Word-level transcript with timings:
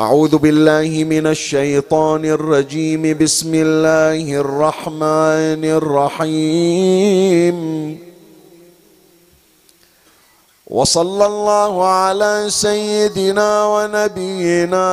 أعوذ 0.00 0.38
بالله 0.38 1.04
من 1.04 1.26
الشيطان 1.26 2.24
الرجيم. 2.24 3.18
بسم 3.18 3.54
الله 3.54 4.40
الرحمن 4.40 5.64
الرحيم. 5.64 7.58
وصلى 10.66 11.26
الله 11.26 11.86
على 11.86 12.44
سيدنا 12.48 13.66
ونبينا 13.66 14.86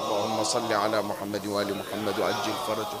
اللهم 0.00 0.44
صل 0.44 0.72
على 0.72 1.02
محمد 1.02 1.46
وآل 1.46 1.66
محمد 1.80 2.14
وعجل 2.20 2.52
فرجه 2.66 3.00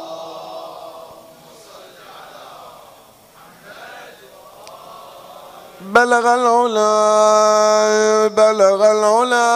بلغ 5.91 6.25
العلا 6.35 6.87
بلغ 8.27 8.79
العلا 8.91 9.51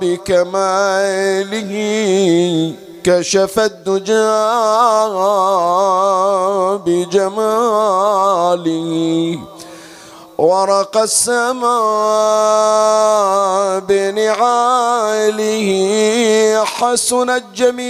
بكماله 0.00 1.72
كشف 3.04 3.58
الدجى 3.58 4.28
بجماله. 6.86 8.08
ورق 10.38 10.94
السماء 10.96 11.68
بنعاله 13.90 15.68
حسنت 16.64 17.44
جميع 17.54 17.88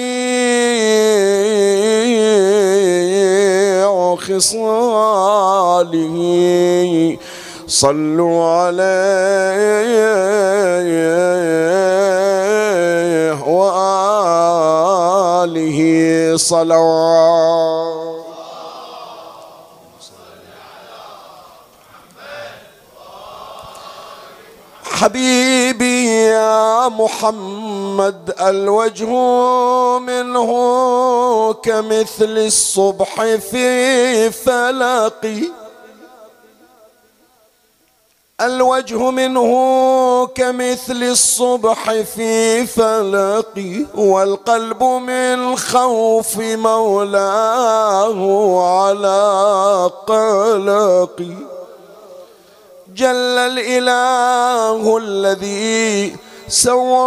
خصاله. 4.17 6.17
صلوا 7.69 8.45
عليه 8.45 10.09
وآله 13.45 15.79
صلوات. 16.37 18.08
حبيبي 24.99 26.07
يا 26.07 26.89
محمد 26.89 28.35
الوجه 28.41 29.13
منه 29.99 30.51
كمثل 31.53 32.39
الصبح 32.39 33.23
في 33.51 34.31
فلقي 34.31 35.43
الوجه 38.41 39.11
منه 39.11 39.53
كمثل 40.27 41.03
الصبح 41.03 41.93
في 41.93 42.67
فلقي 42.67 43.85
والقلب 43.95 44.83
من 44.83 45.57
خوف 45.57 46.39
مولاه 46.39 48.21
على 48.61 49.91
قلقي. 50.07 51.58
جل 52.99 53.39
الإله 53.39 54.97
الذي 54.99 56.17
سواه 56.49 57.05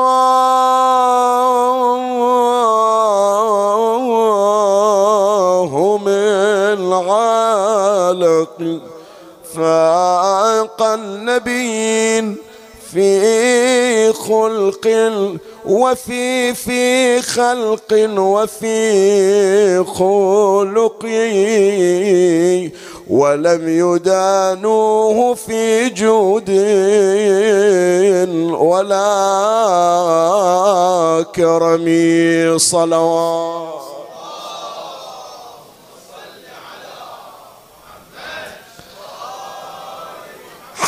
من 5.98 6.94
علق 6.94 8.58
فاق 9.56 10.82
النبيين 10.84 12.38
في 12.92 14.14
خلق 14.14 14.88
وفي 15.66 16.54
في 16.54 17.22
خلق 17.22 17.94
وفي 18.18 19.84
خلق. 19.84 21.06
ولم 23.10 23.68
يدانوه 23.68 25.34
في 25.34 25.90
جود 25.90 26.50
ولا 28.60 29.02
كرم 31.36 31.88
صلوات. 32.58 34.01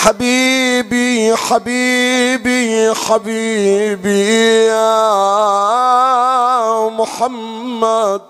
حبيبي 0.03 1.36
حبيبي 1.36 2.94
حبيبي 2.94 4.66
يا 4.66 5.00
محمد. 6.90 8.22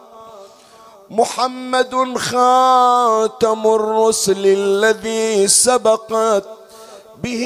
محمد 1.10 2.18
خاتم 2.18 3.68
الرسل 3.68 4.44
الذي 4.46 5.48
سبقت 5.48 6.44
به 7.24 7.44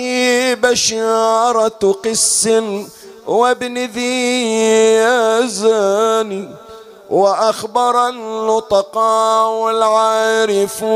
بشارة 0.62 1.96
قس 2.06 2.50
وابن 3.28 3.78
ذي 3.78 4.54
يزن 4.96 6.50
وأخبر 7.10 8.10
اللطقاء 8.10 9.50
والعارفون 9.50 10.90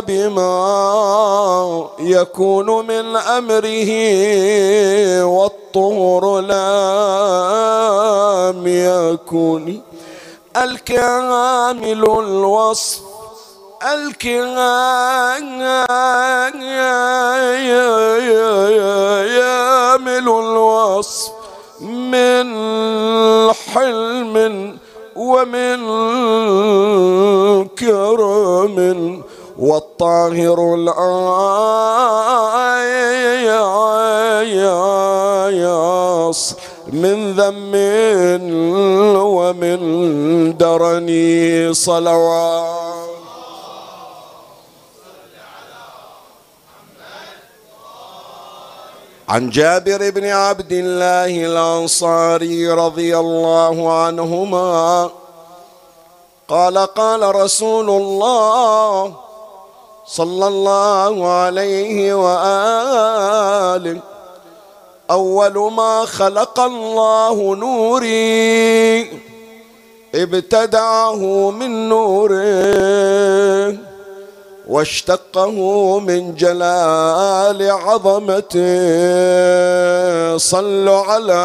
بما 0.00 1.88
يكون 1.98 2.86
من 2.86 3.16
أمره 3.16 3.90
والطهر 5.24 6.40
لم 8.48 8.66
يكن 8.66 9.80
الكامل 10.56 12.04
الوصف 12.04 13.08
كامل 19.98 20.28
الوصف 20.28 21.32
من 21.80 22.48
حلم 23.52 24.78
ومن 25.18 25.78
كرم 27.78 29.22
والطاهر 29.58 30.74
الآياس 30.74 30.98
من 36.92 37.32
ذم 37.32 37.74
ومن 39.18 39.78
درني 40.58 41.74
صلوات. 41.74 43.07
عن 49.28 49.50
جابر 49.50 50.10
بن 50.10 50.24
عبد 50.24 50.72
الله 50.72 51.46
الأنصاري 51.46 52.68
رضي 52.68 53.18
الله 53.18 53.92
عنهما 53.92 55.10
قال 56.48 56.78
قال 56.78 57.34
رسول 57.34 57.90
الله 57.90 59.14
صلى 60.06 60.46
الله 60.46 61.28
عليه 61.28 62.14
وآله 62.14 64.00
أول 65.10 65.72
ما 65.72 66.04
خلق 66.04 66.60
الله 66.60 67.56
نوري 67.56 69.10
ابتدعه 70.14 71.50
من 71.50 71.88
نوره. 71.88 73.87
واشتقه 74.68 76.00
من 76.00 76.34
جلال 76.34 77.70
عظمته. 77.70 78.58
صلوا 80.36 81.02
على 81.04 81.42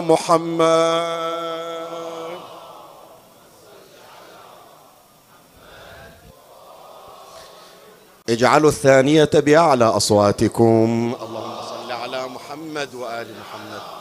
محمد. 0.00 1.26
اجعلوا 8.28 8.70
الثانية 8.70 9.30
بأعلى 9.34 9.84
أصواتكم. 9.84 11.14
اللهم 11.22 11.56
صل 11.68 11.92
على 11.92 12.26
محمد 12.28 12.94
وآل 12.94 13.26
محمد. 13.40 13.95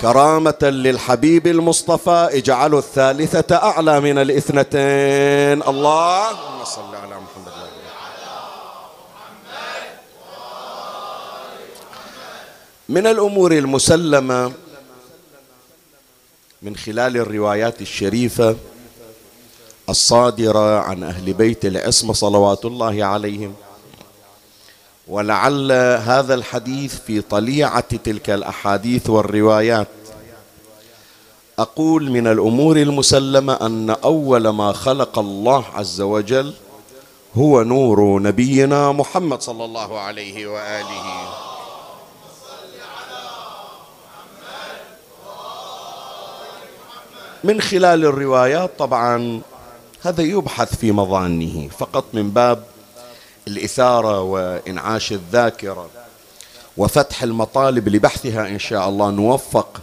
كرامة 0.00 0.58
للحبيب 0.62 1.46
المصطفى 1.46 2.28
اجعلوا 2.32 2.78
الثالثة 2.78 3.56
أعلى 3.56 4.00
من 4.00 4.18
الاثنتين. 4.18 5.62
اللهم 5.62 6.64
صل 6.64 6.94
على 6.94 7.14
محمد 7.14 7.52
من 12.88 13.06
الأمور 13.06 13.52
المسلمة 13.52 14.52
من 16.62 16.76
خلال 16.76 17.16
الروايات 17.16 17.80
الشريفة 17.80 18.56
الصادرة 19.88 20.78
عن 20.80 21.02
أهل 21.02 21.32
بيت 21.32 21.64
العصمة 21.64 22.12
صلوات 22.12 22.64
الله 22.64 23.04
عليهم 23.04 23.54
ولعل 25.08 25.72
هذا 26.04 26.34
الحديث 26.34 26.94
في 27.06 27.20
طليعة 27.20 27.96
تلك 28.04 28.30
الأحاديث 28.30 29.10
والروايات. 29.10 29.88
أقول 31.58 32.10
من 32.10 32.26
الأمور 32.26 32.76
المسلمة 32.76 33.52
أن 33.52 33.90
أول 33.90 34.48
ما 34.48 34.72
خلق 34.72 35.18
الله 35.18 35.64
عز 35.74 36.00
وجل 36.00 36.54
هو 37.36 37.62
نور 37.62 38.22
نبينا 38.22 38.92
محمد 38.92 39.42
صلى 39.42 39.64
الله 39.64 39.98
عليه 39.98 40.46
وآله. 40.46 41.28
من 47.44 47.60
خلال 47.60 48.04
الروايات 48.04 48.70
طبعا 48.78 49.40
هذا 50.02 50.22
يبحث 50.22 50.76
في 50.76 50.92
مظانه. 50.92 51.68
فقط 51.78 52.04
من 52.12 52.30
باب 52.30 52.64
الإثارة 53.48 54.20
وإنعاش 54.22 55.12
الذاكرة 55.12 55.88
وفتح 56.76 57.22
المطالب 57.22 57.88
لبحثها 57.88 58.48
إن 58.48 58.58
شاء 58.58 58.88
الله 58.88 59.10
نوفق 59.10 59.80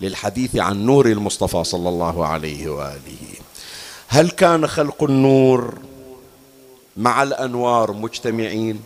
للحديث 0.00 0.56
عن 0.56 0.86
نور 0.86 1.06
المصطفى 1.06 1.64
صلى 1.64 1.88
الله 1.88 2.26
عليه 2.26 2.68
وآله. 2.68 3.34
هل 4.08 4.30
كان 4.30 4.66
خلق 4.66 5.02
النور 5.02 5.74
مع 6.96 7.22
الأنوار 7.22 7.92
مجتمعين؟ 7.92 8.80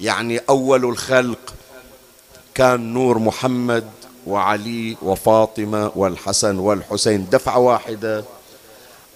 يعني 0.00 0.40
أول 0.48 0.84
الخلق 0.84 1.54
كان 2.54 2.92
نور 2.94 3.18
محمد 3.18 3.84
وعلي 4.26 4.96
وفاطمة 5.02 5.92
والحسن 5.96 6.58
والحسين 6.58 7.26
دفعة 7.32 7.58
واحدة 7.58 8.24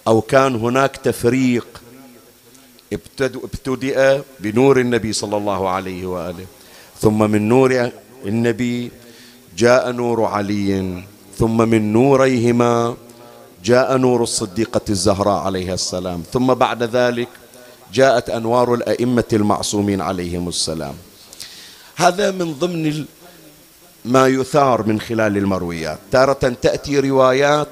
أو 0.07 0.21
كان 0.21 0.55
هناك 0.55 0.97
تفريق 0.97 1.67
ابتدأ 2.93 4.23
بنور 4.39 4.79
النبي 4.79 5.13
صلى 5.13 5.37
الله 5.37 5.69
عليه 5.69 6.05
وآله. 6.05 6.45
ثم 7.01 7.31
من 7.31 7.49
نور 7.49 7.91
النبي 8.25 8.91
جاء 9.57 9.91
نور 9.91 10.23
علي. 10.25 11.03
ثم 11.37 11.57
من 11.69 11.93
نوريهما 11.93 12.95
جاء 13.63 13.97
نور 13.97 14.23
الصديقة 14.23 14.81
الزهراء 14.89 15.39
عليها 15.45 15.73
السلام. 15.73 16.23
ثم 16.33 16.53
بعد 16.53 16.83
ذلك 16.83 17.27
جاءت 17.93 18.29
أنوار 18.29 18.73
الأئمة 18.73 19.29
المعصومين 19.33 20.01
عليهم 20.01 20.47
السلام. 20.47 20.95
هذا 21.95 22.31
من 22.31 22.53
ضمن 22.53 23.05
ما 24.05 24.27
يثار 24.27 24.83
من 24.83 24.99
خلال 24.99 25.37
المرويات. 25.37 25.99
تارة 26.11 26.53
تأتي 26.61 26.99
روايات 26.99 27.67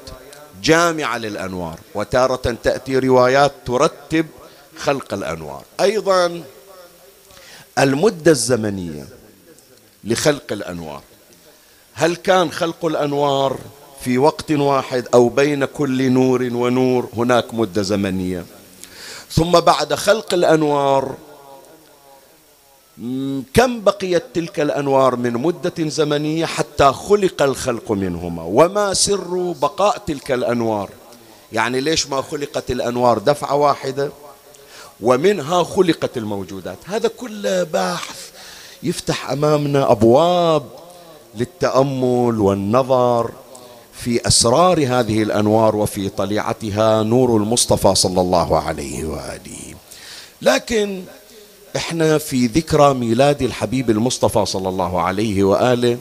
جامعة 0.64 1.18
للأنوار 1.18 1.80
وتارة 1.96 2.56
تأتي 2.64 3.00
روايات 3.00 3.52
ترتب 3.66 4.26
خلق 4.78 5.14
الأنوار. 5.14 5.64
أيضا 5.82 6.44
المدة 7.80 8.32
الزمنية 8.32 9.08
لخلق 10.04 10.52
الأنوار. 10.52 11.02
هل 11.94 12.16
كان 12.16 12.52
خلق 12.52 12.86
الأنوار 12.86 13.60
في 14.02 14.18
وقت 14.18 14.52
واحد 14.52 15.08
أو 15.14 15.30
بين 15.30 15.66
كل 15.66 16.12
نور 16.12 16.42
ونور؟ 16.42 17.10
هناك 17.18 17.54
مدة 17.54 17.82
زمنية. 17.82 18.46
ثم 19.32 19.52
بعد 19.60 19.94
خلق 19.94 20.34
الأنوار 20.34 21.16
كم 23.54 23.82
بقيت 23.82 24.24
تلك 24.34 24.60
الأنوار 24.60 25.16
من 25.16 25.34
مدة 25.34 25.90
زمنية 25.90 26.46
حتى 26.46 26.92
خلق 26.94 27.42
الخلق 27.42 27.92
منهما؟ 27.92 28.44
وما 28.44 28.94
سر 28.94 29.54
بقاء 29.62 29.98
تلك 29.98 30.32
الأنوار؟ 30.32 30.90
يعني 31.54 31.82
ليش 31.82 32.08
ما 32.08 32.22
خلقت 32.22 32.72
الأنوار 32.72 33.18
دفعة 33.18 33.56
واحدة؟ 33.56 34.12
ومنها 35.02 35.64
خلقت 35.64 36.18
الموجودات. 36.18 36.78
هذا 36.86 37.08
كله 37.08 37.64
بحث 37.64 38.30
يفتح 38.84 39.32
أمامنا 39.32 39.92
أبواب 39.92 40.64
للتأمل 41.36 42.40
والنظر 42.40 43.32
في 43.94 44.28
أسرار 44.28 44.80
هذه 44.80 45.24
الأنوار 45.24 45.76
وفي 45.76 46.10
طليعتها 46.10 47.04
نور 47.04 47.38
المصطفى 47.38 47.96
صلى 47.96 48.22
الله 48.22 48.60
عليه 48.60 49.06
وآله. 49.06 49.76
لكن 50.42 51.04
إحنا 51.76 52.18
في 52.18 52.48
ذكرى 52.48 52.94
ميلاد 52.94 53.42
الحبيب 53.42 53.90
المصطفى 53.90 54.46
صلى 54.46 54.70
الله 54.70 55.02
عليه 55.02 55.44
وآله. 55.44 55.98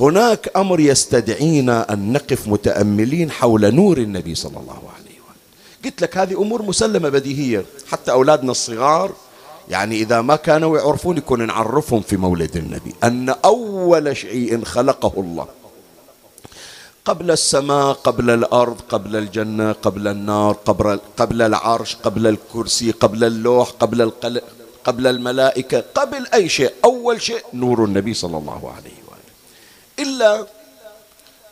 هناك 0.00 0.50
أمر 0.56 0.80
يستدعينا 0.80 1.92
أن 1.92 2.12
نقف 2.12 2.48
متأملين 2.48 3.30
حول 3.30 3.74
نور 3.74 3.98
النبي 3.98 4.34
صلى 4.34 4.58
الله 4.58 4.72
عليه 4.72 4.84
واله 4.84 5.09
قلت 5.84 6.02
لك 6.02 6.16
هذه 6.16 6.42
أمور 6.42 6.62
مسلمة 6.62 7.08
بديهية. 7.08 7.64
حتى 7.90 8.12
أولادنا 8.12 8.50
الصغار 8.50 9.12
يعني 9.68 9.96
إذا 9.96 10.20
ما 10.20 10.36
كانوا 10.36 10.78
يعرفون 10.78 11.16
يكون 11.16 11.46
نعرفهم 11.46 12.00
في 12.02 12.16
مولد 12.16 12.56
النبي. 12.56 12.94
أن 13.04 13.28
أول 13.28 14.16
شيء 14.16 14.64
خلقه 14.64 15.12
الله. 15.16 15.46
قبل 17.04 17.30
السماء 17.30 17.92
قبل 17.92 18.30
الأرض 18.30 18.80
قبل 18.88 19.16
الجنة 19.16 19.72
قبل 19.72 20.08
النار 20.08 20.52
قبل 20.64 21.00
قبل 21.16 21.42
العرش 21.42 21.96
قبل 21.96 22.26
الكرسي 22.26 22.90
قبل 22.90 23.24
اللوح 23.24 23.70
قبل 23.70 24.02
القلم 24.02 24.40
قبل 24.84 25.06
الملائكة 25.06 25.84
قبل 25.94 26.26
أي 26.34 26.48
شيء. 26.48 26.72
أول 26.84 27.22
شيء 27.22 27.44
نور 27.54 27.84
النبي 27.84 28.14
صلى 28.14 28.38
الله 28.38 28.72
عليه 28.76 28.98
وآله. 29.08 29.30
إلا 29.98 30.46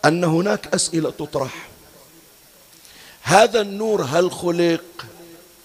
أن 0.04 0.25
هناك 0.25 0.75
أسئلة 0.75 1.11
تطرح. 1.11 1.67
هذا 3.28 3.61
النور 3.61 4.02
هل 4.02 4.32
خلق 4.32 4.80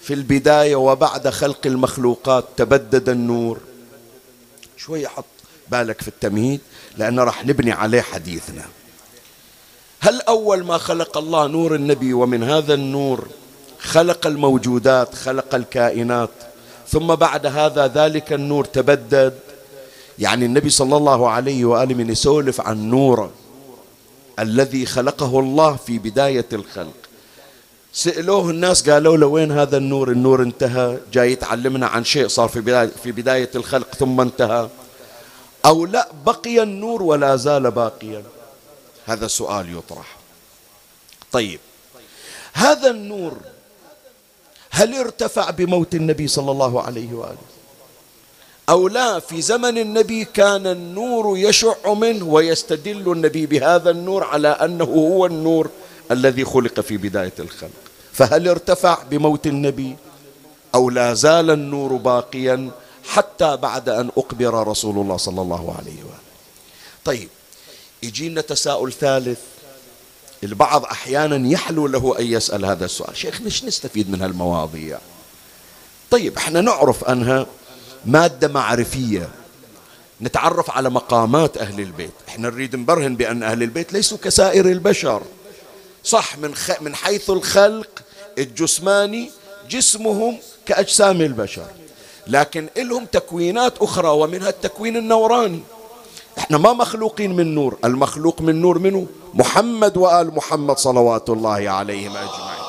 في 0.02 0.14
البداية 0.14 0.76
وبعد 0.76 1.30
خلق 1.30 1.60
المخلوقات 1.66 2.46
تبدد 2.58 3.10
النور؟ 3.10 3.60
شوية 4.78 5.08
حط 5.08 5.26
بالك 5.72 6.02
في 6.02 6.08
التمهيد 6.08 6.60
لأن 6.98 7.20
راح 7.20 7.46
نبني 7.46 7.72
عليه 7.72 8.02
حديثنا. 8.02 8.66
هل 10.00 10.22
أول 10.22 10.64
ما 10.64 10.78
خلق 10.78 11.18
الله 11.18 11.48
نور 11.48 11.76
النبي 11.76 12.14
ومن 12.14 12.44
هذا 12.44 12.74
النور 12.74 13.28
خلق 13.80 14.28
الموجودات 14.28 15.16
خلق 15.16 15.56
الكائنات 15.56 16.30
ثم 16.88 17.16
بعد 17.16 17.46
هذا 17.46 17.88
ذلك 17.88 18.34
النور 18.34 18.66
تبدد؟ 18.66 19.40
يعني 20.20 20.46
النبي 20.46 20.70
صلى 20.70 20.98
الله 20.98 21.30
عليه 21.30 21.66
وآله 21.66 21.96
من 21.96 22.10
يسولف 22.10 22.62
عن 22.62 22.90
نوره 22.90 23.32
الذي 24.40 24.86
خلقه 24.86 25.40
الله 25.40 25.76
في 25.76 26.00
بداية 26.00 26.48
الخلق. 26.54 27.03
سألوه 27.94 28.50
الناس 28.50 28.90
قالوا 28.90 29.18
له 29.18 29.28
وين 29.28 29.52
هذا 29.52 29.78
النور؟ 29.78 30.12
النور 30.12 30.44
انتهى 30.44 30.98
جاي 31.14 31.32
يتعلمنا 31.32 31.88
عن 31.88 32.04
شيء 32.04 32.28
صار 32.28 32.50
في 32.50 32.62
بداية, 32.62 32.92
في 33.04 33.12
بداية 33.12 33.50
الخلق 33.56 33.96
ثم 33.96 34.22
انتهى. 34.22 34.70
أو 35.66 35.86
لا 35.86 36.08
بقي 36.26 36.64
النور 36.64 37.04
ولا 37.04 37.36
زال 37.36 37.72
باقيا؟ 37.72 38.24
هذا 39.06 39.28
سؤال 39.28 39.78
يطرح. 39.78 40.18
طيب 41.32 41.60
هذا 42.54 42.90
النور 42.90 43.38
هل 44.70 44.96
ارتفع 44.96 45.50
بموت 45.50 45.96
النبي 45.96 46.28
صلى 46.28 46.52
الله 46.52 46.82
عليه 46.82 47.14
وآله؟ 47.14 47.38
أو 48.70 48.88
لا 48.88 49.20
في 49.20 49.42
زمن 49.42 49.78
النبي 49.78 50.26
كان 50.26 50.68
النور 50.68 51.38
يشع 51.38 51.94
منه 51.94 52.26
ويستدل 52.26 53.12
النبي 53.12 53.46
بهذا 53.46 53.90
النور 53.90 54.24
على 54.24 54.48
أنه 54.48 54.86
هو 54.86 55.26
النور. 55.26 55.70
الذي 56.12 56.46
خلق 56.46 56.80
في 56.80 56.98
بداية 56.98 57.34
الخلق. 57.40 57.70
فهل 58.14 58.48
ارتفع 58.48 59.04
بموت 59.04 59.48
النبي؟ 59.48 59.96
أو 60.76 60.90
لا 60.90 61.14
زال 61.14 61.52
النور 61.52 61.94
باقيا 61.94 62.72
حتى 63.10 63.58
بعد 63.58 63.90
أن 63.90 64.12
أقبر 64.18 64.68
رسول 64.68 64.98
الله 65.00 65.18
صلى 65.18 65.42
الله 65.42 65.76
عليه 65.78 66.04
وآله؟ 66.04 66.24
طيب 67.06 67.30
يجينا 68.04 68.42
تساؤل 68.42 68.94
ثالث. 68.94 69.40
البعض 70.44 70.86
أحيانا 70.86 71.48
يحلو 71.48 71.88
له 71.88 72.20
أن 72.20 72.26
يسأل 72.26 72.66
هذا 72.66 72.86
السؤال. 72.86 73.18
شيخنا 73.18 73.46
إيش 73.46 73.64
نستفيد 73.64 74.10
من 74.10 74.22
هالمواضيع؟ 74.22 75.00
طيب 76.12 76.38
إحنا 76.38 76.62
نعرف 76.62 77.04
أنها 77.04 77.46
مادة 78.06 78.48
معرفية. 78.48 79.30
نتعرف 80.22 80.72
على 80.72 80.90
مقامات 80.90 81.58
أهل 81.58 81.80
البيت. 81.80 82.14
إحنا 82.28 82.50
نريد 82.50 82.76
نبرهن 82.76 83.16
بأن 83.16 83.44
أهل 83.44 83.64
البيت 83.64 83.94
ليسوا 83.94 84.18
كسائر 84.18 84.66
البشر. 84.66 85.22
صح 86.04 86.38
من 86.38 86.56
خ... 86.56 86.72
من 86.82 86.96
حيث 86.96 87.30
الخلق 87.30 87.90
الجسماني 88.38 89.32
جسمهم 89.70 90.38
كأجسام 90.66 91.22
البشر. 91.22 91.66
لكن 92.28 92.70
لهم 92.78 93.06
تكوينات 93.06 93.78
أخرى 93.78 94.08
ومنها 94.08 94.50
التكوين 94.50 94.98
النوراني. 94.98 95.64
إحنا 96.38 96.58
ما 96.58 96.74
مخلوقين 96.74 97.36
من 97.36 97.56
نور. 97.56 97.78
المخلوق 97.86 98.42
من 98.42 98.62
نور 98.62 98.80
منه 98.80 99.08
محمد 99.34 99.98
وآل 99.98 100.36
محمد 100.36 100.78
صلوات 100.78 101.30
الله 101.30 101.70
عليهم 101.70 102.18
أجمعين. 102.18 102.64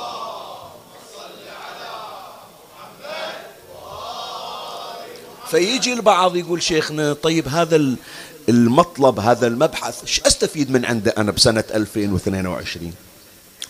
فيجي 5.51 5.93
البعض 5.93 6.37
يقول 6.37 6.63
شيخنا 6.63 7.13
طيب 7.13 7.49
هذا 7.49 7.97
المطلب 8.49 9.21
هذا 9.21 9.47
المبحث 9.47 10.03
إيش 10.03 10.21
أستفيد 10.21 10.71
من 10.71 10.85
عنده 10.85 11.15
أنا 11.19 11.31
بسنة 11.33 11.65
2022 11.75 12.93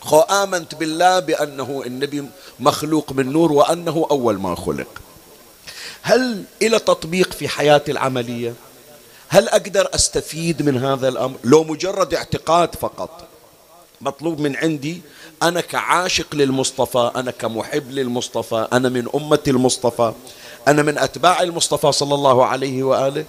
خو 0.05 0.21
آمنت 0.21 0.75
بالله 0.75 1.19
بأنه 1.19 1.83
النبي 1.87 2.25
مخلوق 2.61 3.13
من 3.13 3.33
نور 3.33 3.53
وأنه 3.53 4.07
أول 4.11 4.39
ما 4.39 4.55
خلق. 4.55 4.87
هل 6.03 6.45
إلى 6.63 6.79
تطبيق 6.79 7.33
في 7.33 7.49
حياتي 7.49 7.93
العملية؟ 7.93 8.55
هل 9.29 9.49
أقدر 9.49 9.89
أستفيد 9.95 10.63
من 10.63 10.85
هذا 10.85 11.09
الأمر؟ 11.09 11.37
لو 11.45 11.65
مجرد 11.65 12.15
اعتقاد 12.15 12.75
فقط. 12.75 13.29
مطلوب 14.01 14.41
من 14.41 14.57
عندي 14.57 15.03
أنا 15.43 15.61
كعاشق 15.61 16.35
للمصطفى 16.35 17.11
أنا 17.17 17.31
كمحب 17.31 17.91
للمصطفى 17.91 18.69
أنا 18.73 18.89
من 18.89 19.09
أمة 19.15 19.43
المصطفى 19.49 20.13
أنا 20.69 20.83
من 20.83 20.99
أتباع 20.99 21.43
المصطفى 21.43 21.93
صلى 21.93 22.15
الله 22.15 22.47
عليه 22.47 22.83
وآله. 22.83 23.25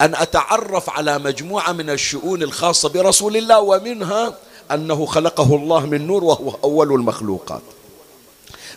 أن 0.00 0.14
أتعرف 0.14 0.90
على 0.90 1.18
مجموعة 1.18 1.72
من 1.72 1.90
الشؤون 1.90 2.42
الخاصة 2.42 2.88
برسول 2.88 3.36
الله 3.36 3.60
ومنها 3.60 4.34
أنه 4.72 5.06
خلقه 5.06 5.56
الله 5.56 5.86
من 5.86 6.06
نور 6.06 6.24
وهو 6.24 6.56
أول 6.64 6.92
المخلوقات. 6.92 7.62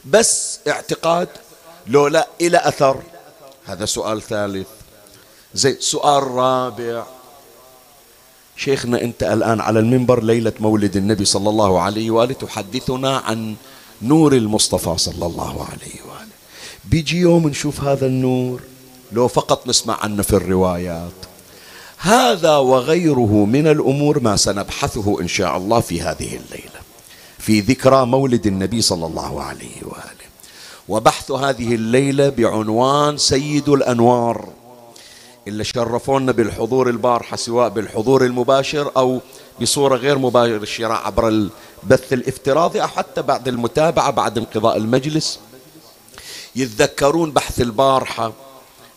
بس 0.06 0.60
اعتقاد 0.68 1.28
لو 1.88 2.08
لا 2.08 2.28
إلى 2.42 2.58
أثر 2.58 3.02
هذا 3.66 3.86
سؤال 3.86 4.22
ثالث. 4.22 4.68
زي 5.54 5.78
سؤال 5.80 6.24
رابع. 6.24 7.04
شيخنا 8.58 9.02
أنت 9.02 9.24
الآن 9.24 9.62
على 9.62 9.80
المنبر 9.80 10.24
ليلة 10.24 10.54
مولد 10.60 10.96
النبي 10.98 11.26
صلى 11.26 11.50
الله 11.50 11.82
عليه 11.82 12.12
وآله 12.12 12.34
تحدثنا 12.34 13.18
عن 13.18 13.56
نور 14.02 14.34
المصطفى 14.34 14.98
صلى 14.98 15.26
الله 15.26 15.64
عليه 15.64 16.02
وآله. 16.02 16.36
بيجي 16.86 17.18
يوم 17.18 17.48
نشوف 17.48 17.82
هذا 17.82 18.06
النور 18.06 18.62
لو 19.12 19.28
فقط 19.28 19.68
نسمع 19.68 19.98
عنه 20.04 20.24
في 20.24 20.34
الروايات. 20.34 21.31
هذا 22.04 22.58
وغيره 22.58 23.46
من 23.46 23.68
الأمور 23.68 24.20
ما 24.20 24.36
سنبحثه 24.36 25.22
إن 25.22 25.28
شاء 25.28 25.58
الله 25.58 25.80
في 25.80 26.02
هذه 26.02 26.36
الليلة 26.36 26.82
في 27.40 27.60
ذكرى 27.60 28.06
مولد 28.06 28.48
النبي 28.48 28.82
صلى 28.82 29.06
الله 29.06 29.44
عليه 29.44 29.76
وآله. 29.84 30.32
وبحث 30.90 31.32
هذه 31.32 31.76
الليلة 31.76 32.30
بعنوان 32.30 33.18
سيد 33.18 33.70
الأنوار. 33.70 34.50
اللي 35.48 35.64
شرفونا 35.64 36.32
بالحضور 36.32 36.90
البارحة 36.90 37.38
سواء 37.38 37.70
بالحضور 37.70 38.26
المباشر 38.26 38.92
أو 38.98 39.20
بصورة 39.62 39.96
غير 39.96 40.18
مباشرة 40.18 40.94
عبر 40.94 41.28
البث 41.28 42.14
الافتراضي 42.14 42.82
أو 42.82 42.88
حتى 42.88 43.22
بعد 43.22 43.48
المتابعة 43.48 44.12
بعد 44.12 44.38
انقضاء 44.38 44.78
المجلس. 44.78 45.40
يتذكرون 46.56 47.32
بحث 47.32 47.62
البارحة 47.62 48.32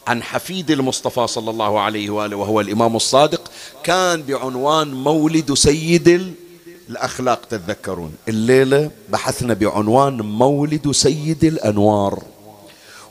عن 0.06 0.22
حفيد 0.22 0.70
المصطفى 0.70 1.26
صلى 1.26 1.50
الله 1.50 1.80
عليه 1.80 2.10
وآله 2.10 2.36
وهو 2.36 2.60
الإمام 2.60 2.96
الصادق 2.96 3.50
كان 3.82 4.22
بعنوان 4.22 4.94
مولد 4.94 5.54
سيد 5.54 6.34
الأخلاق 6.88 7.44
تتذكرون 7.44 8.14
الليلة 8.28 8.90
بحثنا 9.08 9.54
بعنوان 9.54 10.16
مولد 10.16 10.90
سيد 10.90 11.44
الأنوار. 11.44 12.22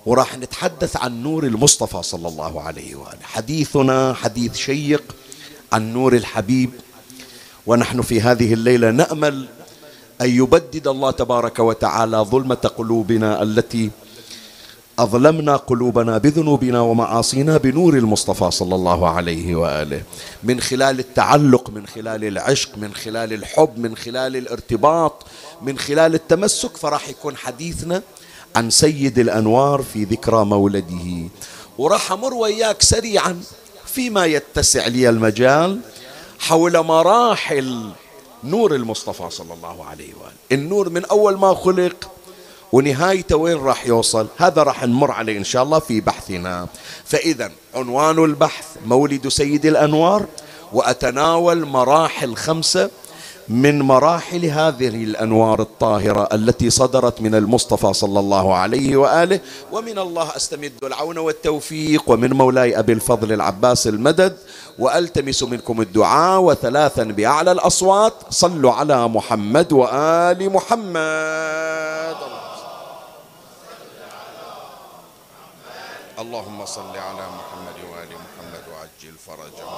وراح 0.06 0.38
نتحدث 0.38 0.98
عن 0.98 1.24
نور 1.24 1.44
المصطفى 1.44 2.04
صلى 2.04 2.28
الله 2.28 2.62
عليه 2.62 2.96
وآله. 2.96 3.24
حديثنا 3.24 4.14
حديث 4.14 4.56
شيق 4.56 5.04
عن 5.74 5.94
نور 5.94 6.16
الحبيب. 6.16 6.70
ونحن 7.66 8.02
في 8.02 8.22
هذه 8.22 8.54
الليلة 8.54 8.92
نأمل 8.92 9.48
أن 10.22 10.30
يبدد 10.30 10.88
الله 10.88 11.12
تبارك 11.12 11.60
وتعالى 11.60 12.18
ظلمة 12.18 12.56
قلوبنا 12.56 13.44
التي 13.44 13.90
أظلمنا 15.00 15.56
قلوبنا 15.56 16.18
بذنوبنا 16.18 16.82
ومعاصينا 16.82 17.58
بنور 17.58 17.94
المصطفى 17.94 18.52
صلى 18.52 18.76
الله 18.76 19.10
عليه 19.10 19.56
وآله. 19.56 20.04
من 20.44 20.62
خلال 20.62 21.00
التعلق 21.00 21.70
من 21.70 21.88
خلال 21.88 22.24
العشق 22.24 22.78
من 22.78 22.94
خلال 22.94 23.34
الحب 23.34 23.78
من 23.78 23.98
خلال 23.98 24.36
الارتباط 24.36 25.26
من 25.62 25.78
خلال 25.78 26.16
التمسك 26.16 26.78
فراح 26.78 27.10
يكون 27.10 27.38
حديثنا 27.38 28.02
عن 28.56 28.70
سيد 28.70 29.20
الأنوار 29.20 29.84
في 29.94 30.04
ذكرى 30.04 30.46
مولده. 30.46 31.30
وراح 31.78 32.12
أمر 32.12 32.34
وياك 32.34 32.82
سريعا 32.82 33.42
فيما 33.86 34.26
يتسع 34.26 34.88
لي 34.88 35.10
المجال 35.10 35.80
حول 36.40 36.84
مراحل 36.84 37.92
نور 38.44 38.76
المصطفى 38.76 39.30
صلى 39.30 39.54
الله 39.54 39.86
عليه 39.86 40.14
وآله. 40.22 40.34
النور 40.52 40.90
من 40.90 41.06
أول 41.06 41.38
ما 41.38 41.54
خلق 41.54 42.13
ونهايته 42.74 43.36
وين 43.38 43.58
راح 43.58 43.88
يوصل؟ 43.88 44.28
هذا 44.38 44.64
راح 44.64 44.84
نمر 44.84 45.12
عليه 45.12 45.38
إن 45.38 45.44
شاء 45.44 45.64
الله 45.64 45.80
في 45.80 46.02
بحثنا. 46.02 46.68
فإذا 47.06 47.52
عنوان 47.76 48.24
البحث 48.24 48.66
مولد 48.86 49.28
سيد 49.28 49.66
الأنوار 49.66 50.26
وأتناول 50.74 51.66
مراحل 51.66 52.36
خمسة 52.36 52.90
من 53.50 53.82
مراحل 53.82 54.46
هذه 54.46 54.88
الأنوار 54.88 55.62
الطاهرة 55.62 56.30
التي 56.34 56.70
صدرت 56.70 57.22
من 57.22 57.36
المصطفى 57.36 57.94
صلى 57.94 58.20
الله 58.20 58.56
عليه 58.56 58.98
وآله. 58.98 59.40
ومن 59.72 60.00
الله 60.00 60.36
أستمد 60.36 60.72
العون 60.84 61.18
والتوفيق 61.18 62.04
ومن 62.08 62.34
مولاي 62.34 62.80
أبي 62.80 62.94
الفضل 62.94 63.34
العباس 63.34 63.88
المدد 63.88 64.38
وألتمس 64.80 65.44
منكم 65.44 65.82
الدعاء 65.82 66.42
وثلاثا 66.42 67.04
بأعلى 67.04 67.52
الأصوات. 67.52 68.14
صلوا 68.30 68.72
على 68.72 69.08
محمد 69.08 69.74
وآل 69.74 70.50
محمد. 70.54 72.43
اللهم 76.24 76.66
صل 76.66 76.96
على 76.98 77.26
محمد 77.38 77.78
وآل 77.92 78.12
محمد 78.26 78.64
وعجل 78.72 79.16
فرجهم. 79.28 79.74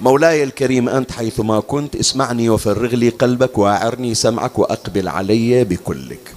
مولاي 0.00 0.42
الكريم 0.42 0.88
أنت 0.88 1.12
حيثما 1.12 1.60
كنت 1.60 1.96
اسمعني 1.96 2.48
وفرغ 2.48 2.94
لي 2.94 3.08
قلبك 3.08 3.58
وأعرني 3.58 4.14
سمعك 4.14 4.58
وأقبل 4.58 5.08
علي 5.08 5.64
بكلك. 5.64 6.34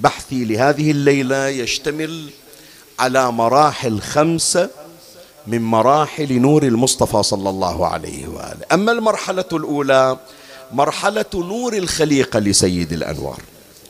بحثي 0.00 0.44
لهذه 0.44 0.90
الليلة 0.90 1.48
يشتمل 1.48 2.30
على 2.98 3.32
مراحل 3.32 4.00
خمسة 4.00 4.70
من 5.48 5.62
مراحل 5.62 6.40
نور 6.40 6.62
المصطفى 6.62 7.22
صلى 7.22 7.50
الله 7.50 7.86
عليه 7.86 8.28
وآله. 8.28 8.64
أما 8.72 8.92
المرحلة 8.92 9.44
الأولى 9.52 10.16
مرحلة 10.72 11.24
نور 11.34 11.72
الخليقة 11.76 12.38
لسيد 12.38 12.92
الأنوار. 12.92 13.40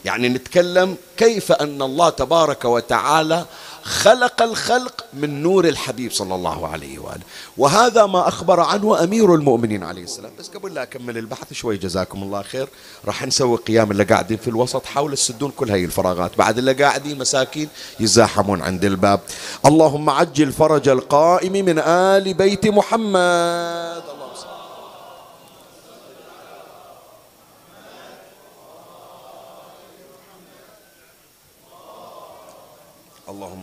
يعني 0.05 0.29
نتكلم 0.29 0.97
كيف 1.17 1.53
أن 1.53 1.83
الله 1.83 2.09
تبارك 2.09 2.65
وتعالى 2.65 3.45
خلق 3.83 4.43
الخلق 4.43 5.05
من 5.13 5.43
نور 5.43 5.69
الحبيب 5.69 6.13
صلى 6.13 6.35
الله 6.35 6.69
عليه 6.69 6.99
وآله. 6.99 7.23
وهذا 7.57 8.07
ما 8.07 8.29
أخبر 8.29 8.61
عنه 8.61 9.05
أمير 9.05 9.35
المؤمنين 9.35 9.85
عليه 9.85 10.03
السلام. 10.03 10.33
بس 10.39 10.49
قبل 10.49 10.75
لا 10.75 10.83
أكمل 10.83 11.19
البحث 11.19 11.53
شوي 11.53 11.77
جزاكم 11.77 12.23
الله 12.23 12.43
خير. 12.43 12.69
راح 13.07 13.27
نسوي 13.27 13.57
قيام 13.57 13.91
اللي 13.91 14.05
قاعدين 14.05 14.37
في 14.37 14.49
الوسط 14.49 14.85
حاول 14.85 15.17
تسدون 15.17 15.51
كل 15.57 15.71
هاي 15.71 15.85
الفراغات. 15.85 16.39
بعد 16.39 16.59
اللي 16.59 16.73
قاعدين 16.73 17.19
مساكين 17.19 17.69
يزاحمون 18.01 18.63
عند 18.63 18.85
الباب. 18.85 19.21
اللهم 19.67 20.11
عجل 20.11 20.53
فرج 20.53 20.89
القائم 20.89 21.53
من 21.53 21.79
آل 21.79 22.35
بيت 22.35 22.67
محمد. 22.67 24.18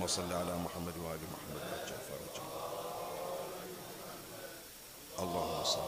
صل 0.07 0.33
على 0.33 0.53
محمد 0.65 0.93
وآل 1.03 1.19
محمد. 1.33 1.61
وعجل 1.61 1.97
فرجا 2.07 2.43
اللهم 5.19 5.63
صل 5.63 5.79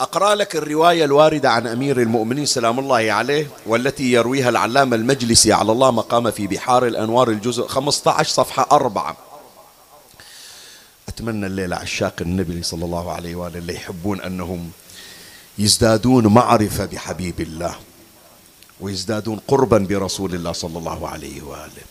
أقرأ 0.00 0.34
لك 0.34 0.56
الرواية 0.56 1.04
الواردة 1.04 1.50
عن 1.50 1.66
أمير 1.66 2.00
المؤمنين 2.00 2.46
سلام 2.46 2.78
الله 2.78 3.12
عليه 3.12 3.46
والتي 3.66 4.12
يرويها 4.12 4.48
العلامة 4.48 4.96
المجلسي 4.96 5.52
على 5.52 5.72
الله 5.72 5.90
مقام 5.90 6.30
في 6.30 6.46
بحار 6.46 6.86
الأنوار 6.86 7.30
الجزء 7.30 7.66
15 7.66 8.28
صفحة 8.28 8.66
أربعة. 8.72 9.16
أتمنى 11.08 11.46
الليلة 11.46 11.76
عشاق 11.76 12.14
النبي 12.20 12.62
صلى 12.62 12.84
الله 12.84 13.12
عليه 13.12 13.34
وآله 13.34 13.58
اللي 13.58 13.74
يحبون 13.74 14.20
أنهم 14.20 14.70
يزدادون 15.58 16.26
معرفة 16.26 16.84
بحبيب 16.84 17.40
الله. 17.40 17.74
ويزدادون 18.80 19.40
قربا 19.48 19.78
برسول 19.78 20.34
الله 20.34 20.52
صلى 20.52 20.78
الله 20.78 21.08
عليه 21.08 21.42
وآله. 21.42 21.82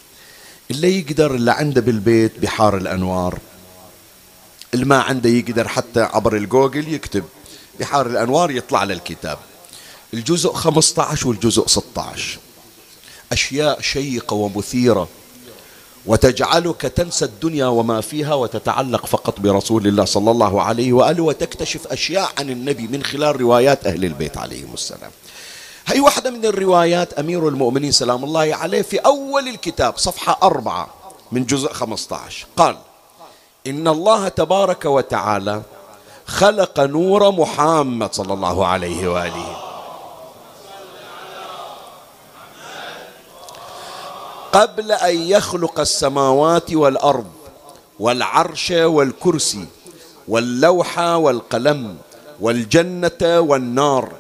اللي 0.71 0.99
يقدر 0.99 1.35
اللي 1.35 1.51
عنده 1.51 1.81
بالبيت 1.81 2.39
بحار 2.39 2.77
الأنوار 2.77 3.39
اللي 4.73 4.85
ما 4.85 5.01
عنده 5.01 5.29
يقدر 5.29 5.67
حتى 5.67 6.01
عبر 6.01 6.35
الجوجل 6.35 6.93
يكتب 6.93 7.23
بحار 7.79 8.07
الأنوار 8.07 8.51
يطلع 8.51 8.83
له 8.83 8.93
الكتاب. 8.93 9.37
الجزء 10.13 10.53
15 10.53 11.27
والجزء 11.27 11.67
16 11.67 12.39
أشياء 13.31 13.81
شيقة 13.81 14.33
ومثيرة. 14.33 15.07
وتجعلك 16.05 16.81
تنسى 16.81 17.25
الدنيا 17.25 17.65
وما 17.65 18.01
فيها 18.01 18.33
وتتعلق 18.33 19.05
فقط 19.05 19.39
برسول 19.39 19.87
الله 19.87 20.05
صلى 20.05 20.31
الله 20.31 20.61
عليه 20.61 20.93
وآله 20.93 21.23
وتكتشف 21.23 21.87
أشياء 21.87 22.31
عن 22.37 22.49
النبي 22.49 22.87
من 22.87 23.03
خلال 23.03 23.41
روايات 23.41 23.87
أهل 23.87 24.05
البيت 24.05 24.37
عليهم 24.37 24.73
السلام. 24.73 25.11
هي 25.87 25.99
واحدة 25.99 26.31
من 26.31 26.45
الروايات 26.45 27.13
أمير 27.13 27.47
المؤمنين 27.47 27.91
سلام 27.91 28.23
الله 28.23 28.55
عليه 28.55 28.81
في 28.81 28.97
أول 28.97 29.47
الكتاب 29.47 29.97
صفحة 29.97 30.39
أربعة 30.43 30.87
من 31.31 31.45
جزء 31.45 31.73
15 31.73 32.47
قال 32.57 32.77
إن 33.67 33.87
الله 33.87 34.27
تبارك 34.27 34.85
وتعالى 34.85 35.61
خلق 36.25 36.79
نور 36.79 37.31
محمد 37.31 38.13
صلى 38.13 38.33
الله 38.33 38.65
عليه 38.65 39.07
وآله. 39.07 39.57
قبل 44.53 44.91
أن 44.91 45.15
يخلق 45.15 45.79
السماوات 45.79 46.73
والأرض 46.73 47.25
والعرش 47.99 48.71
والكرسي 48.71 49.65
واللوح 50.27 50.99
والقلم 50.99 51.97
والجنة 52.39 53.39
والنار 53.39 54.11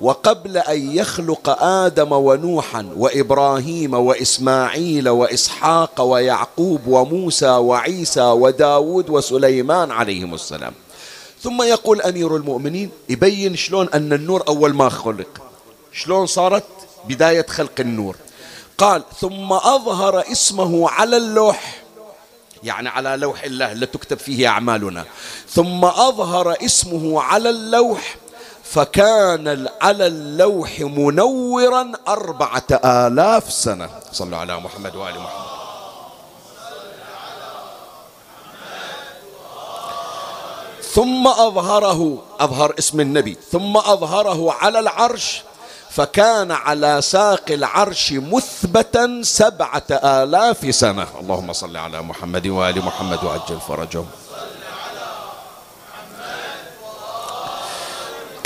وقبل 0.00 0.58
أن 0.58 0.96
يخلق 0.96 1.62
آدم 1.62 2.12
ونوحا 2.12 2.88
وإبراهيم 2.96 3.94
وإسماعيل 3.94 5.08
وإسحاق 5.08 6.00
ويعقوب 6.00 6.86
وموسى 6.86 7.50
وعيسى 7.50 8.22
وداود 8.22 9.10
وسليمان 9.10 9.90
عليهم 9.90 10.34
السلام. 10.34 10.72
ثم 11.42 11.62
يقول 11.62 12.00
أمير 12.02 12.36
المؤمنين 12.36 12.90
يبين 13.08 13.56
شلون 13.56 13.88
أن 13.94 14.12
النور 14.12 14.44
أول 14.48 14.74
ما 14.74 14.88
خلق. 14.88 15.42
شلون 15.92 16.26
صارت؟ 16.26 16.64
بداية 17.08 17.46
خلق 17.48 17.80
النور. 17.80 18.16
قال 18.78 19.02
ثم 19.20 19.52
أظهر 19.52 20.32
اسمه 20.32 20.90
على 20.90 21.16
اللوح. 21.16 21.82
يعني 22.62 22.88
على 22.88 23.16
لوح 23.16 23.44
الله 23.44 23.72
التي 23.72 23.98
تكتب 23.98 24.18
فيه 24.18 24.48
أعمالنا. 24.48 25.04
ثم 25.50 25.84
أظهر 25.84 26.56
اسمه 26.64 27.22
على 27.22 27.50
اللوح. 27.50 28.16
فكان 28.74 29.68
على 29.82 30.06
اللوح 30.06 30.80
منورا 30.80 31.92
أربعة 32.08 32.62
آلاف 32.84 33.52
سنة. 33.52 33.88
صلوا 34.12 34.38
على 34.38 34.60
محمد 34.60 34.96
وآل 34.96 35.14
محمد. 35.14 35.54
ثم 40.94 41.28
أظهره 41.28 42.22
أظهر 42.40 42.74
اسم 42.78 43.00
النبي. 43.00 43.36
ثم 43.52 43.76
أظهره 43.76 44.52
على 44.52 44.78
العرش 44.78 45.42
فكان 45.90 46.50
على 46.50 47.02
ساق 47.02 47.44
العرش 47.50 48.12
مثبتا 48.12 49.20
سبعة 49.22 49.88
آلاف 49.90 50.74
سنة. 50.74 51.06
اللهم 51.20 51.52
صل 51.52 51.76
على 51.76 52.02
محمد 52.02 52.46
وآل 52.46 52.84
محمد 52.84 53.24
وعجل 53.24 53.60
فرجهم 53.68 54.06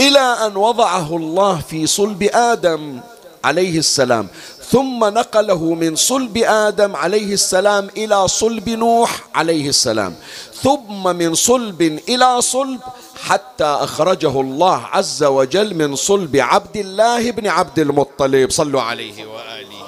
إلى 0.00 0.46
أن 0.46 0.56
وضعه 0.56 1.16
الله 1.16 1.60
في 1.60 1.86
صلب 1.86 2.22
آدم 2.22 3.00
عليه 3.44 3.78
السلام. 3.78 4.28
ثم 4.70 5.04
نقله 5.04 5.74
من 5.74 5.96
صلب 5.96 6.36
آدم 6.36 6.96
عليه 6.96 7.32
السلام 7.32 7.88
إلى 7.96 8.28
صلب 8.28 8.68
نوح 8.68 9.28
عليه 9.34 9.68
السلام. 9.68 10.14
ثم 10.62 11.16
من 11.16 11.34
صلب 11.34 11.82
إلى 12.08 12.42
صلب 12.42 12.80
حتى 13.22 13.64
أخرجه 13.64 14.40
الله 14.40 14.80
عز 14.86 15.24
وجل 15.24 15.74
من 15.74 15.96
صلب 15.96 16.36
عبد 16.36 16.76
الله 16.76 17.30
بن 17.30 17.46
عبد 17.46 17.78
المطلب. 17.78 18.50
صلوا 18.50 18.82
عليه 18.82 19.26
وآله. 19.26 19.78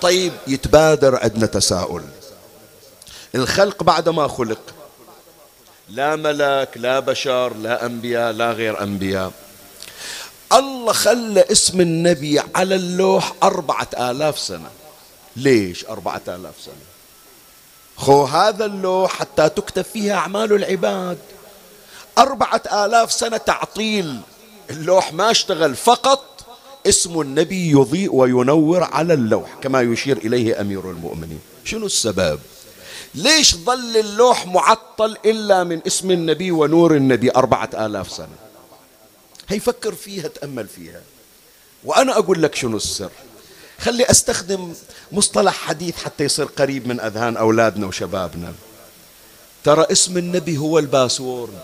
طيب 0.00 0.32
يتبادر 0.46 1.18
عندنا 1.22 1.46
تساؤل. 1.46 2.02
الخلق 3.34 3.82
بعد 3.82 4.08
ما 4.08 4.28
خلق. 4.28 4.60
لا 5.88 6.16
ملك 6.16 6.68
لا 6.76 7.00
بشر 7.00 7.54
لا 7.54 7.86
أنبياء 7.86 8.32
لا 8.32 8.52
غير 8.52 8.82
أنبياء. 8.82 9.32
الله 10.52 10.92
خلى 10.92 11.44
اسم 11.52 11.80
النبي 11.80 12.42
على 12.54 12.74
اللوح 12.74 13.32
أربعة 13.42 13.88
آلاف 13.98 14.38
سنة. 14.38 14.70
ليش 15.36 15.84
أربعة 15.84 16.22
آلاف 16.28 16.54
سنة؟ 16.64 16.74
خو 17.96 18.24
هذا 18.24 18.64
اللوح 18.64 19.12
حتى 19.12 19.48
تكتب 19.48 19.82
فيها 19.82 20.14
أعمال 20.14 20.52
العباد. 20.52 21.18
أربعة 22.18 22.62
آلاف 22.72 23.12
سنة 23.12 23.36
تعطيل. 23.36 24.20
اللوح 24.70 25.12
ما 25.12 25.30
اشتغل 25.30 25.76
فقط 25.76 26.46
اسم 26.86 27.20
النبي 27.20 27.70
يضيء 27.70 28.14
وينور 28.14 28.82
على 28.82 29.14
اللوح 29.14 29.54
كما 29.62 29.80
يشير 29.80 30.16
إليه 30.16 30.60
أمير 30.60 30.90
المؤمنين. 30.90 31.40
شنو 31.64 31.86
السبب؟ 31.86 32.40
ليش 33.14 33.56
ظل 33.56 33.96
اللوح 33.96 34.46
معطل 34.46 35.16
إلا 35.24 35.64
من 35.64 35.80
اسم 35.86 36.10
النبي 36.10 36.50
ونور 36.50 36.96
النبي 36.96 37.30
أربعة 37.30 37.70
آلاف 37.74 38.10
سنة؟ 38.10 38.36
هي 39.48 39.60
فكر 39.60 39.94
فيها 39.94 40.28
تأمل 40.28 40.68
فيها. 40.68 41.02
وأنا 41.84 42.18
أقول 42.18 42.42
لك 42.42 42.54
شنو 42.54 42.76
السر. 42.76 43.10
خلي 43.78 44.04
أستخدم 44.04 44.74
مصطلح 45.12 45.54
حديث 45.54 45.96
حتى 45.96 46.24
يصير 46.24 46.44
قريب 46.44 46.88
من 46.88 47.00
أذهان 47.00 47.36
أولادنا 47.36 47.86
وشبابنا. 47.86 48.52
ترى 49.64 49.86
اسم 49.92 50.18
النبي 50.18 50.58
هو 50.58 50.78
ال 50.78 50.86
password. 50.86 51.58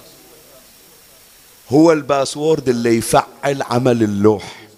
هو 1.68 1.92
ال 1.92 2.01
password 2.01 2.68
اللي 2.68 2.96
يفعل 2.96 3.62
عمل 3.62 4.02
اللوح. 4.02 4.68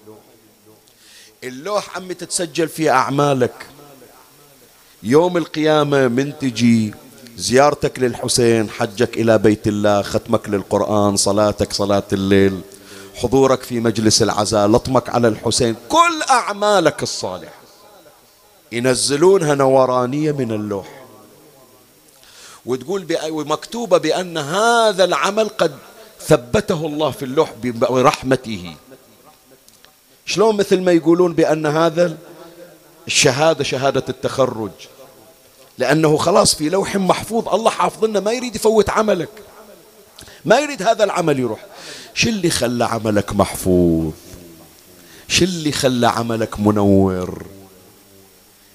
اللوح 1.44 1.96
عمي 1.96 2.14
تتسجل 2.14 2.68
في 2.68 2.90
أعمالك. 2.90 3.66
يوم 5.04 5.36
القيامة 5.36 6.08
من 6.08 6.38
تجي 6.38 6.94
زيارتك 7.36 7.98
للحسين 7.98 8.70
حجك 8.70 9.16
إلى 9.16 9.38
بيت 9.38 9.66
الله 9.66 10.02
ختمك 10.02 10.48
للقرآن 10.48 11.16
صلاتك 11.16 11.72
صلاة 11.72 12.02
الليل 12.12 12.60
حضورك 13.14 13.62
في 13.62 13.80
مجلس 13.80 14.22
العزاء 14.22 14.68
لطمك 14.68 15.08
على 15.08 15.28
الحسين 15.28 15.76
كل 15.88 16.22
أعمالك 16.30 17.02
الصالحة. 17.02 17.54
ينزلونها 18.72 19.54
نورانية 19.54 20.32
من 20.32 20.52
اللوح. 20.52 21.04
وتقول 22.66 23.06
مكتوبة 23.30 23.98
بأن 23.98 24.38
هذا 24.38 25.04
العمل 25.04 25.48
قد 25.48 25.76
ثبته 26.20 26.86
الله 26.86 27.10
في 27.10 27.24
اللوح 27.24 27.52
برحمته. 27.64 28.74
شلون 30.26 30.56
مثل 30.56 30.80
ما 30.80 30.92
يقولون 30.92 31.32
بأن 31.32 31.66
هذا 31.66 32.16
الشهادة 33.06 33.64
شهادة 33.64 34.04
التخرج. 34.08 34.70
لأنه 35.78 36.16
خلاص 36.16 36.54
في 36.54 36.68
لوح 36.68 36.96
محفوظ 36.96 37.48
الله 37.48 37.70
حافظ 37.70 38.04
لنا 38.04 38.20
ما 38.20 38.32
يريد 38.32 38.56
يفوت 38.56 38.90
عملك. 38.90 39.28
ما 40.44 40.58
يريد 40.58 40.82
هذا 40.82 41.04
العمل 41.04 41.38
يروح. 41.38 41.66
شو 42.14 42.28
اللي 42.28 42.50
خلى 42.50 42.84
عملك 42.84 43.32
محفوظ؟ 43.32 44.12
شو 45.28 45.44
اللي 45.44 45.72
خلى 45.72 46.06
عملك 46.06 46.60
منور؟ 46.60 47.46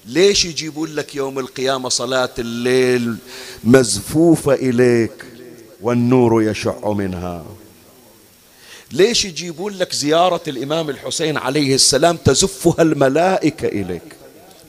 ليش 0.05 0.45
يجيبون 0.45 0.95
لك 0.95 1.15
يوم 1.15 1.39
القيامة 1.39 1.89
صلاة 1.89 2.29
الليل 2.39 3.15
مزفوفة 3.63 4.53
إليك 4.53 5.25
والنور 5.81 6.43
يشع 6.43 6.89
منها؟ 6.91 7.45
ليش 8.91 9.25
يجيبون 9.25 9.73
لك 9.73 9.93
زيارة 9.93 10.41
الإمام 10.47 10.89
الحسين 10.89 11.37
عليه 11.37 11.75
السلام 11.75 12.17
تزفها 12.17 12.81
الملائكة 12.81 13.67
إليك؟ 13.67 14.16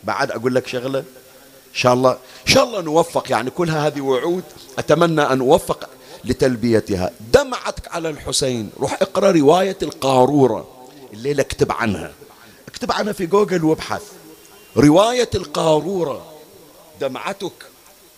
بعد 0.04 0.30
أقول 0.30 0.54
لك 0.54 0.66
شغلة. 0.66 0.98
إن 0.98 1.74
شاء 1.74 1.94
الله 1.94 2.10
إن 2.12 2.52
شاء 2.52 2.64
الله 2.64 2.80
نوفق 2.80 3.30
يعني 3.30 3.50
كلها 3.50 3.86
هذه 3.86 4.00
وعود 4.00 4.44
أتمنى 4.78 5.22
أن 5.22 5.40
أوفق 5.40 5.88
لتلبيتها. 6.24 7.10
دمعتك 7.32 7.94
على 7.94 8.10
الحسين. 8.10 8.70
روح 8.80 9.02
اقرأ 9.02 9.30
رواية 9.30 9.76
القارورة. 9.82 10.68
الليلة 11.12 11.42
اكتب 11.42 11.72
عنها. 11.72 12.12
اكتب 12.68 12.92
عنها 12.92 13.12
في 13.12 13.26
جوجل 13.26 13.64
وابحث. 13.64 14.02
رواية 14.76 15.30
القارورة. 15.34 16.32
دمعتك 17.00 17.52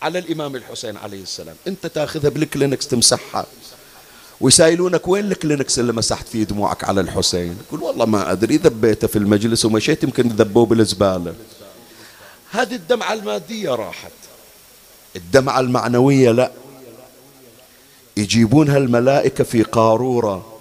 على 0.02 0.18
الإمام 0.18 0.56
الحسين 0.56 0.96
عليه 0.96 1.22
السلام. 1.22 1.56
أنت 1.66 1.86
تاخذها 1.86 2.30
بالكلينكس 2.30 2.88
تمسحها. 2.88 3.46
ويسألونك 4.40 5.08
وين 5.08 5.24
الكلينكس 5.32 5.78
اللي 5.78 5.92
مسحت 5.92 6.28
فيه 6.28 6.44
دموعك 6.44 6.84
على 6.84 7.00
الحسين؟ 7.00 7.58
يقول 7.68 7.82
والله 7.82 8.04
ما 8.04 8.32
أدري 8.32 8.56
ذبيته 8.56 9.06
في 9.06 9.16
المجلس 9.16 9.64
ومشيت 9.64 10.02
يمكن 10.04 10.28
ذبوه 10.28 10.66
بالزبالة. 10.66 11.34
هذه 12.50 12.74
الدمعة 12.74 13.12
المادية 13.12 13.70
راحت. 13.70 14.12
الدمعة 15.16 15.60
المعنوية 15.60 16.30
لا. 16.30 16.50
يجيبونها 18.16 18.78
الملائكة 18.78 19.44
في 19.44 19.62
قارورة. 19.62 20.58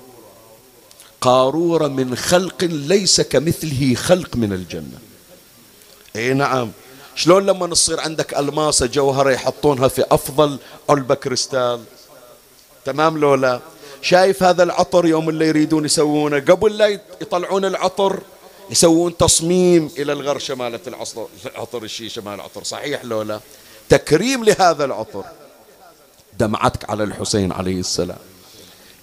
قارورة 1.21 1.87
من 1.87 2.15
خلق 2.15 2.63
ليس 2.63 3.21
كمثله 3.21 3.95
خلق 3.95 4.35
من 4.35 4.53
الجنة. 4.53 4.99
إي 6.15 6.33
نعم. 6.33 6.71
شلون 7.15 7.45
لما 7.45 7.67
تصير 7.67 7.99
عندك 7.99 8.37
الماسة 8.37 8.85
جوهرة 8.85 9.29
يحطونها 9.31 9.87
في 9.87 10.05
أفضل 10.11 10.59
علبة 10.89 11.15
كريستال؟ 11.15 11.83
تمام 12.85 13.17
لولا؟ 13.17 13.59
شايف 14.01 14.43
هذا 14.43 14.63
العطر 14.63 15.05
يوم 15.05 15.29
اللي 15.29 15.47
يريدون 15.47 15.85
يسوونه؟ 15.85 16.39
قبل 16.39 16.77
لا 16.77 16.87
يطلعون 17.21 17.65
العطر 17.65 18.19
يسوون 18.69 19.17
تصميم 19.17 19.91
إلى 19.97 20.13
الغرشه 20.13 20.55
مالت 20.55 20.87
العطر 20.87 21.27
عطر 21.55 21.83
الشيشة 21.83 22.21
مال 22.21 22.33
العطر. 22.33 22.63
صحيح 22.63 23.05
لولا 23.05 23.39
تكريم 23.89 24.43
لهذا 24.43 24.85
العطر. 24.85 25.23
دمعتك 26.39 26.89
على 26.89 27.03
الحسين 27.03 27.51
عليه 27.51 27.79
السلام. 27.79 28.17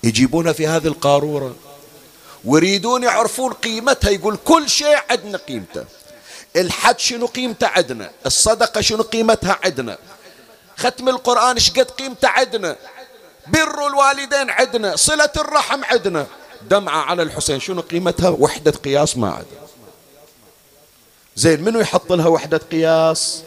يجيبونها 0.05 0.53
في 0.53 0.67
هذه 0.67 0.87
القارورة. 0.87 1.57
ويريدون 2.45 3.03
يعرفون 3.03 3.53
قيمتها. 3.53 4.11
يقول 4.11 4.39
كل 4.45 4.69
شيء 4.69 4.99
عندنا 5.11 5.39
قيمته. 5.39 5.85
الحج 6.57 6.99
شنو 6.99 7.27
قيمته 7.27 7.67
عندنا؟ 7.67 8.11
الصدقة 8.27 8.81
شنو 8.81 9.03
قيمتها 9.03 9.59
عندنا؟ 9.65 9.99
ختم 10.77 11.09
القرآن 11.09 11.55
إيش 11.55 11.71
قد 11.71 11.91
قيمته 11.91 12.29
عندنا؟ 12.29 12.77
بر 13.47 13.87
الوالدين 13.87 14.51
عندنا؟ 14.51 14.97
صلة 14.97 15.31
الرحم 15.37 15.85
عندنا؟ 15.85 16.27
دمعة 16.69 17.01
على 17.01 17.23
الحسين. 17.23 17.61
شنو 17.61 17.81
قيمتها؟ 17.81 18.29
وحدة 18.29 18.71
قياس 18.71 19.17
ما 19.17 19.29
عندنا 19.31 19.67
زين 21.37 21.65
منو 21.65 21.81
يحط 21.81 22.13
لها 22.13 22.29
وحدة 22.29 22.61
قياس؟ 22.73 23.43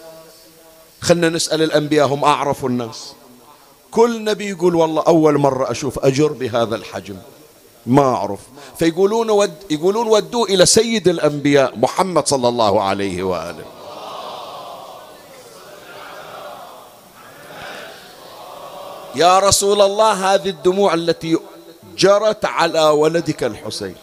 خلنا 1.02 1.30
نسأل 1.30 1.62
الأنبياء 1.62 2.08
هم 2.08 2.24
أعرف 2.24 2.66
الناس. 2.66 3.14
كل 3.92 4.24
نبي 4.24 4.50
يقول 4.50 4.76
والله 4.76 5.04
أول 5.08 5.38
مرة 5.38 5.72
أشوف 5.72 6.00
أجر 6.00 6.32
بهذا 6.32 6.76
الحجم. 6.76 7.16
ما 7.86 8.02
أعرف. 8.02 8.40
فيقولون 8.80 9.30
ود 9.30 9.54
يقولون 9.70 10.08
ودوه 10.08 10.48
إلى 10.48 10.66
سيد 10.66 11.08
الأنبياء 11.08 11.78
محمد 11.78 12.28
صلى 12.28 12.48
الله 12.48 12.84
عليه 12.84 13.24
وآله. 13.24 13.66
يا 19.16 19.40
رسول 19.40 19.82
الله 19.82 20.34
هذه 20.34 20.50
الدموع 20.50 20.94
التي 20.94 21.38
جرت 22.00 22.46
على 22.46 22.82
ولدك 22.82 23.44
الحسين 23.44 23.96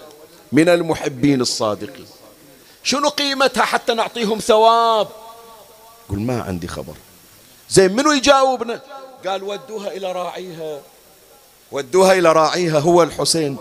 من 0.52 0.68
المحبين 0.68 1.40
الصادقين. 1.40 2.06
شنو 2.82 3.08
قيمتها 3.08 3.64
حتى 3.64 3.94
نعطيهم 3.94 4.38
ثواب؟ 4.38 5.08
قل 6.08 6.20
ما 6.20 6.42
عندي 6.42 6.68
خبر. 6.68 6.94
زين 7.70 7.96
منو 7.96 8.12
يجاوبنا؟ 8.12 8.80
قال 9.26 9.42
ودوها 9.42 9.88
إلى 9.96 10.12
راعيها. 10.12 10.80
ودوها 11.72 12.12
إلى 12.12 12.32
راعيها 12.32 12.78
هو 12.78 13.02
الحسين. 13.02 13.56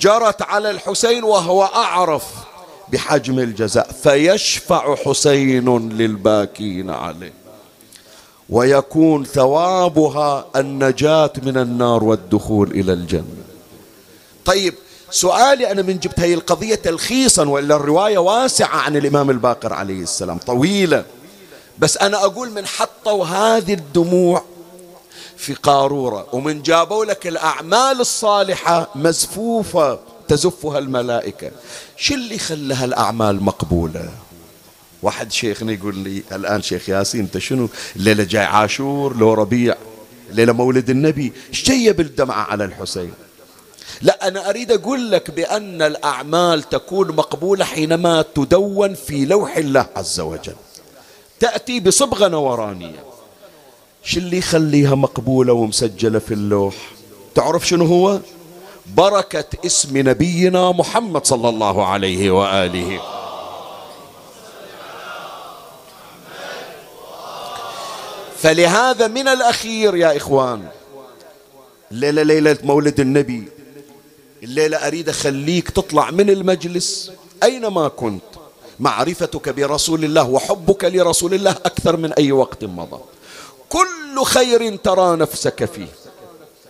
جرت 0.00 0.42
على 0.42 0.70
الحسين 0.70 1.24
وهو 1.24 1.64
أعرف 1.64 2.24
بحجم 2.88 3.38
الجزاء 3.38 3.92
فيشفع 3.92 4.96
حسين 4.96 5.88
للباكين 5.88 6.90
عليه. 6.90 7.32
ويكون 8.50 9.24
ثوابها 9.24 10.46
النجاة 10.56 11.32
من 11.42 11.56
النار 11.56 12.04
والدخول 12.04 12.70
إلى 12.70 12.92
الجنة. 12.92 13.45
طيب 14.46 14.74
سؤالي 15.10 15.70
أنا 15.70 15.82
من 15.82 15.98
جبت 15.98 16.20
هذه 16.20 16.34
القضية 16.34 16.74
تلخيصا 16.74 17.48
وإلا 17.48 17.76
الرواية 17.76 18.18
واسعة 18.18 18.76
عن 18.76 18.96
الإمام 18.96 19.30
الباقر 19.30 19.72
عليه 19.72 20.02
السلام 20.02 20.38
طويلة. 20.38 21.04
بس 21.78 21.96
أنا 21.96 22.24
أقول 22.24 22.50
من 22.50 22.66
حطوا 22.66 23.24
هذه 23.24 23.74
الدموع 23.74 24.44
في 25.36 25.54
قارورة 25.54 26.26
ومن 26.32 26.62
جابوا 26.62 27.04
لك 27.04 27.26
الأعمال 27.26 28.00
الصالحة 28.00 28.88
مزفوفة 28.94 29.98
تزفها 30.28 30.78
الملائكة. 30.78 31.50
شو 31.96 32.14
اللي 32.14 32.38
خلها 32.38 32.84
الأعمال 32.84 33.42
مقبولة؟ 33.42 34.10
واحد 35.02 35.32
شيخنا 35.32 35.72
يقول 35.72 35.96
لي 35.96 36.22
الآن 36.32 36.62
شيخ 36.62 36.88
ياسين 36.88 37.20
أنت 37.20 37.38
شنو؟ 37.38 37.68
الليلة 37.96 38.24
جاي 38.24 38.44
عاشور 38.44 39.16
لو 39.16 39.34
ربيع 39.34 39.76
الليلة 40.30 40.52
مولد 40.52 40.90
النبي 40.90 41.32
شيب 41.52 42.00
الدمعة 42.00 42.42
على 42.42 42.64
الحسين؟ 42.64 43.12
لا 44.02 44.28
أنا 44.28 44.50
أريد 44.50 44.72
أقول 44.72 45.10
لك 45.10 45.30
بأن 45.30 45.82
الأعمال 45.82 46.62
تكون 46.62 47.08
مقبولة 47.08 47.64
حينما 47.64 48.24
تدون 48.34 48.94
في 48.94 49.24
لوح 49.24 49.56
الله 49.56 49.86
عز 49.96 50.20
وجل. 50.20 50.54
تأتي 51.40 51.80
بصبغة 51.80 52.28
نورانية. 52.28 53.04
شو 54.02 54.20
اللي 54.20 54.38
يخليها 54.38 54.94
مقبولة 54.94 55.52
ومسجلة 55.52 56.18
في 56.18 56.34
اللوح؟ 56.34 56.74
تعرف 57.34 57.68
شنو 57.68 57.84
هو؟ 57.84 58.20
بركة 58.86 59.44
اسم 59.66 60.08
نبينا 60.08 60.72
محمد 60.72 61.26
صلى 61.26 61.48
الله 61.48 61.86
عليه 61.86 62.30
وآله. 62.30 63.00
فلهذا 68.36 69.06
من 69.06 69.28
الأخير 69.28 69.96
يا 69.96 70.16
إخوان 70.16 70.68
الليلة 71.92 72.22
ليلة 72.22 72.58
مولد 72.62 73.00
النبي 73.00 73.48
الليلة 74.46 74.86
أريد 74.86 75.08
أخليك 75.08 75.70
تطلع 75.70 76.10
من 76.10 76.30
المجلس. 76.30 77.10
أينما 77.42 77.88
كنت؟ 77.88 78.22
معرفتك 78.80 79.48
برسول 79.48 80.04
الله 80.04 80.28
وحبك 80.28 80.84
لرسول 80.84 81.34
الله 81.34 81.50
أكثر 81.50 81.96
من 81.96 82.12
أي 82.12 82.32
وقت 82.32 82.64
مضى. 82.64 83.00
كل 83.68 84.24
خير 84.24 84.76
ترى 84.76 85.16
نفسك 85.16 85.64
فيه. 85.64 85.86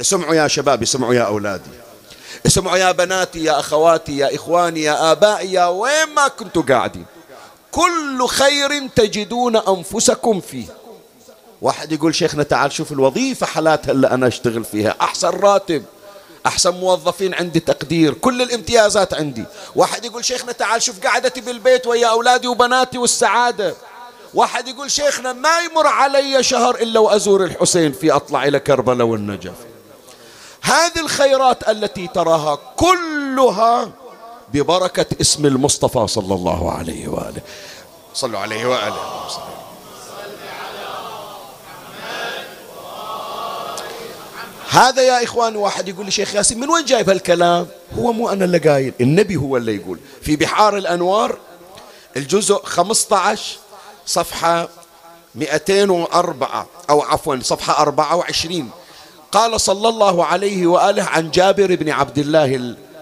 اسمعوا 0.01 0.35
يا 0.35 0.49
شباب 0.49 0.83
اسمعوا 0.83 1.15
يا 1.15 1.23
أولادي. 1.23 1.71
اسمعوا 2.47 2.77
يا 2.77 2.93
بناتي 2.93 3.45
يا 3.45 3.61
أخواتي 3.61 4.17
يا 4.17 4.35
إخواني 4.35 4.83
يا 4.83 5.13
آبائي 5.13 5.53
يا 5.53 5.67
وين 5.67 6.09
ما 6.17 6.29
كنتوا 6.29 6.63
قاعدين. 6.63 7.07
كل 7.73 8.27
خير 8.27 8.89
تجدون 8.97 9.57
أنفسكم 9.57 10.41
فيه. 10.41 10.67
واحد 11.63 11.93
يقول 11.93 12.15
شيخنا 12.15 12.43
تعال 12.43 12.73
شوف 12.73 12.93
الوظيفة 12.93 13.47
حالاتها 13.47 13.93
اللي 13.93 14.07
أنا 14.07 14.27
أشتغل 14.27 14.65
فيها. 14.65 14.95
أحسن 15.01 15.29
راتب. 15.29 15.85
أحسن 16.47 16.71
موظفين 16.71 17.35
عندي 17.35 17.61
تقدير 17.61 18.15
كل 18.15 18.43
الامتيازات 18.43 19.15
عندي. 19.15 19.45
واحد 19.77 20.05
يقول 20.05 20.25
شيخنا 20.25 20.53
تعال 20.53 20.83
شوف 20.83 21.07
قعدتي 21.07 21.41
بالبيت 21.41 21.87
ويا 21.87 22.07
أولادي 22.07 22.47
وبناتي 22.49 22.99
والسعادة. 22.99 23.75
واحد 24.35 24.69
يقول 24.69 24.91
شيخنا 24.91 25.33
ما 25.33 25.59
يمر 25.59 25.87
علي 25.87 26.43
شهر 26.43 26.75
إلا 26.75 27.01
وأزور 27.01 27.45
الحسين 27.45 27.93
في 27.93 28.13
أطلع 28.13 28.45
إلى 28.45 28.61
كربلاء 28.61 29.07
والنجف. 29.07 29.55
هذه 30.63 31.01
الخيرات 31.01 31.69
التي 31.69 32.09
تراها 32.09 32.59
كلها 32.77 33.91
ببركة 34.53 35.07
اسم 35.21 35.47
المصطفى 35.47 36.07
صلى 36.07 36.35
الله 36.35 36.73
عليه 36.73 37.09
وآله. 37.09 37.43
صلوا 38.15 38.41
عليه 38.41 38.67
وآله. 38.67 39.27
هذا 44.71 45.03
يا 45.03 45.25
إخوان 45.25 45.57
واحد 45.57 45.89
يقول 45.89 46.05
لي 46.05 46.11
شيخ 46.11 46.35
ياسين 46.35 46.61
من 46.61 46.71
وين 46.71 46.85
جايب 46.85 47.11
هالكلام؟ 47.11 47.67
هو 47.99 48.13
مو 48.13 48.29
أنا 48.29 48.45
اللي 48.45 48.59
قايل 48.59 48.93
النبي 49.01 49.37
هو 49.37 49.57
اللي 49.57 49.77
يقول. 49.77 49.99
في 50.23 50.37
بحار 50.37 50.77
الأنوار 50.77 51.39
الجزء 52.17 52.63
15 52.65 53.57
صفحة 54.07 54.69
204 55.35 56.67
أو 56.91 57.03
عفوا 57.03 57.37
صفحة 57.43 57.83
24 57.83 58.71
قال 59.33 59.61
صلى 59.61 59.89
الله 59.89 60.25
عليه 60.25 60.67
وآله 60.67 61.03
عن 61.05 61.31
جابر 61.31 61.75
بن 61.75 61.91
عبد 61.91 62.19
الله 62.19 62.55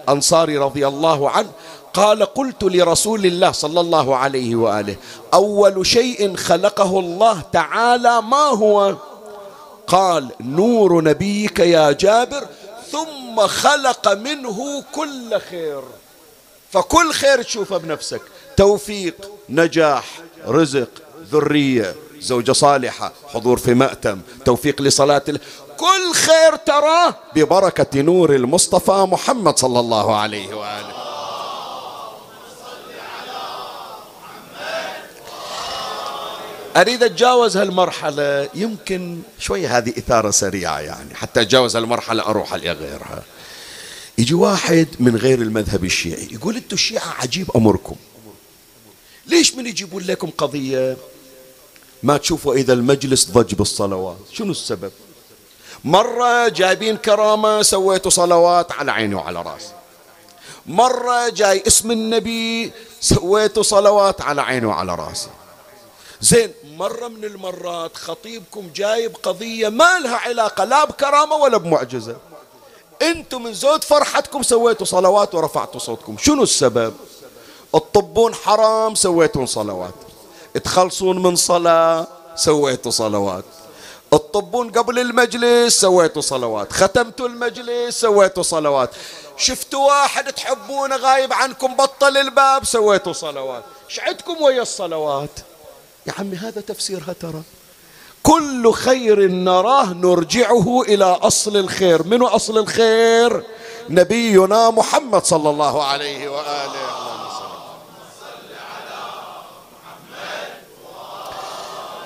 الأنصاري 0.07 0.57
رضي 0.57 0.87
الله 0.87 1.29
عنه 1.29 1.49
قال 1.93 2.25
قلت 2.25 2.63
لرسول 2.63 3.25
الله 3.25 3.51
صلى 3.51 3.79
الله 3.79 4.15
عليه 4.15 4.55
وآله 4.55 4.95
أول 5.33 5.85
شيء 5.87 6.35
خلقه 6.35 6.99
الله 6.99 7.41
تعالى 7.53 8.21
ما 8.21 8.37
هو؟ 8.37 8.95
قال 9.87 10.31
نور 10.39 11.03
نبيك 11.03 11.59
يا 11.59 11.91
جابر 11.91 12.47
ثم 12.91 13.47
خلق 13.47 14.13
منه 14.13 14.83
كل 14.95 15.39
خير. 15.49 15.81
فكل 16.71 17.13
خير 17.13 17.41
تشوفه 17.41 17.77
بنفسك. 17.77 18.21
توفيق 18.57 19.31
نجاح 19.49 20.05
رزق 20.47 20.89
ذرية 21.31 21.95
زوجة 22.19 22.51
صالحة 22.51 23.13
حضور 23.33 23.57
في 23.57 23.73
مأتم 23.73 24.21
توفيق 24.45 24.81
لصلاة 24.81 25.23
كل 25.77 26.13
خير 26.13 26.55
تراه 26.55 27.15
ببركة 27.35 28.01
نور 28.01 28.35
المصطفى 28.35 29.07
محمد 29.11 29.59
صلى 29.59 29.79
الله 29.79 30.15
عليه 30.15 30.53
وآله. 30.55 31.14
أريد 36.75 37.03
أتجاوز 37.03 37.57
هالمرحلة. 37.57 38.49
يمكن 38.53 39.21
شوية 39.39 39.77
هذه 39.77 39.89
إثارة 39.89 40.31
سريعة 40.31 40.79
يعني 40.79 41.15
حتى 41.15 41.41
أتجاوز 41.41 41.75
هالمرحلة 41.75 42.23
أروح 42.25 42.53
إلى 42.53 42.71
غيرها. 42.71 43.23
يجي 44.17 44.33
واحد 44.33 44.87
من 44.99 45.15
غير 45.15 45.41
المذهب 45.41 45.85
الشيعي 45.85 46.27
يقول 46.31 46.55
أنتم 46.55 46.73
الشيعة 46.73 47.13
عجيب 47.19 47.51
أمركم. 47.55 47.95
ليش 49.27 49.55
من 49.55 49.65
يجيبون 49.65 50.03
لكم 50.03 50.29
قضية؟ 50.37 50.97
ما 52.03 52.17
تشوفوا 52.17 52.53
إذا 52.53 52.73
المجلس 52.73 53.25
ضج 53.31 53.55
بالصلوات. 53.55 54.17
شنو 54.33 54.51
السبب؟ 54.51 54.91
مرة 55.83 56.47
جايبين 56.47 56.97
كرامة 56.97 57.61
سويتوا 57.61 58.11
صلوات 58.11 58.71
على 58.71 58.91
عيني 58.91 59.15
وعلى 59.15 59.41
رأسي. 59.41 59.73
مرة 60.65 61.29
جاي 61.29 61.63
اسم 61.67 61.91
النبي 61.91 62.71
سويتوا 63.01 63.63
صلوات 63.63 64.21
على 64.21 64.41
عيني 64.41 64.65
وعلى 64.65 64.95
رأسي. 64.95 65.29
زين 66.21 66.51
مرة 66.77 67.07
من 67.07 67.23
المرات 67.23 67.97
خطيبكم 67.97 68.69
جايب 68.75 69.15
قضية 69.23 69.69
ما 69.69 69.99
لها 69.99 70.17
علاقة 70.17 70.63
لا 70.63 70.85
بكرامة 70.85 71.35
ولا 71.35 71.57
بمعجزة. 71.57 72.17
أنتم 73.01 73.43
من 73.43 73.53
زود 73.53 73.83
فرحتكم 73.83 74.43
سويتوا 74.43 74.85
صلوات 74.85 75.35
ورفعتوا 75.35 75.79
صوتكم. 75.79 76.17
شنو 76.17 76.43
السبب؟ 76.43 76.93
الطبون 77.75 78.35
حرام 78.35 78.95
سويتوا 78.95 79.45
صلوات. 79.45 79.93
تخلصون 80.63 81.23
من 81.23 81.35
صلاة 81.35 82.07
سويتوا 82.35 82.91
صلوات. 82.91 83.43
الطبون 84.13 84.71
قبل 84.71 84.99
المجلس 84.99 85.81
سويتوا 85.81 86.21
صلوات. 86.21 86.73
ختمتوا 86.73 87.27
المجلس 87.27 88.01
سويتوا 88.01 88.43
صلوات. 88.43 88.89
شفتوا 89.37 89.87
واحد 89.87 90.33
تحبونه 90.33 90.95
غايب 90.95 91.33
عنكم 91.33 91.75
بطل 91.75 92.17
الباب 92.17 92.65
سويتوا 92.65 93.13
صلوات. 93.13 93.63
شعدكم 93.87 94.41
ويا 94.41 94.61
الصلوات؟ 94.61 95.29
يا 96.07 96.13
عمي 96.19 96.35
هذا 96.35 96.61
تفسيرها 96.61 97.13
ترى 97.21 97.41
كل 98.23 98.71
خير 98.73 99.31
نراه 99.31 99.93
نرجعه 99.93 100.81
إلى 100.81 101.05
أصل 101.05 101.57
الخير. 101.57 102.03
من 102.03 102.21
أصل 102.21 102.57
الخير؟ 102.57 103.43
نبينا 103.89 104.69
محمد 104.69 105.23
صلى 105.23 105.49
الله 105.49 105.83
عليه 105.83 106.29
وآله. 106.29 107.05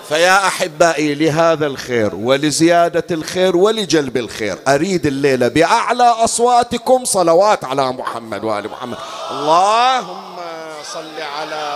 فيا 0.10 0.48
أحبائي 0.48 1.16
لهذا 1.16 1.68
الخير 1.68 2.16
ولزيادة 2.16 3.04
الخير 3.12 3.58
ولجلب 3.58 4.18
الخير 4.18 4.60
أريد 4.68 5.06
الليلة 5.06 5.48
بأعلى 5.48 6.04
أصواتكم 6.04 7.06
صلوات 7.06 7.64
على 7.64 7.92
محمد 7.92 8.44
وآل 8.44 8.70
محمد. 8.70 8.98
اللهم 9.32 10.40
صل 10.84 11.22
على 11.22 11.68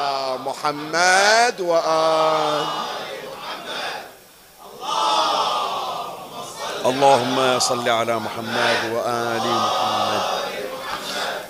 محمد 0.46 1.62
وآل 1.62 2.66
اللهم 6.86 7.60
صل 7.60 7.90
على 7.90 8.16
محمد 8.20 8.80
وآل 8.92 9.46
محمد. 9.48 10.24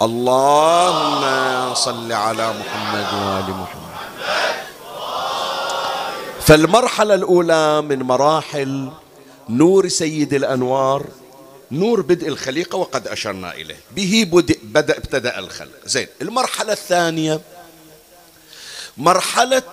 اللهم 0.01 1.23
صل 1.73 2.11
على 2.11 2.47
محمد 2.53 3.07
وآل 3.13 3.47
محمد. 3.49 3.97
فالمرحلة 6.41 7.13
الأولى 7.13 7.81
من 7.81 7.99
مراحل 8.03 8.91
نور 9.49 9.87
سيد 9.87 10.33
الأنوار 10.33 11.22
نور 11.73 12.01
بدء 12.01 12.27
الخليقة 12.27 12.75
وقد 12.75 13.07
أشرنا 13.07 13.53
إليه. 13.53 13.79
به 13.95 14.29
بدأ 14.63 14.97
ابتدأ 14.97 15.39
الخلق. 15.39 15.71
زين. 15.85 16.07
المرحلة 16.21 16.73
الثانية 16.73 17.41
مرحلة 18.97 19.63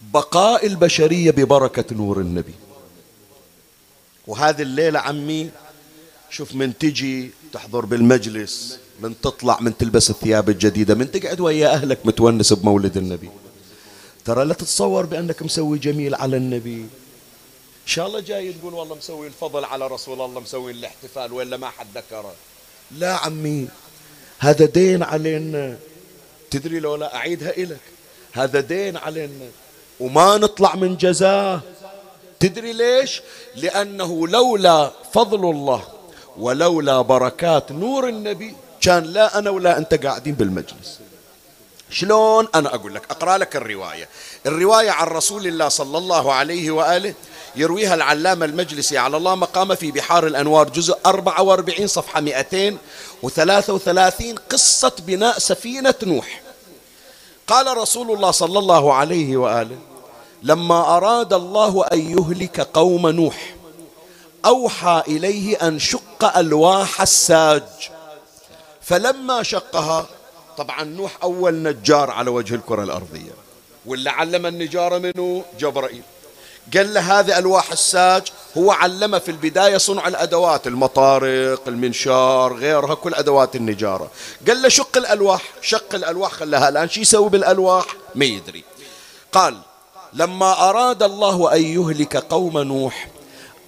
بقاء 0.00 0.66
البشرية 0.66 1.30
ببركة 1.30 1.94
نور 1.94 2.20
النبي. 2.20 2.54
وهذه 4.26 4.62
الليلة 4.62 4.98
عمي 5.00 5.50
شوف 6.30 6.54
من 6.54 6.78
تجي 6.78 7.30
تحضر 7.52 7.84
بالمجلس 7.84 8.78
من 9.00 9.20
تطلع 9.20 9.60
من 9.60 9.76
تلبس 9.76 10.10
الثياب 10.10 10.48
الجديدة 10.48 10.94
من 10.94 11.10
تقعد 11.10 11.40
ويا 11.40 11.68
أهلك 11.68 11.98
متونس 12.04 12.52
بمولد 12.52 12.96
النبي. 12.96 13.30
ترى 14.24 14.44
لا 14.44 14.54
تتصور 14.54 15.06
بأنك 15.06 15.42
مسوي 15.42 15.78
جميل 15.78 16.14
على 16.14 16.36
النبي. 16.36 16.86
شاء 17.88 18.06
الله 18.06 18.20
جاي 18.20 18.52
تقول 18.52 18.74
والله 18.74 18.96
مسوي 18.96 19.26
الفضل 19.26 19.64
على 19.64 19.86
رسول 19.86 20.20
الله 20.20 20.40
مسوي 20.40 20.72
الاحتفال 20.72 21.32
ولا 21.32 21.56
ما 21.56 21.70
حد 21.70 21.86
ذكره. 21.94 22.34
لا 22.90 23.12
عمي 23.12 23.68
هذا 24.38 24.66
دين 24.66 25.02
علينا. 25.02 25.76
تدري 26.50 26.80
لو 26.80 26.96
لا 26.96 27.14
أعيدها 27.16 27.56
إلك. 27.56 27.80
هذا 28.32 28.60
دين 28.60 28.96
علينا. 28.96 29.48
وما 30.00 30.36
نطلع 30.36 30.74
من 30.74 30.96
جزاه 30.96 31.60
تدري 32.40 32.72
ليش؟ 32.72 33.22
لأنه 33.56 34.28
لولا 34.28 34.92
فضل 35.12 35.50
الله 35.50 35.84
ولولا 36.36 37.00
بركات 37.00 37.72
نور 37.72 38.08
النبي 38.08 38.54
كان 38.80 39.04
لا 39.04 39.38
أنا 39.38 39.50
ولا 39.50 39.78
أنت 39.78 39.94
قاعدين 39.94 40.34
بالمجلس. 40.34 41.00
شلون 41.90 42.48
أنا 42.54 42.74
أقول 42.74 42.94
لك؟ 42.94 43.02
أقرأ 43.10 43.38
لك 43.38 43.56
الرواية. 43.56 44.08
الرواية 44.46 44.90
عن 44.90 45.06
رسول 45.06 45.46
الله 45.46 45.68
صلى 45.68 45.98
الله 45.98 46.32
عليه 46.32 46.70
وآله 46.70 47.14
يرويها 47.56 47.94
العلامة 47.94 48.44
المجلسي 48.44 48.98
على 48.98 49.16
الله 49.16 49.34
مقامه 49.34 49.74
في 49.74 49.90
بحار 49.90 50.26
الأنوار 50.26 50.68
جزء 50.68 50.98
44 51.06 51.86
صفحة 51.86 52.20
233 52.20 54.34
قصة 54.50 54.92
بناء 54.98 55.38
سفينة 55.38 55.94
نوح. 56.02 56.40
قال 57.46 57.76
رسول 57.76 58.10
الله 58.10 58.30
صلى 58.30 58.58
الله 58.58 58.94
عليه 58.94 59.36
وآله 59.36 59.78
لما 60.42 60.96
أراد 60.96 61.32
الله 61.32 61.84
أن 61.92 62.18
يهلك 62.18 62.60
قوم 62.60 63.08
نوح 63.08 63.54
أوحى 64.44 65.02
إليه 65.08 65.56
أن 65.68 65.78
شق 65.78 66.36
ألواح 66.38 67.00
الساج 67.00 67.62
فلما 68.82 69.42
شقها 69.42 70.06
طبعا 70.58 70.84
نوح 70.84 71.12
أول 71.22 71.54
نجار 71.62 72.10
على 72.10 72.30
وجه 72.30 72.54
الكرة 72.54 72.82
الأرضية. 72.82 73.30
واللي 73.86 74.10
علم 74.10 74.46
النجارة 74.46 74.98
منه؟ 74.98 75.44
جبرائيل 75.58 76.02
قال 76.74 76.94
له 76.94 77.20
هذه 77.20 77.38
ألواح 77.38 77.72
الساج 77.72 78.22
هو 78.56 78.70
علمه 78.70 79.18
في 79.18 79.30
البداية 79.30 79.76
صنع 79.76 80.08
الأدوات 80.08 80.66
المطارق 80.66 81.68
المنشار 81.68 82.52
غيرها 82.52 82.94
كل 82.94 83.14
أدوات 83.14 83.56
النجارة. 83.56 84.10
قال 84.48 84.62
له 84.62 84.68
شق 84.68 84.96
الألواح 84.96 85.42
شق 85.62 85.94
الألواح 85.94 86.32
خلاها 86.32 86.68
الآن. 86.68 86.88
شو 86.88 87.00
يسوي 87.00 87.28
بالألواح؟ 87.28 87.86
ما 88.14 88.24
يدري. 88.24 88.64
قال 89.32 89.56
لما 90.12 90.70
أراد 90.70 91.02
الله 91.02 91.54
أن 91.54 91.62
يهلك 91.62 92.16
قوم 92.16 92.58
نوح 92.58 93.08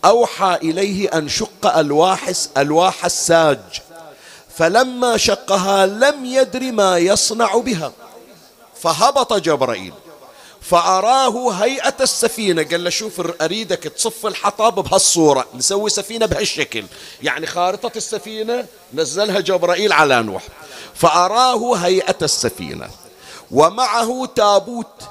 أوحى 0.05 0.59
إليه 0.63 1.09
أن 1.09 1.29
شق 1.29 1.77
ألواح 1.77 2.33
ألواح 2.57 3.05
الساج. 3.05 3.83
فلما 4.61 5.17
شقها 5.17 5.87
لم 5.87 6.25
يدر 6.25 6.73
ما 6.73 6.99
يصنع 6.99 7.57
بها. 7.57 7.93
فهبط 8.83 9.33
جبرائيل. 9.33 9.93
فأراه 10.61 11.51
هيئة 11.51 11.95
السفينة. 12.01 12.63
قال 12.63 12.85
له 12.85 12.91
شوف 12.91 13.21
أريدك 13.43 13.83
تصف 13.83 14.27
الحطب 14.27 14.75
بهالصورة. 14.75 15.47
نسوي 15.55 15.91
سفينة 15.91 16.27
بهالشكل. 16.27 16.85
يعني 17.23 17.47
خارطة 17.47 17.93
السفينة 17.97 18.67
نزلها 18.95 19.41
جبرائيل 19.41 19.93
على 19.93 20.23
نوح. 20.23 20.43
فأراه 20.95 21.77
هيئة 21.77 22.19
السفينة. 22.23 22.91
ومعه 23.51 24.29
تابوت 24.37 25.03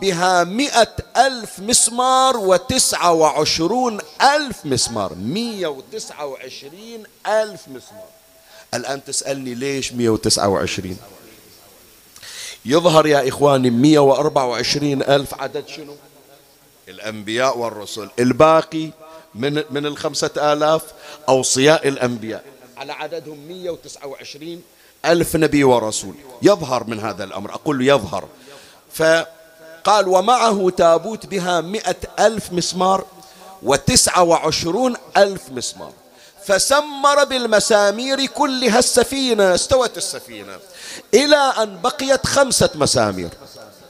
بها 0.00 0.44
مئة 0.44 0.94
ألف 1.16 1.58
مسمار 1.58 2.36
وتسعة 2.36 3.12
وعشرون 3.12 3.98
ألف 4.22 4.56
مسمار. 4.64 5.14
مية 5.14 5.66
وتسعة 5.66 6.26
وعشرين 6.26 7.04
ألف 7.26 7.60
مسمار. 7.68 8.11
الآن 8.74 9.04
تسألني 9.04 9.54
ليش 9.54 9.92
مية 9.92 10.10
وتسعة 10.10 10.48
وعشرين؟ 10.48 10.96
يظهر 12.64 13.06
يا 13.06 13.28
إخواني 13.28 13.70
مية 13.70 13.98
وأربعة 13.98 14.46
وعشرين 14.46 15.02
ألف 15.02 15.34
عدد 15.34 15.68
شنو؟ 15.68 15.96
الأنبياء 16.88 17.58
والرسل. 17.58 18.10
الباقي 18.18 18.90
من, 19.34 19.62
من 19.70 19.86
الخمسة 19.86 20.30
آلاف 20.36 20.82
أوصياء 21.28 21.88
الأنبياء. 21.88 22.44
على 22.76 22.92
عددهم 22.92 23.38
مية 23.48 23.70
وتسعة 23.70 24.06
وعشرين 24.06 24.62
ألف 25.04 25.36
نبي 25.36 25.64
ورسول. 25.64 26.14
يظهر 26.42 26.84
من 26.84 27.00
هذا 27.00 27.24
الأمر. 27.24 27.54
أقول 27.54 27.88
يظهر. 27.88 28.28
فقال 28.92 30.08
ومعه 30.08 30.70
تابوت 30.70 31.26
بها 31.26 31.60
مئة 31.60 31.96
ألف 32.18 32.52
مسمار 32.52 33.04
وتسعة 33.62 34.22
وعشرون 34.22 34.96
ألف 35.16 35.42
مسمار. 35.50 35.92
فسمر 36.46 37.24
بالمسامير 37.24 38.26
كلها 38.26 38.78
السفينة 38.78 39.54
استوت 39.54 39.96
السفينة. 39.96 40.58
إلى 41.14 41.36
أن 41.36 41.80
بقيت 41.82 42.26
خمسة 42.26 42.70
مسامير. 42.74 43.28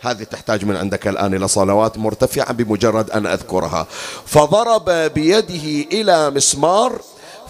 هذه 0.00 0.22
تحتاج 0.22 0.64
من 0.64 0.76
عندك 0.76 1.08
الآن 1.08 1.34
إلى 1.34 1.48
صلوات 1.48 1.98
مرتفعة 1.98 2.52
بمجرد 2.52 3.10
أن 3.10 3.26
أذكرها. 3.26 3.86
فضرب 4.26 4.90
بيده 4.90 5.88
إلى 5.92 6.30
مسمار 6.30 7.00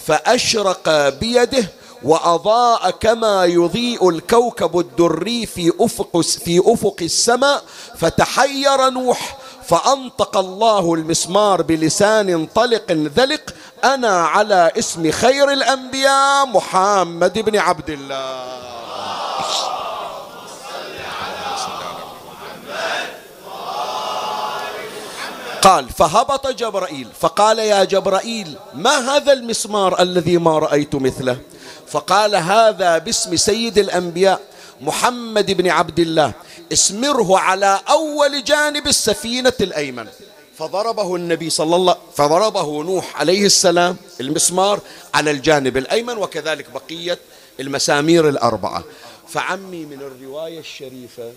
فأشرق 0.06 1.08
بيده 1.08 1.68
وأضاء 2.02 2.90
كما 2.90 3.44
يضيء 3.44 4.08
الكوكب 4.08 4.78
الدري 4.78 5.46
في 5.46 5.72
أفق 5.80 6.20
في 6.20 6.62
أفق 6.64 6.96
السماء 7.02 7.62
فتحير 7.98 8.90
نوح 8.90 9.38
فأنطق 9.66 10.36
الله 10.36 10.94
المسمار 10.94 11.62
بلسان 11.62 12.46
طلق 12.46 12.92
ذلق 12.92 13.54
أنا 13.84 14.26
على 14.26 14.72
اسم 14.78 15.10
خير 15.10 15.52
الأنبياء 15.52 16.46
محمد 16.46 17.38
بن 17.38 17.58
عبد 17.58 17.90
الله. 17.90 18.62
قال 25.62 25.88
فهبط 25.90 26.46
جبرائيل 26.46 27.08
فقال 27.20 27.58
يا 27.58 27.84
جبرائيل 27.84 28.56
ما 28.74 29.16
هذا 29.16 29.32
المسمار 29.32 30.02
الذي 30.02 30.38
ما 30.38 30.58
رأيت 30.58 30.94
مثله؟ 30.94 31.36
فقال 31.86 32.36
هذا 32.36 32.98
باسم 32.98 33.36
سيد 33.36 33.78
الأنبياء 33.78 34.40
محمد 34.80 35.50
بن 35.50 35.70
عبد 35.70 35.98
الله. 35.98 36.32
اسمره 36.72 37.38
على 37.38 37.80
أول 37.88 38.44
جانب 38.44 38.86
السفينة 38.86 39.52
الأيمن. 39.60 40.06
فضربه 40.58 41.16
النبي 41.16 41.50
صلى 41.50 41.76
الله 41.76 41.96
فضربه 42.16 42.82
نوح 42.82 43.20
عليه 43.20 43.46
السلام 43.46 43.96
المسمار 44.20 44.80
على 45.14 45.30
الجانب 45.30 45.76
الأيمن 45.76 46.16
وكذلك 46.16 46.66
بقية 46.70 47.18
المسامير 47.60 48.28
الأربعة. 48.28 48.84
فعمي 49.28 49.84
من 49.84 49.98
الرواية 50.00 50.58
الشريفة 50.58 51.32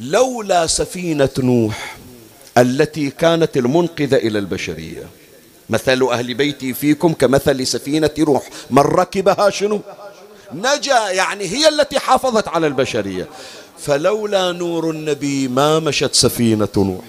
لولا 0.00 0.66
سفينة 0.66 1.30
نوح 1.38 1.96
التي 2.58 3.10
كانت 3.10 3.56
المنقذة 3.56 4.16
إلى 4.16 4.38
البشرية. 4.38 5.06
مثل 5.70 6.02
أهل 6.02 6.34
بيتي 6.34 6.74
فيكم 6.74 7.12
كمثل 7.12 7.66
سفينة 7.66 8.10
روح. 8.18 8.48
من 8.70 8.82
ركبها 8.82 9.50
شنو؟ 9.50 9.80
نجا 10.54 11.08
يعني 11.08 11.44
هي 11.44 11.68
التي 11.68 11.98
حافظت 11.98 12.48
على 12.48 12.66
البشرية. 12.66 13.28
فلولا 13.82 14.52
نور 14.52 14.90
النبي 14.90 15.48
ما 15.48 15.78
مشت 15.78 16.14
سفينة 16.14 16.68
نوح 16.76 17.04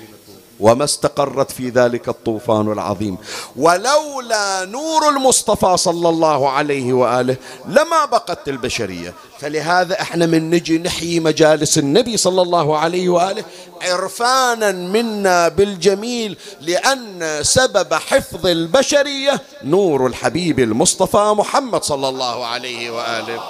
وما 0.59 0.83
استقرت 0.83 1.51
في 1.51 1.69
ذلك 1.69 2.09
الطوفان 2.09 2.71
العظيم. 2.71 3.17
ولولا 3.55 4.65
نور 4.65 5.09
المصطفى 5.09 5.77
صلى 5.77 6.09
الله 6.09 6.49
عليه 6.49 6.93
وآله 6.93 7.35
لما 7.67 8.05
بقت 8.05 8.49
البشرية. 8.49 9.13
فلهذا 9.39 10.01
إحنا 10.01 10.25
من 10.25 10.49
نجي 10.49 10.77
نحيي 10.77 11.19
مجالس 11.19 11.77
النبي 11.77 12.17
صلى 12.17 12.41
الله 12.41 12.77
عليه 12.77 13.09
وآله 13.09 13.43
عرفانا 13.81 14.71
منا 14.71 15.47
بالجميل 15.47 16.37
لأن 16.61 17.39
سبب 17.41 17.93
حفظ 17.93 18.47
البشرية 18.47 19.41
نور 19.63 20.07
الحبيب 20.07 20.59
المصطفى 20.59 21.33
محمد 21.37 21.83
صلى 21.83 22.09
الله 22.09 22.45
عليه 22.45 22.91
وآله. 22.91 23.43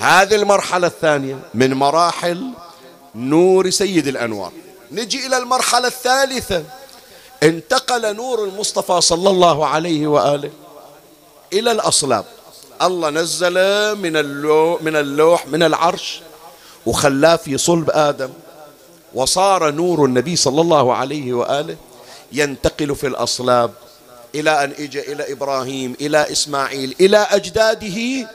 هذه 0.00 0.34
المرحلة 0.34 0.86
الثانية. 0.86 1.38
من 1.54 1.74
مراحل 1.74 2.46
نور 3.14 3.70
سيد 3.70 4.06
الأنوار. 4.06 4.52
نجي 4.92 5.26
إلى 5.26 5.36
المرحلة 5.36 5.86
الثالثة. 5.86 6.64
انتقل 7.42 8.16
نور 8.16 8.44
المصطفى 8.44 9.00
صلى 9.00 9.30
الله 9.30 9.66
عليه 9.66 10.06
وآله 10.06 10.50
إلى 11.52 11.72
الأصلاب. 11.72 12.24
الله 12.82 13.10
نزل 13.10 13.54
من 13.96 14.16
اللوح 14.16 14.82
من 14.82 14.96
اللوح 14.96 15.46
من 15.46 15.62
العرش 15.62 16.20
وخلاه 16.86 17.36
في 17.36 17.58
صلب 17.58 17.90
آدم 17.90 18.30
وصار 19.14 19.70
نور 19.70 20.04
النبي 20.04 20.36
صلى 20.36 20.60
الله 20.60 20.94
عليه 20.94 21.32
وآله 21.32 21.76
ينتقل 22.32 22.96
في 22.96 23.06
الأصلاب 23.06 23.72
إلى 24.34 24.64
أن 24.64 24.72
إجى 24.78 25.12
إلى 25.12 25.32
إبراهيم 25.32 25.96
إلى 26.00 26.32
إسماعيل 26.32 26.96
إلى 27.00 27.16
أجداده 27.30 28.28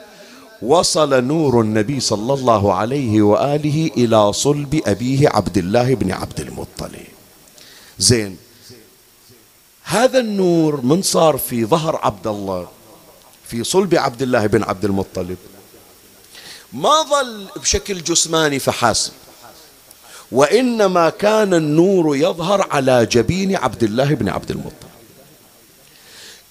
وصل 0.62 1.24
نور 1.24 1.60
النبي 1.60 2.00
صلى 2.00 2.34
الله 2.34 2.74
عليه 2.74 3.22
وآله 3.22 3.90
إلى 3.96 4.32
صلب 4.32 4.82
أبيه 4.86 5.28
عبد 5.28 5.58
الله 5.58 5.94
بن 5.94 6.12
عبد 6.12 6.40
المطلب. 6.40 7.06
زين. 7.98 8.36
هذا 9.82 10.18
النور 10.18 10.80
من 10.80 11.02
صار 11.02 11.36
في 11.36 11.64
ظهر 11.64 11.96
عبد 12.02 12.26
الله 12.26 12.68
في 13.48 13.64
صلب 13.64 13.94
عبد 13.94 14.22
الله 14.22 14.46
بن 14.46 14.62
عبد 14.62 14.84
المطلب. 14.84 15.36
ما 16.72 17.02
ظل 17.02 17.46
بشكل 17.56 18.02
جسماني 18.02 18.58
فحسب. 18.58 19.12
وإنما 20.32 21.10
كان 21.10 21.54
النور 21.54 22.16
يظهر 22.16 22.66
على 22.70 23.06
جبين 23.06 23.56
عبد 23.56 23.82
الله 23.82 24.14
بن 24.14 24.28
عبد 24.28 24.50
المطلب. 24.50 24.90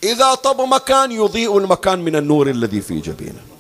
إذا 0.04 0.34
طب 0.36 0.62
مكان 0.62 1.12
يضيء 1.12 1.58
المكان 1.58 2.00
من 2.00 2.16
النور 2.16 2.50
الذي 2.50 2.82
في 2.82 3.00
جبينه. 3.00 3.55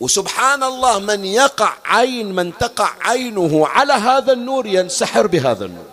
وسبحان 0.00 0.62
الله 0.62 0.98
من 0.98 1.24
يقع 1.24 1.72
عين 1.84 2.34
من 2.34 2.58
تقع 2.58 2.90
عينه 3.00 3.66
على 3.66 3.92
هذا 3.92 4.32
النور 4.32 4.66
ينسحر 4.66 5.26
بهذا 5.26 5.64
النور. 5.64 5.84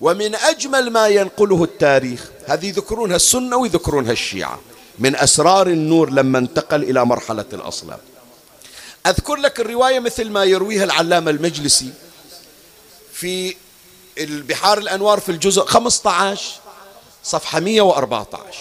ومن 0.00 0.34
أجمل 0.34 0.90
ما 0.90 1.08
ينقله 1.08 1.64
التاريخ 1.64 2.30
هذه 2.46 2.66
يذكرونها 2.66 3.16
السنة 3.16 3.56
ويذكرونها 3.56 4.12
الشيعة 4.12 4.60
من 4.98 5.16
أسرار 5.16 5.66
النور 5.66 6.10
لما 6.10 6.38
انتقل 6.38 6.82
إلى 6.82 7.04
مرحلة 7.04 7.44
الأصلاب 7.52 8.00
أذكر 9.06 9.36
لك 9.36 9.60
الرواية 9.60 9.98
مثل 9.98 10.30
ما 10.30 10.44
يرويها 10.44 10.84
العلامة 10.84 11.30
المجلسي 11.30 11.92
في 13.12 13.56
البحار 14.18 14.78
الأنوار 14.78 15.20
في 15.20 15.32
الجزء 15.32 15.64
15 15.64 16.52
صفحة 17.24 17.60
114 17.60 18.58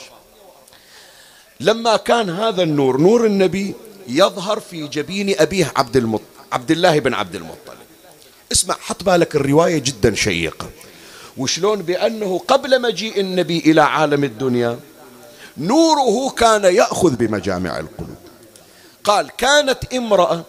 لما 1.60 1.98
كان 1.98 2.30
هذا 2.30 2.64
النور 2.64 2.98
نور 3.02 3.26
النبي 3.26 3.76
يظهر 4.10 4.60
في 4.60 4.88
جبين 4.88 5.36
أبيه 5.40 5.72
عبد 5.76 5.98
المط... 5.98 6.22
عبد 6.52 6.72
الله 6.72 7.00
بن 7.00 7.14
عبد 7.14 7.36
المطلب. 7.36 7.78
اسمع 8.52 8.76
حط 8.80 9.04
بالك 9.04 9.36
الرواية 9.36 9.78
جدا 9.78 10.16
شيقة. 10.16 10.70
وشلون؟ 11.38 11.82
بأنه 11.82 12.42
قبل 12.48 12.82
مجيء 12.82 13.20
النبي 13.20 13.60
إلى 13.60 13.82
عالم 13.82 14.24
الدنيا 14.24 14.80
نوره 15.58 16.30
كان 16.30 16.64
يأخذ 16.64 17.16
بمجامع 17.16 17.80
القلوب. 17.80 18.18
قال 19.04 19.30
كانت 19.38 19.94
امرأة 19.94 20.44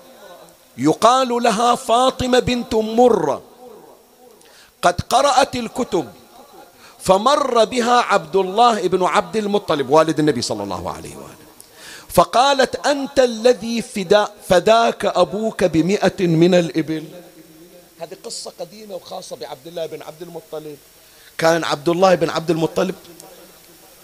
يقال 0.79 1.29
لها 1.29 1.75
فاطمة 1.75 2.39
بنت 2.39 2.75
مرة 2.75 3.43
قد 4.83 5.01
قرأت 5.01 5.57
الكتب 5.57 6.09
فمر 6.99 7.65
بها 7.65 8.01
عبد 8.01 8.37
الله 8.37 8.89
بن 8.89 9.03
عبد 9.03 9.37
المطلب 9.37 9.91
والد 9.91 10.19
النبي 10.19 10.43
صلى 10.43 10.63
الله 10.63 10.91
عليه 10.91 11.17
وآله 11.17 11.30
فقالت 12.15 12.87
أنت 12.87 13.21
الذي 13.21 13.83
فدا 13.83 14.29
فداك 14.49 15.05
أبوك 15.05 15.65
بمئة 15.65 16.27
من 16.27 16.55
الإبل. 16.55 17.05
هذه 18.01 18.17
قصة 18.25 18.53
قديمة 18.61 18.95
وخاصة 18.95 19.37
بعبد 19.37 19.67
الله 19.67 19.87
بن 19.87 20.03
عبد 20.03 20.23
المطلب. 20.23 20.77
كان 21.39 21.65
عبد 21.65 21.89
الله 21.89 22.15
بن 22.15 22.31
عبد 22.31 22.51
المطلب 22.51 22.95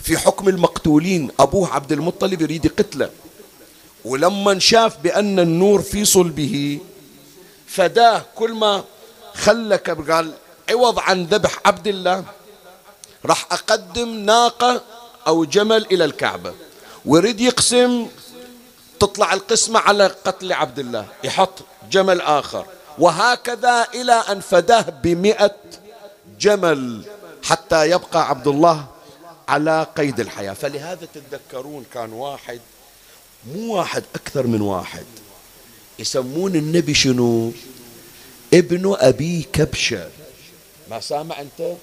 في 0.03 0.19
حكم 0.19 0.49
المقتولين. 0.49 1.31
أبوه 1.41 1.75
عبد 1.75 1.93
المطلب 1.93 2.43
يريد 2.43 2.65
يقتله 2.65 3.11
ولما 4.05 4.59
شاف 4.59 4.97
بأن 4.99 5.39
النور 5.39 5.83
في 5.83 6.05
صلبه 6.05 6.81
فداه. 7.67 8.23
كل 8.35 8.53
ما 8.53 8.85
خلك 9.35 10.11
قال 10.11 10.35
عوض 10.71 10.99
عن 10.99 11.25
ذبح 11.25 11.61
عبد 11.67 11.87
الله 11.87 12.25
راح 13.25 13.47
أقدم 13.53 14.09
ناقة 14.09 14.83
أو 15.27 15.45
جمل 15.45 15.87
إلى 15.93 16.05
الكعبة. 16.05 16.55
ويريد 17.07 17.41
يقسم 17.41 18.07
تطلع 19.01 19.33
القسمة 19.33 19.81
على 19.81 20.07
قتل 20.07 20.53
عبد 20.53 20.79
الله 20.79 21.07
يحط 21.25 21.53
جمل 21.91 22.21
آخر. 22.21 22.67
وهكذا 22.99 23.87
إلى 23.95 24.13
أن 24.13 24.41
فداه 24.41 24.81
بمئة 24.81 25.55
جمل 26.41 27.05
حتى 27.45 27.91
يبقى 27.91 28.29
عبد 28.29 28.47
الله 28.47 28.87
على 29.49 29.87
قيد 29.97 30.21
الحياة. 30.21 30.53
فلهذا 30.53 31.09
تتذكرون 31.15 31.85
كان 31.95 32.13
واحد 32.13 32.61
مو 33.55 33.77
واحد 33.77 34.05
أكثر 34.15 34.47
من 34.47 34.61
واحد 34.61 35.07
يسمون 35.99 36.57
النبي 36.57 36.95
شنو؟ 36.95 37.53
ابن 38.55 38.97
أبي 38.99 39.49
كبشة. 39.53 40.09
ما 40.91 41.01
سامع 41.01 41.41
أنت؟ 41.41 41.77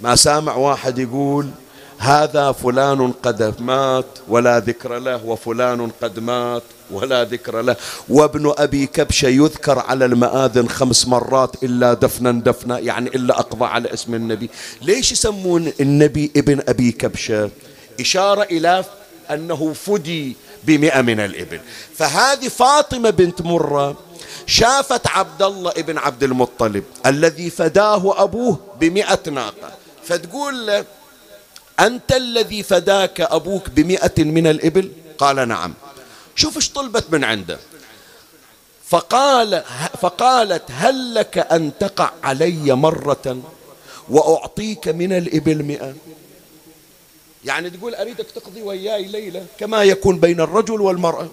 ما 0.00 0.16
سامع 0.16 0.54
واحد 0.56 0.98
يقول 0.98 1.50
هذا 1.98 2.52
فلان 2.52 3.12
قد 3.22 3.54
مات 3.60 4.06
ولا 4.28 4.58
ذكر 4.58 4.98
له 4.98 5.24
وفلان 5.24 5.90
قد 6.02 6.18
مات 6.18 6.62
ولا 6.90 7.24
ذكر 7.24 7.60
له. 7.60 7.76
وابن 8.08 8.54
أبي 8.58 8.86
كبشة 8.86 9.28
يذكر 9.28 9.78
على 9.78 10.04
المآذن 10.04 10.68
خمس 10.68 11.08
مرات 11.08 11.62
إلا 11.62 11.94
دفنا 11.94 12.32
دفنا 12.32 12.78
يعني 12.78 13.08
إلا 13.08 13.38
أقضى 13.38 13.64
على 13.64 13.94
اسم 13.94 14.14
النبي. 14.14 14.50
ليش 14.82 15.12
يسمون 15.12 15.72
النبي 15.80 16.30
ابن 16.36 16.62
أبي 16.68 16.92
كبشة 16.92 17.50
إشارة 18.00 18.42
إلى 18.42 18.84
أنه 19.30 19.72
فدي 19.72 20.36
بمئة 20.64 21.00
من 21.00 21.20
الإبل. 21.20 21.60
فهذه 21.96 22.48
فاطمة 22.48 23.10
بنت 23.10 23.42
مرة 23.42 23.96
شافت 24.46 25.06
عبد 25.06 25.42
الله 25.42 25.70
ابن 25.70 25.98
عبد 25.98 26.22
المطلب 26.22 26.84
الذي 27.06 27.50
فداه 27.50 28.22
أبوه 28.22 28.58
بمئة 28.80 29.30
ناقة. 29.30 29.72
فتقول 30.04 30.66
له 30.66 30.84
أنت 31.80 32.12
الذي 32.12 32.62
فداك 32.62 33.20
أبوك 33.20 33.70
بمئة 33.70 34.24
من 34.24 34.46
الإبل؟ 34.46 34.92
قال 35.18 35.48
نعم. 35.48 35.74
شوف 36.36 36.56
إيش 36.56 36.70
طلبت 36.70 37.04
من 37.12 37.24
عنده. 37.24 37.58
فقال 38.88 39.62
فقالت 40.00 40.62
هل 40.70 41.14
لك 41.14 41.38
أن 41.38 41.72
تقع 41.80 42.10
علي 42.22 42.74
مرة 42.74 43.42
وأعطيك 44.08 44.88
من 44.88 45.12
الإبل 45.12 45.62
مئة؟ 45.62 45.94
يعني 47.44 47.70
تقول 47.70 47.94
أريدك 47.94 48.26
تقضي 48.34 48.62
وياي 48.62 49.04
ليلة 49.04 49.46
كما 49.58 49.82
يكون 49.82 50.20
بين 50.20 50.40
الرجل 50.40 50.80
والمرأة. 50.80 51.28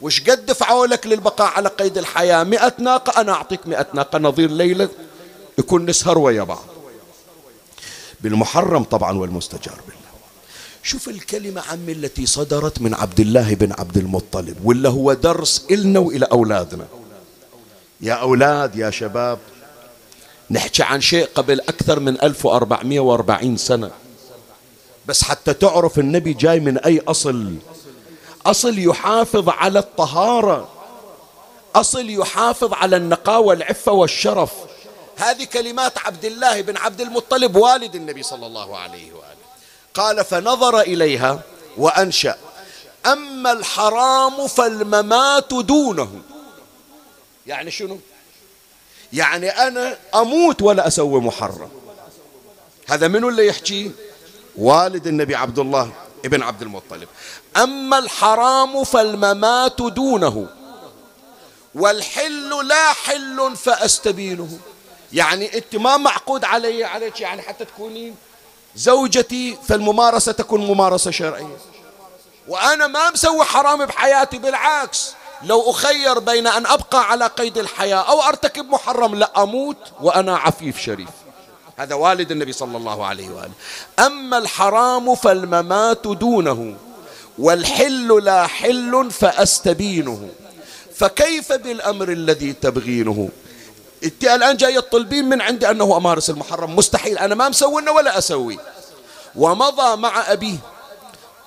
وش 0.00 0.20
قد 0.20 0.46
دفعوا 0.46 0.86
لك 0.86 1.06
للبقاء 1.06 1.52
على 1.52 1.68
قيد 1.68 1.98
الحياة؟ 1.98 2.44
مئة 2.44 2.72
ناقة 2.78 3.20
أنا 3.20 3.32
أعطيك 3.32 3.66
مئة 3.66 3.86
ناقة 3.94 4.18
نظير 4.18 4.50
ليلة 4.50 4.88
يكون 5.58 5.86
نسهر 5.86 6.18
ويا 6.18 6.42
بعض. 6.42 6.64
بالمحرم 8.26 8.82
طبعا 8.84 9.18
والمستجار 9.18 9.74
بالله. 9.86 10.10
شوف 10.82 11.08
الكلمة 11.08 11.60
عمي 11.60 11.92
التي 11.92 12.26
صدرت 12.26 12.82
من 12.82 12.94
عبد 12.94 13.20
الله 13.20 13.54
بن 13.54 13.72
عبد 13.78 13.96
المطلب 13.96 14.56
ولا 14.64 14.88
هو 14.88 15.12
درس 15.12 15.66
إلنا 15.70 15.98
وإلى 15.98 16.26
أولادنا. 16.32 16.86
يا 18.00 18.12
أولاد 18.12 18.76
يا 18.76 18.90
شباب 18.90 19.38
نحكي 20.50 20.82
عن 20.82 21.00
شيء 21.00 21.28
قبل 21.34 21.60
أكثر 21.60 22.00
من 22.00 22.20
1440 22.22 23.56
سنة. 23.56 23.90
بس 25.06 25.24
حتى 25.24 25.54
تعرف 25.54 25.98
النبي 25.98 26.32
جاي 26.32 26.60
من 26.60 26.78
أي 26.78 27.02
أصل. 27.08 27.54
أصل 28.46 28.78
يحافظ 28.78 29.48
على 29.48 29.78
الطهارة. 29.78 30.68
أصل 31.74 32.10
يحافظ 32.10 32.72
على 32.72 32.96
النقاوة 32.96 33.46
والعفة 33.46 33.92
والشرف. 33.92 34.52
هذه 35.16 35.44
كلمات 35.44 35.98
عبد 35.98 36.24
الله 36.24 36.60
بن 36.60 36.76
عبد 36.76 37.00
المطلب 37.00 37.56
والد 37.56 37.94
النبي 37.94 38.22
صلى 38.22 38.46
الله 38.46 38.78
عليه 38.78 39.12
وآله. 39.12 39.46
قال 39.94 40.24
فنظر 40.24 40.80
إليها 40.80 41.40
وأنشأ. 41.76 42.38
أما 43.06 43.52
الحرام 43.52 44.46
فالممات 44.46 45.54
دونه. 45.54 46.22
يعني 47.46 47.70
شنو؟ 47.70 47.98
يعني 49.12 49.48
أنا 49.50 49.98
أموت 50.14 50.62
ولا 50.62 50.86
أسوي 50.86 51.20
محرم. 51.20 51.70
هذا 52.88 53.08
منو 53.08 53.28
اللي 53.28 53.46
يحكي؟ 53.46 53.90
والد 54.56 55.06
النبي 55.06 55.34
عبد 55.34 55.58
الله 55.58 55.92
ابن 56.24 56.42
عبد 56.42 56.62
المطلب. 56.62 57.08
أما 57.56 57.98
الحرام 57.98 58.84
فالممات 58.84 59.82
دونه. 59.82 60.48
والحل 61.74 62.68
لا 62.68 62.92
حل 62.92 63.56
فأستبينه. 63.56 64.58
يعني 65.16 65.58
أنت 65.58 65.76
ما 65.76 65.96
معقود 65.96 66.44
علي 66.44 66.84
عليك 66.84 67.20
يعني 67.20 67.42
حتى 67.42 67.64
تكونين 67.64 68.14
زوجتي 68.76 69.58
فالممارسة 69.68 70.32
تكون 70.32 70.66
ممارسة 70.66 71.10
شرعية. 71.10 71.56
وأنا 72.48 72.86
ما 72.86 73.10
مسوي 73.10 73.44
حرام 73.44 73.86
بحياتي 73.86 74.38
بالعكس 74.38 75.12
لو 75.42 75.70
أخير 75.70 76.18
بين 76.18 76.46
أن 76.46 76.66
أبقى 76.66 77.10
على 77.10 77.26
قيد 77.26 77.58
الحياة 77.58 77.96
أو 77.96 78.22
أرتكب 78.22 78.70
محرم 78.70 79.14
لا 79.14 79.42
أموت 79.42 79.76
وأنا 80.00 80.36
عفيف 80.36 80.80
شريف. 80.80 81.08
هذا 81.76 81.94
والد 81.94 82.30
النبي 82.30 82.52
صلى 82.52 82.76
الله 82.76 83.06
عليه 83.06 83.30
وآله. 83.30 83.52
أما 83.98 84.38
الحرام 84.38 85.14
فالممات 85.14 86.06
دونه 86.06 86.76
والحل 87.38 88.24
لا 88.24 88.46
حل 88.46 89.10
فأستبينه. 89.10 90.28
فكيف 90.96 91.52
بالأمر 91.52 92.08
الذي 92.08 92.52
تبغينه؟ 92.52 93.28
انت 94.04 94.24
الآن 94.24 94.56
جاي 94.56 94.80
تطلبين 94.80 95.28
من 95.28 95.40
عندي 95.40 95.70
أنه 95.70 95.96
أمارس 95.96 96.30
المحرم. 96.30 96.76
مستحيل. 96.76 97.18
أنا 97.18 97.34
ما 97.34 97.48
مسوي 97.48 97.88
ولا 97.88 98.18
أسوي. 98.18 98.58
ومضى 99.36 99.96
مع 99.96 100.32
أبيه. 100.32 100.56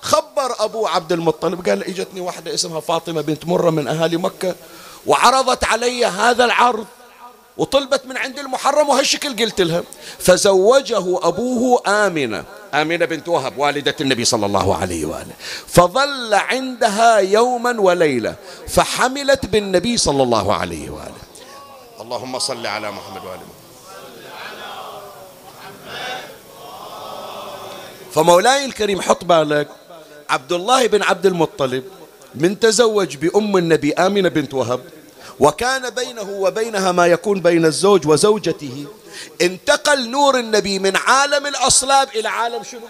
خبر 0.00 0.54
أبو 0.58 0.86
عبد 0.86 1.12
المطلب. 1.12 1.68
قال 1.68 1.84
إجتني 1.84 2.20
واحدة 2.20 2.54
اسمها 2.54 2.80
فاطمة 2.80 3.20
بنت 3.20 3.46
مرة 3.46 3.70
من 3.70 3.88
أهالي 3.88 4.16
مكة 4.16 4.54
وعرضت 5.06 5.64
علي 5.64 6.06
هذا 6.06 6.44
العرض 6.44 6.86
وطلبت 7.56 8.06
من 8.06 8.16
عندي 8.16 8.40
المحرم 8.40 8.88
وهالشكل 8.88 9.36
قلت 9.36 9.60
لها. 9.60 9.82
فزوجه 10.18 11.18
أبوه 11.28 11.82
آمنة. 11.86 12.44
آمنة 12.74 13.04
بنت 13.04 13.28
وهب 13.28 13.58
والدة 13.58 13.96
النبي 14.00 14.24
صلى 14.24 14.46
الله 14.46 14.76
عليه 14.76 15.04
وآله. 15.04 15.34
فظل 15.66 16.34
عندها 16.34 17.16
يوما 17.18 17.80
وليلة 17.80 18.34
فحملت 18.68 19.46
بالنبي 19.46 19.96
صلى 19.96 20.22
الله 20.22 20.54
عليه 20.54 20.90
وآله. 20.90 21.19
اللهم 22.10 22.38
صل 22.38 22.66
على 22.66 22.90
محمد 22.90 23.24
وآل 23.24 23.38
محمد. 23.38 23.60
فمولاي 28.12 28.64
الكريم 28.64 29.00
حط 29.00 29.24
بالك 29.24 29.68
عبد 30.30 30.52
الله 30.52 30.86
بن 30.86 31.02
عبد 31.02 31.26
المطلب 31.26 31.84
من 32.34 32.60
تزوج 32.60 33.16
بأم 33.16 33.56
النبي 33.56 33.92
آمنة 33.92 34.28
بنت 34.28 34.54
وهب 34.54 34.80
وكان 35.40 35.90
بينه 35.90 36.30
وبينها 36.30 36.92
ما 36.92 37.06
يكون 37.06 37.40
بين 37.40 37.64
الزوج 37.64 38.06
وزوجته 38.06 38.86
انتقل 39.42 40.10
نور 40.10 40.38
النبي 40.38 40.78
من 40.78 40.96
عالم 40.96 41.46
الأصلاب 41.46 42.08
إلى 42.08 42.28
عالم 42.28 42.62
شنو؟ 42.62 42.88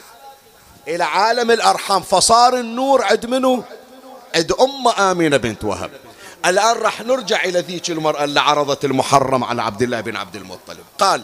إلى 0.88 1.04
عالم 1.04 1.50
الأرحام 1.50 2.02
فصار 2.02 2.60
النور 2.60 3.02
عند 3.02 3.26
منه؟ 3.26 3.64
عند 4.34 4.52
أم 4.52 4.88
آمنة 4.88 5.36
بنت 5.36 5.64
وهب. 5.64 5.90
الآن 6.46 6.76
راح 6.76 7.00
نرجع 7.00 7.44
إلى 7.44 7.60
ذيك 7.60 7.90
المرأة 7.90 8.24
اللي 8.24 8.40
عرضت 8.40 8.84
المحرم 8.84 9.44
على 9.44 9.62
عبد 9.62 9.82
الله 9.82 10.00
بن 10.00 10.16
عبد 10.16 10.36
المطلب. 10.36 10.84
قال 10.98 11.22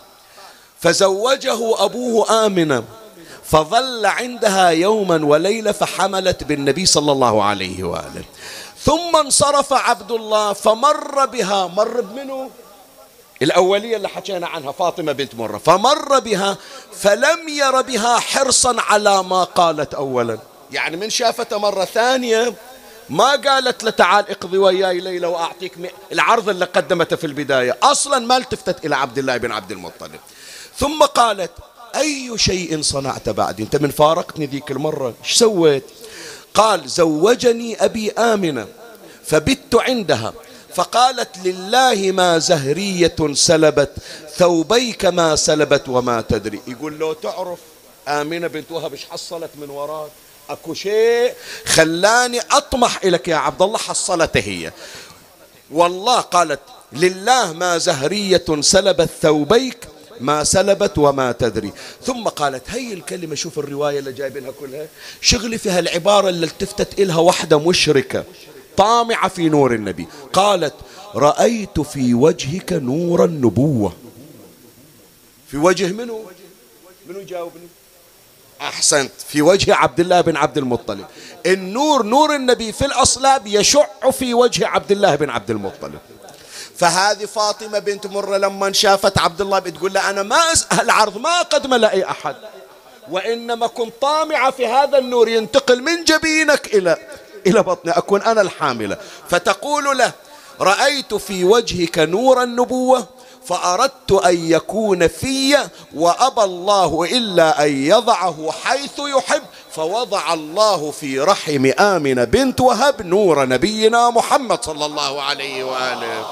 فزوجه 0.80 1.84
أبوه 1.84 2.46
آمنة 2.46 2.84
فظل 3.44 4.06
عندها 4.06 4.68
يوما 4.68 5.26
وليلة 5.26 5.72
فحملت 5.72 6.44
بالنبي 6.44 6.86
صلى 6.86 7.12
الله 7.12 7.44
عليه 7.44 7.84
وآله. 7.84 8.24
ثم 8.84 9.16
انصرف 9.16 9.72
عبد 9.72 10.12
الله 10.12 10.52
فمر 10.52 11.26
بها 11.26 11.66
مر 11.66 12.00
بمنه 12.00 12.50
الأولية 13.42 13.96
اللي 13.96 14.08
حكينا 14.08 14.46
عنها 14.46 14.72
فاطمة 14.72 15.12
بنت 15.12 15.34
مرة. 15.34 15.58
فمر 15.58 16.18
بها 16.18 16.56
فلم 16.92 17.48
ير 17.48 17.80
بها 17.80 18.18
حرصا 18.18 18.76
على 18.78 19.22
ما 19.22 19.44
قالت 19.44 19.94
أولا. 19.94 20.38
يعني 20.72 20.96
من 20.96 21.10
شافته 21.10 21.58
مرة 21.58 21.84
ثانية 21.84 22.54
ما 23.11 23.30
قالت 23.30 23.84
له 23.84 23.90
تعال 23.90 24.30
اقضي 24.30 24.59
وياي 24.59 25.00
ليلة 25.00 25.28
وأعطيك 25.28 25.72
العرض 26.12 26.48
اللي 26.48 26.64
قدمته 26.64 27.16
في 27.16 27.26
البداية. 27.26 27.78
أصلا 27.82 28.18
ما 28.18 28.36
التفتت 28.36 28.84
إلى 28.84 28.96
عبد 28.96 29.18
الله 29.18 29.36
بن 29.36 29.52
عبد 29.52 29.72
المطلب. 29.72 30.20
ثم 30.78 31.02
قالت 31.02 31.50
أي 31.96 32.38
شيء 32.38 32.82
صنعت 32.82 33.28
بعد 33.28 33.61
أنت 33.61 33.76
من 33.76 33.90
فارقتني 33.90 34.46
ذيك 34.46 34.70
المرة. 34.70 35.14
إيش 35.24 35.34
سويت؟ 35.34 35.84
قال 36.54 36.88
زوجني 36.88 37.84
أبي 37.84 38.11
آمنة 38.11 38.66
فبت 39.24 39.74
عندها. 39.74 40.32
فقالت 40.74 41.38
لله 41.44 42.12
ما 42.12 42.38
زهرية 42.38 43.16
سلبت 43.32 43.92
ثوبيك 44.36 45.04
ما 45.04 45.36
سلبت 45.36 45.88
وما 45.88 46.20
تدري. 46.20 46.61
يقول 46.66 46.98
لو 46.98 47.12
تعرف 47.12 47.59
آمنة 48.09 48.46
بنت 48.46 48.72
وهب 48.72 48.92
إيش 48.92 49.04
حصلت 49.04 49.50
من 49.54 49.70
وراك؟ 49.70 50.11
اكو 50.51 50.74
شيء 50.74 51.34
خلاني 51.66 52.40
اطمح 52.40 53.01
اليك 53.05 53.28
يا 53.28 53.36
عبد 53.36 53.62
الله 53.62 53.78
حصلته 53.78 54.40
هي. 54.40 54.72
والله 55.70 56.20
قالت 56.20 56.61
لله 56.92 57.53
ما 57.53 57.78
زهرية 57.78 58.44
سلبت 58.61 59.11
ثوبيك 59.22 59.88
ما 60.20 60.44
سلبت 60.44 60.99
وما 60.99 61.32
تدري 61.32 61.72
ثم 62.03 62.28
قالت 62.28 62.70
هي 62.70 62.92
الكلمة 62.92 63.34
شوف 63.34 63.59
الرواية 63.59 63.99
اللي 63.99 64.12
جايبينها 64.12 64.51
كلها. 64.51 64.86
شغلي 65.20 65.59
في 65.59 65.70
هالعبارة 65.70 66.28
اللي 66.28 66.47
التفتت 66.47 67.01
إلها 67.01 67.18
واحدة 67.18 67.59
مشركة 67.59 68.24
طامعة 68.76 69.28
في 69.28 69.49
نور 69.49 69.74
النبي. 69.74 70.07
قالت 70.32 70.74
رأيت 71.14 71.80
في 71.80 72.14
وجهك 72.14 72.72
نور 72.72 73.24
النبوة. 73.24 73.97
في 75.51 75.57
وجه 75.57 75.92
منو؟ 75.92 76.24
منو 77.09 77.22
جاوبني؟ 77.22 77.68
أحسنت. 78.61 79.12
في 79.28 79.42
وجه 79.42 79.74
عبد 79.74 80.00
الله 80.00 80.20
بن 80.20 80.36
عبد 80.36 80.59
المطلب. 80.59 81.04
النور 81.46 82.02
نور 82.02 82.34
النبي 82.34 82.72
في 82.72 82.86
الأصلاب 82.86 83.46
يشع 83.46 83.86
في 84.11 84.34
وجه 84.34 84.66
عبد 84.66 84.92
الله 84.92 85.14
بن 85.14 85.30
عبد 85.30 85.50
المطلب. 85.50 85.98
فهذه 86.76 87.24
فاطمة 87.24 87.78
بنت 87.78 88.07
مرة 88.07 88.36
لما 88.36 88.72
شافت 88.72 89.18
عبد 89.18 89.40
الله 89.40 89.59
بتقول 89.59 89.92
له 89.92 90.11
أنا 90.11 90.22
ما 90.22 90.52
أسأل 90.52 90.90
عرض 90.90 91.18
ما 91.18 91.42
قد 91.42 91.66
ملأي 91.66 92.11
أحد. 92.11 92.36
وإنما 93.11 93.66
كنت 93.66 93.92
طامعة 94.00 94.50
في 94.50 94.66
هذا 94.66 94.98
النور 94.98 95.28
ينتقل 95.28 95.82
من 95.82 96.04
جبينك 96.04 96.74
إلى 96.74 96.96
إلى 97.46 97.62
بطني. 97.62 97.92
أكون 97.92 98.22
أنا 98.22 98.40
الحاملة. 98.40 98.96
فتقول 99.28 99.98
له 99.98 100.12
رأيت 100.61 101.14
في 101.14 101.44
وجهك 101.44 101.98
نور 101.98 102.42
النبوة؟ 102.42 103.09
فأردت 103.47 104.12
أن 104.12 104.51
يكون 104.51 105.09
في 105.09 105.57
وأبى 105.94 106.42
الله 106.42 107.05
إلا 107.05 107.64
أن 107.64 107.72
يضعه 107.72 108.53
حيث 108.64 108.99
يحب 108.99 109.42
فوضع 109.70 110.34
الله 110.34 110.90
في 110.90 111.20
رحم 111.20 111.70
آمنة 111.78 112.24
بنت 112.24 112.61
وهب 112.61 113.03
نور 113.03 113.49
نبينا 113.49 114.11
محمد 114.11 114.64
صلى 114.64 114.86
الله 114.86 115.22
عليه 115.22 115.64
وآله. 115.64 116.26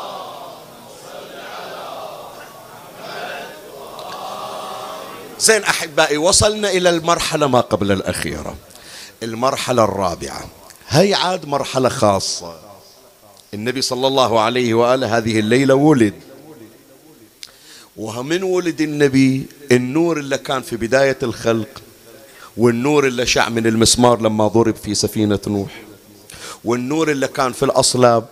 زين 5.38 5.64
أحبائي 5.64 6.16
وصلنا 6.16 6.68
إلى 6.70 6.90
المرحلة 6.90 7.46
ما 7.46 7.60
قبل 7.60 7.92
الأخيرة. 7.92 8.54
المرحلة 9.22 9.84
الرابعة. 9.84 10.44
هي 10.88 11.14
عاد 11.14 11.46
مرحلة 11.46 11.88
خاصة. 11.88 12.54
النبي 13.54 13.82
صلى 13.82 14.06
الله 14.06 14.40
عليه 14.40 14.74
وآله 14.74 15.16
هذه 15.18 15.38
الليلة 15.38 15.74
ولد. 15.74 16.14
ومن 17.96 18.42
ولد 18.42 18.80
النبي 18.80 19.46
النور 19.72 20.18
اللي 20.18 20.38
كان 20.38 20.62
في 20.62 20.76
بداية 20.76 21.18
الخلق 21.22 21.68
والنور 22.56 23.06
اللي 23.06 23.26
شع 23.26 23.48
من 23.48 23.66
المسمار 23.66 24.20
لما 24.22 24.48
ضرب 24.48 24.76
في 24.76 24.94
سفينة 24.94 25.38
نوح 25.46 25.82
والنور 26.64 27.10
اللي 27.10 27.28
كان 27.28 27.52
في 27.52 27.64
الأصلاب 27.64 28.26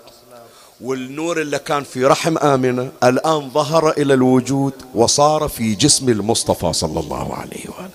والنور 0.81 1.41
اللي 1.41 1.59
كان 1.59 1.85
في 1.85 2.05
رحم 2.05 2.39
آمنة 2.39 2.93
الآن 3.05 3.51
ظهر 3.51 3.91
إلى 3.91 4.15
الوجود 4.15 4.73
وصار 4.95 5.49
في 5.49 5.75
جسم 5.75 6.09
المصطفى 6.09 6.73
صلى 6.73 7.01
الله 7.01 7.35
عليه 7.35 7.65
وآله. 7.69 7.91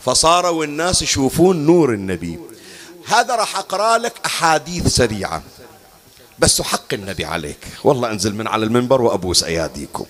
فصاروا 0.00 0.64
الناس 0.64 1.02
يشوفون 1.02 1.66
نور 1.66 1.94
النبي. 1.94 2.38
هذا 3.06 3.36
راح 3.36 3.56
أقرأ 3.56 3.98
لك 3.98 4.12
أحاديث 4.26 4.86
سريعة 4.86 5.42
بس 6.38 6.62
حق 6.62 6.94
النبي 6.94 7.24
عليك. 7.24 7.58
والله 7.84 8.10
أنزل 8.10 8.34
من 8.34 8.46
على 8.46 8.66
المنبر 8.66 9.02
وأبوس 9.02 9.44
أياديكم 9.44 10.04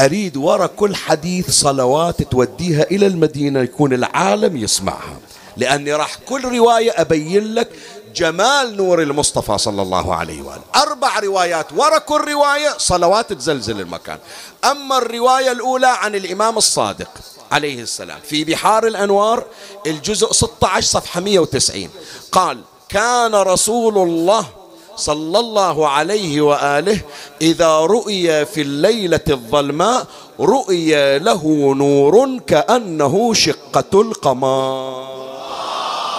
أريد 0.00 0.36
ورا 0.36 0.66
كل 0.66 0.96
حديث 0.96 1.50
صلوات 1.50 2.22
توديها 2.22 2.82
إلى 2.82 3.06
المدينة 3.06 3.60
يكون 3.60 3.92
العالم 3.92 4.56
يسمعها. 4.56 5.18
لأني 5.56 5.94
راح 5.94 6.14
كل 6.28 6.58
رواية 6.58 6.92
أبين 6.96 7.54
لك 7.54 7.68
جمال 8.16 8.76
نور 8.76 9.02
المصطفى 9.02 9.58
صلى 9.58 9.82
الله 9.82 10.14
عليه 10.14 10.42
وآله. 10.42 10.62
أربع 10.76 11.18
روايات 11.18 11.72
ورا 11.72 11.98
كل 11.98 12.32
رواية 12.32 12.74
صلوات 12.78 13.32
تزلزل 13.32 13.80
المكان. 13.80 14.18
أما 14.64 14.98
الرواية 14.98 15.52
الأولى 15.52 15.86
عن 15.86 16.14
الإمام 16.14 16.58
الصادق 16.58 17.10
عليه 17.52 17.82
السلام 17.82 18.18
في 18.24 18.44
بحار 18.44 18.86
الأنوار 18.86 19.44
الجزء 19.86 20.32
16 20.32 20.86
صفحة 20.86 21.20
190 21.20 21.88
قال 22.32 22.60
كان 22.88 23.34
رسول 23.34 23.98
الله 23.98 24.46
صلى 24.96 25.38
الله 25.38 25.88
عليه 25.88 26.40
وآله 26.40 27.00
إذا 27.42 27.78
رؤي 27.78 28.46
في 28.46 28.60
الليلة 28.60 29.20
الظلماء 29.30 30.06
رؤي 30.40 31.18
له 31.18 31.74
نور 31.74 32.38
كأنه 32.46 33.34
شقة 33.34 34.00
القمر. 34.00 35.04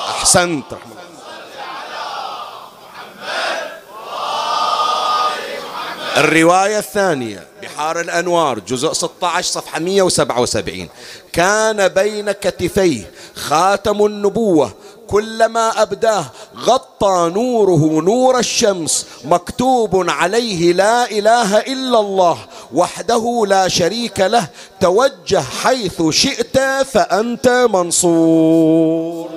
أحسنت. 0.10 0.66
الرواية 6.18 6.78
الثانية 6.78 7.48
بحار 7.64 8.00
الأنوار 8.00 8.60
جزء 8.60 8.94
16 8.94 9.52
صفحة 9.52 9.80
177 9.80 10.90
كان 11.34 11.88
بين 11.88 12.32
كتفيه 12.32 13.12
خاتم 13.36 14.06
النبوة 14.06 14.74
كلما 15.12 15.82
أبداه 15.82 16.26
غطى 16.58 17.32
نوره 17.34 18.02
نور 18.02 18.40
الشمس 18.40 19.06
مكتوب 19.26 20.10
عليه 20.10 20.74
لا 20.74 21.12
إله 21.12 21.58
إلا 21.58 22.00
الله 22.00 22.38
وحده 22.74 23.44
لا 23.48 23.68
شريك 23.68 24.20
له 24.20 24.48
توجه 24.80 25.44
حيث 25.64 26.02
شئت 26.10 26.58
فأنت 26.86 27.68
منصور. 27.74 29.30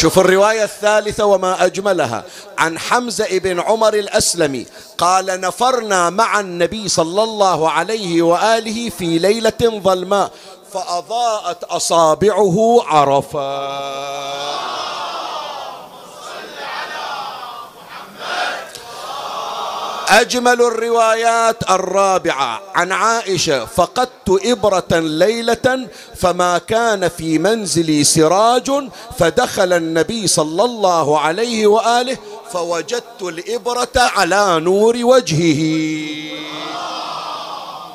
شوف 0.00 0.18
الرواية 0.18 0.64
الثالثة 0.64 1.24
وما 1.24 1.64
أجملها. 1.64 2.24
عن 2.58 2.78
حمزة 2.78 3.38
بن 3.38 3.60
عمر 3.60 3.94
الأسلمي 3.94 4.66
قال 4.98 5.40
نفرنا 5.40 6.10
مع 6.10 6.40
النبي 6.40 6.88
صلى 6.88 7.22
الله 7.22 7.70
عليه 7.70 8.22
وآله 8.22 8.90
في 8.90 9.18
ليلة 9.18 9.80
ظلماء 9.84 10.30
فأضاءت 10.72 11.64
أصابعه 11.64 12.82
عرفا. 12.86 14.49
أجمل 20.10 20.62
الروايات 20.62 21.70
الرابعة. 21.70 22.62
عن 22.74 22.92
عائشة 22.92 23.64
فقدت 23.64 24.40
إبرة 24.44 24.98
ليلة 24.98 25.88
فما 26.16 26.58
كان 26.58 27.08
في 27.08 27.38
منزلي 27.38 28.04
سراج 28.04 28.70
فدخل 29.18 29.72
النبي 29.72 30.26
صلى 30.26 30.64
الله 30.64 31.20
عليه 31.20 31.66
وآله 31.66 32.18
فوجدت 32.52 33.22
الإبرة 33.22 33.96
على 33.96 34.60
نور 34.60 34.96
وجهه. 35.02 35.62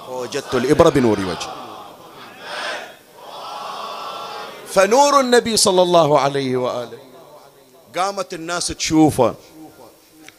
فوجدت 0.08 0.56
الإبرة 0.56 0.90
بنور 0.90 1.20
وجهه. 1.20 1.56
فنور 4.68 5.20
النبي 5.20 5.58
صلى 5.58 5.82
الله 5.82 6.20
عليه 6.20 6.58
وآله. 6.58 6.98
قامت 7.98 8.34
الناس 8.34 8.68
تشوفه 8.68 9.36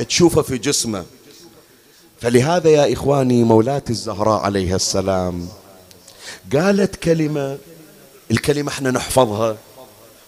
تشوفه 0.08 0.42
في 0.42 0.58
جسمه. 0.58 1.04
فلهذا 2.26 2.70
يا 2.70 2.92
إخواني 2.92 3.44
مولاتي 3.44 3.92
الزهراء 3.92 4.40
عليها 4.40 4.76
السلام 4.76 5.48
قالت 6.52 6.96
كلمة 6.96 7.58
الكلمة 8.30 8.72
إحنا 8.72 8.90
نحفظها 8.90 9.56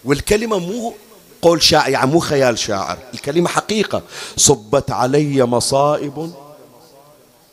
والكلمة 0.05 0.59
مو 0.59 0.95
قول 1.43 1.63
شاعر 1.63 1.91
يعني 1.91 2.11
مو 2.11 2.19
خيال 2.19 2.59
شاعر 2.59 2.99
الكلمة 3.15 3.49
حقيقة 3.49 4.03
صبت 4.37 4.91
علي 4.91 5.45
مصائب 5.45 6.33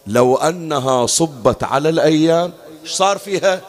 لو 0.07 0.35
أنها 0.35 1.05
صبت 1.05 1.63
على 1.63 1.89
الأيام 1.89 2.53
صار 2.85 3.17
فيها؟ 3.17 3.61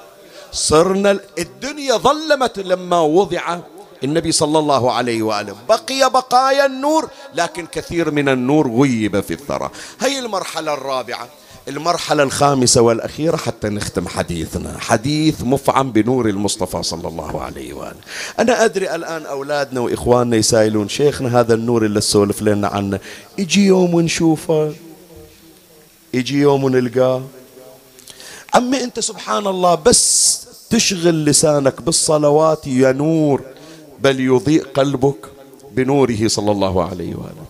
صرنا 0.53 1.18
الدنيا 1.39 1.97
ظلمت 1.97 2.59
لما 2.59 3.01
وضع 3.01 3.59
النبي 4.07 4.32
صلى 4.32 4.59
الله 4.59 4.92
عليه 4.92 5.22
وآله. 5.22 5.57
بقي 5.68 6.11
بقايا 6.11 6.66
النور 6.66 7.09
لكن 7.34 7.66
كثير 7.66 8.11
من 8.11 8.28
النور 8.28 8.70
غيب 8.70 9.20
في 9.20 9.34
الثرى. 9.34 9.70
هي 10.00 10.18
المرحلة 10.18 10.74
الرابعة. 10.74 11.28
المرحلة 11.68 12.22
الخامسة 12.22 12.80
والأخيرة 12.80 13.36
حتى 13.36 13.68
نختم 13.68 14.09
حديثنا. 14.09 14.78
حديث 14.78 15.42
مفعم 15.42 15.92
بنور 15.92 16.28
المصطفى 16.28 16.82
صلى 16.82 17.09
الله 17.09 17.42
عليه 17.42 17.74
وآله. 17.74 18.00
أنا 18.38 18.64
أدري 18.64 18.94
الآن 18.94 19.26
أولادنا 19.26 19.80
وإخواننا 19.80 20.36
يسائلون 20.36 20.88
شيخنا 20.88 21.40
هذا 21.40 21.54
النور 21.54 21.84
اللي 21.84 22.00
تسولف 22.00 22.42
لنا 22.42 22.68
عنه 22.68 23.00
يجي 23.38 23.66
يوم 23.66 24.00
نشوفه؟ 24.00 24.74
يجي 26.14 26.38
يوم 26.38 26.68
نلقاه؟ 26.68 27.22
عمي 28.54 28.84
أنت 28.84 29.00
سبحان 29.00 29.46
الله 29.46 29.74
بس 29.74 30.46
تشغل 30.70 31.24
لسانك 31.24 31.82
بالصلوات 31.82 32.66
يا 32.66 32.92
نور. 32.92 33.55
بل 33.99 34.20
يضيء 34.20 34.64
قلبك 34.74 35.16
بنوره 35.72 36.28
صلى 36.28 36.53
الله 36.53 36.84
عليه 36.84 37.14
وآله. 37.14 37.44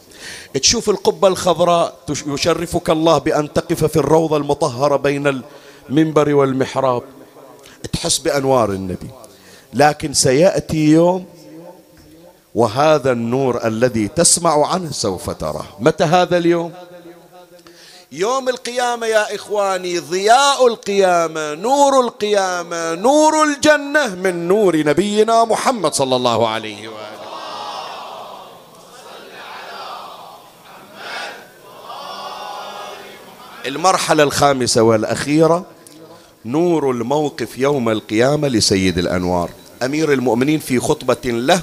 تشوف 0.55 0.91
القبة 0.91 1.29
الخضراء 1.29 1.95
يشرفك 2.27 2.91
الله 2.91 3.19
بأن 3.19 3.53
تقف 3.53 3.85
في 3.85 3.97
الروضة 3.97 4.37
المطهرة 4.37 4.97
بين 4.97 5.43
المنبر 5.91 6.35
والمحراب. 6.35 7.03
تحس 7.93 8.19
بأنوار 8.19 8.73
النبي. 8.73 9.11
لكن 9.75 10.13
سيأتي 10.13 10.77
يوم 10.77 11.25
وهذا 12.55 13.13
النور 13.13 13.67
الذي 13.67 14.09
تسمع 14.09 14.67
عنه 14.67 14.91
سوف 14.91 15.31
تراه. 15.31 15.67
متى 15.81 16.05
هذا 16.05 16.37
اليوم؟ 16.37 16.73
يوم 18.13 18.49
القيامة 18.49 19.07
يا 19.07 19.35
إخواني 19.35 19.99
ضياء 19.99 20.67
القيامة 20.67 21.55
نور 21.55 22.01
القيامة 22.01 22.95
نور 22.95 23.43
الجنة 23.43 24.15
من 24.15 24.49
نور 24.49 24.77
نبينا 24.77 25.45
محمد 25.45 25.95
صلى 25.95 26.17
الله 26.17 26.49
عليه 26.49 26.89
وآله. 26.89 27.17
المرحلة 33.67 34.23
الخامسة 34.23 34.83
والأخيرة 34.83 35.65
نور 36.45 36.91
الموقف 36.91 37.59
يوم 37.59 37.89
القيامة 37.89 38.49
لسيد 38.49 38.99
الأنوار. 38.99 39.51
أمير 39.83 40.13
المؤمنين 40.13 40.59
في 40.59 40.81
خطبة 40.81 41.17
له 41.25 41.63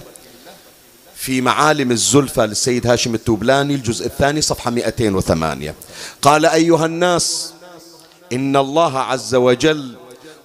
في 1.24 1.42
معالم 1.42 1.92
الزلفى 1.92 2.42
للسيد 2.42 2.88
هاشم 2.88 3.16
التوبلاني 3.16 3.76
الجزء 3.76 4.06
الثاني 4.06 4.42
صفحة 4.42 4.72
208 4.72 5.76
قال 6.22 6.46
أيها 6.46 6.86
الناس 6.86 7.54
إن 8.34 8.58
الله 8.58 9.00
عز 9.00 9.36
وجل 9.36 9.96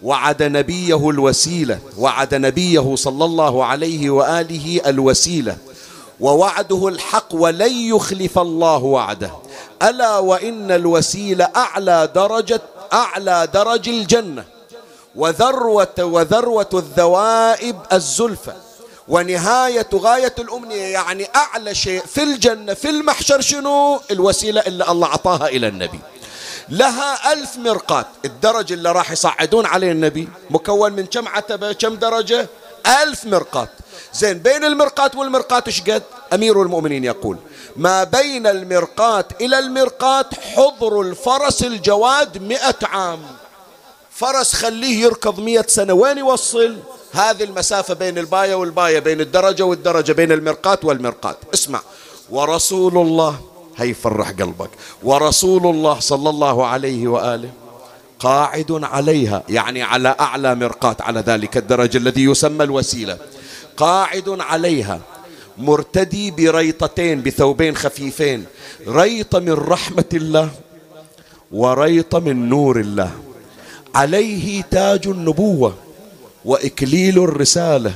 وعد 0.02 0.42
نبيه 0.42 1.10
الوسيلة 1.10 1.78
وعد 1.96 2.34
نبيه 2.34 2.94
صلى 2.94 3.24
الله 3.24 3.64
عليه 3.64 4.10
وآله 4.10 4.80
الوسيلة 4.86 5.56
ووعده 6.20 6.88
الحق 6.88 7.34
ولن 7.34 7.72
يخلف 7.72 8.38
الله 8.38 8.84
وعده. 8.84 9.30
ألا 9.82 10.18
وإن 10.18 10.70
الوسيلة 10.70 11.48
أعلى 11.56 12.12
درجة 12.14 12.60
أعلى 12.92 13.48
درج 13.54 13.88
الجنة 13.88 14.44
وذروة 15.16 15.94
وذروة 15.98 16.70
الذوائب 16.74 17.76
الزلفى 17.92 18.67
ونهاية 19.08 19.88
غاية 19.94 20.34
الأمنية 20.38 20.84
يعني 20.86 21.28
أعلى 21.36 21.74
شيء 21.74 22.02
في 22.06 22.22
الجنة 22.22 22.74
في 22.74 22.90
المحشر 22.90 23.40
شنو؟ 23.40 24.00
الوسيلة 24.10 24.60
اللي 24.60 24.88
الله 24.88 25.06
أعطاها 25.06 25.48
إلى 25.48 25.68
النبي. 25.68 26.00
لها 26.68 27.32
ألف 27.32 27.56
مرقات 27.56 28.06
الدرج 28.24 28.72
اللي 28.72 28.92
راح 28.92 29.10
يصعدون 29.10 29.66
عليه 29.66 29.92
النبي 29.92 30.28
مكون 30.50 30.92
من 30.92 31.06
كم 31.06 31.28
عتبة 31.28 31.72
كم 31.72 31.94
درجة؟ 31.94 32.48
ألف 33.02 33.24
مرقات. 33.24 33.68
زين 34.14 34.38
بين 34.38 34.64
المرقات 34.64 35.16
والمرقات 35.16 35.66
إيش 35.66 35.82
قد؟ 35.82 36.02
أمير 36.32 36.62
المؤمنين 36.62 37.04
يقول 37.04 37.36
ما 37.76 38.04
بين 38.04 38.46
المرقات 38.46 39.42
إلى 39.42 39.58
المرقات 39.58 40.34
حضر 40.34 41.00
الفرس 41.00 41.62
الجواد 41.62 42.42
مئة 42.42 42.76
عام. 42.82 43.20
فرس 44.18 44.52
خليه 44.54 45.02
يركض 45.02 45.40
مئة 45.40 45.66
سنة. 45.66 45.92
وين 45.92 46.18
يوصل؟ 46.18 46.76
هذه 47.12 47.44
المسافة 47.44 47.94
بين 47.94 48.18
الباية 48.18 48.54
والباية 48.54 48.98
بين 48.98 49.20
الدرجة 49.20 49.62
والدرجة 49.62 50.12
بين 50.12 50.32
المرقات 50.32 50.84
والمرقات. 50.84 51.36
اسمع. 51.54 51.80
ورسول 52.30 52.98
الله 52.98 53.40
هي 53.76 53.94
فرح 53.94 54.30
قلبك. 54.30 54.70
ورسول 55.02 55.66
الله 55.66 56.00
صلى 56.00 56.30
الله 56.30 56.66
عليه 56.66 57.08
وآله 57.08 57.50
قاعد 58.18 58.80
عليها 58.82 59.42
يعني 59.48 59.82
على 59.82 60.16
أعلى 60.20 60.54
مرقات 60.54 61.02
على 61.02 61.20
ذلك 61.20 61.56
الدرج 61.56 61.96
الذي 61.96 62.24
يسمى 62.24 62.64
الوسيلة. 62.64 63.18
قاعد 63.76 64.36
عليها 64.40 65.00
مرتدي 65.58 66.30
بريطتين 66.30 67.22
بثوبين 67.22 67.76
خفيفين. 67.76 68.44
ريط 68.88 69.36
من 69.36 69.52
رحمة 69.52 70.10
الله 70.12 70.50
وريط 71.52 72.16
من 72.16 72.48
نور 72.48 72.80
الله. 72.80 73.27
عليه 73.94 74.62
تاج 74.62 75.06
النبوة 75.06 75.74
وإكليل 76.44 77.18
الرسالة. 77.18 77.94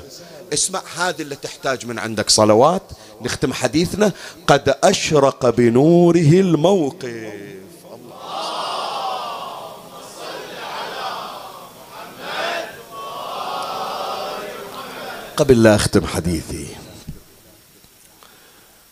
اسمع 0.52 0.82
هذه 0.96 1.22
اللي 1.22 1.36
تحتاج 1.36 1.86
من 1.86 1.98
عندك 1.98 2.30
صلوات. 2.30 2.82
نختم 3.20 3.52
حديثنا. 3.52 4.12
قد 4.46 4.76
أشرق 4.84 5.50
بنوره 5.50 6.18
الموقف. 6.18 7.32
قبل 15.36 15.62
لا 15.62 15.74
أختم 15.74 16.06
حديثي. 16.06 16.66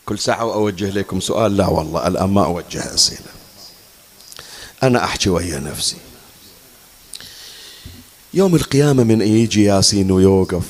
كل 0.06 0.18
ساعة 0.18 0.54
أوجه 0.54 0.90
لكم 0.90 1.20
سؤال. 1.20 1.56
لا 1.56 1.66
والله 1.66 2.06
الآن 2.06 2.30
ما 2.30 2.44
أوجه 2.44 2.94
أسئلة. 2.94 3.30
أنا 4.82 5.04
أحكي 5.04 5.30
ويا 5.30 5.58
نفسي. 5.58 5.96
يوم 8.34 8.54
القيامة 8.54 9.04
من 9.04 9.20
يجي 9.20 9.64
ياسين 9.64 10.10
ويوقف. 10.10 10.64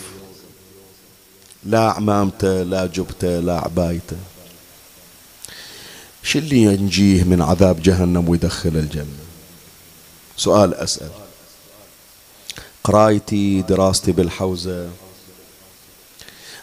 لا 1.65 1.91
عمامته 1.91 2.63
لا 2.63 2.87
جبته 2.87 3.41
لا 3.41 3.59
عبايته. 3.59 4.17
شو 6.23 6.39
اللي 6.39 6.63
ينجيه 6.63 7.25
من 7.25 7.43
عذاب 7.43 7.83
جهنم 7.83 8.29
ويدخل 8.29 8.69
الجنة؟ 8.69 9.25
سؤال 10.37 10.75
أسأل. 10.75 11.11
قرايتي 12.85 13.63
دراستي 13.63 14.13
بالحوزة. 14.13 14.91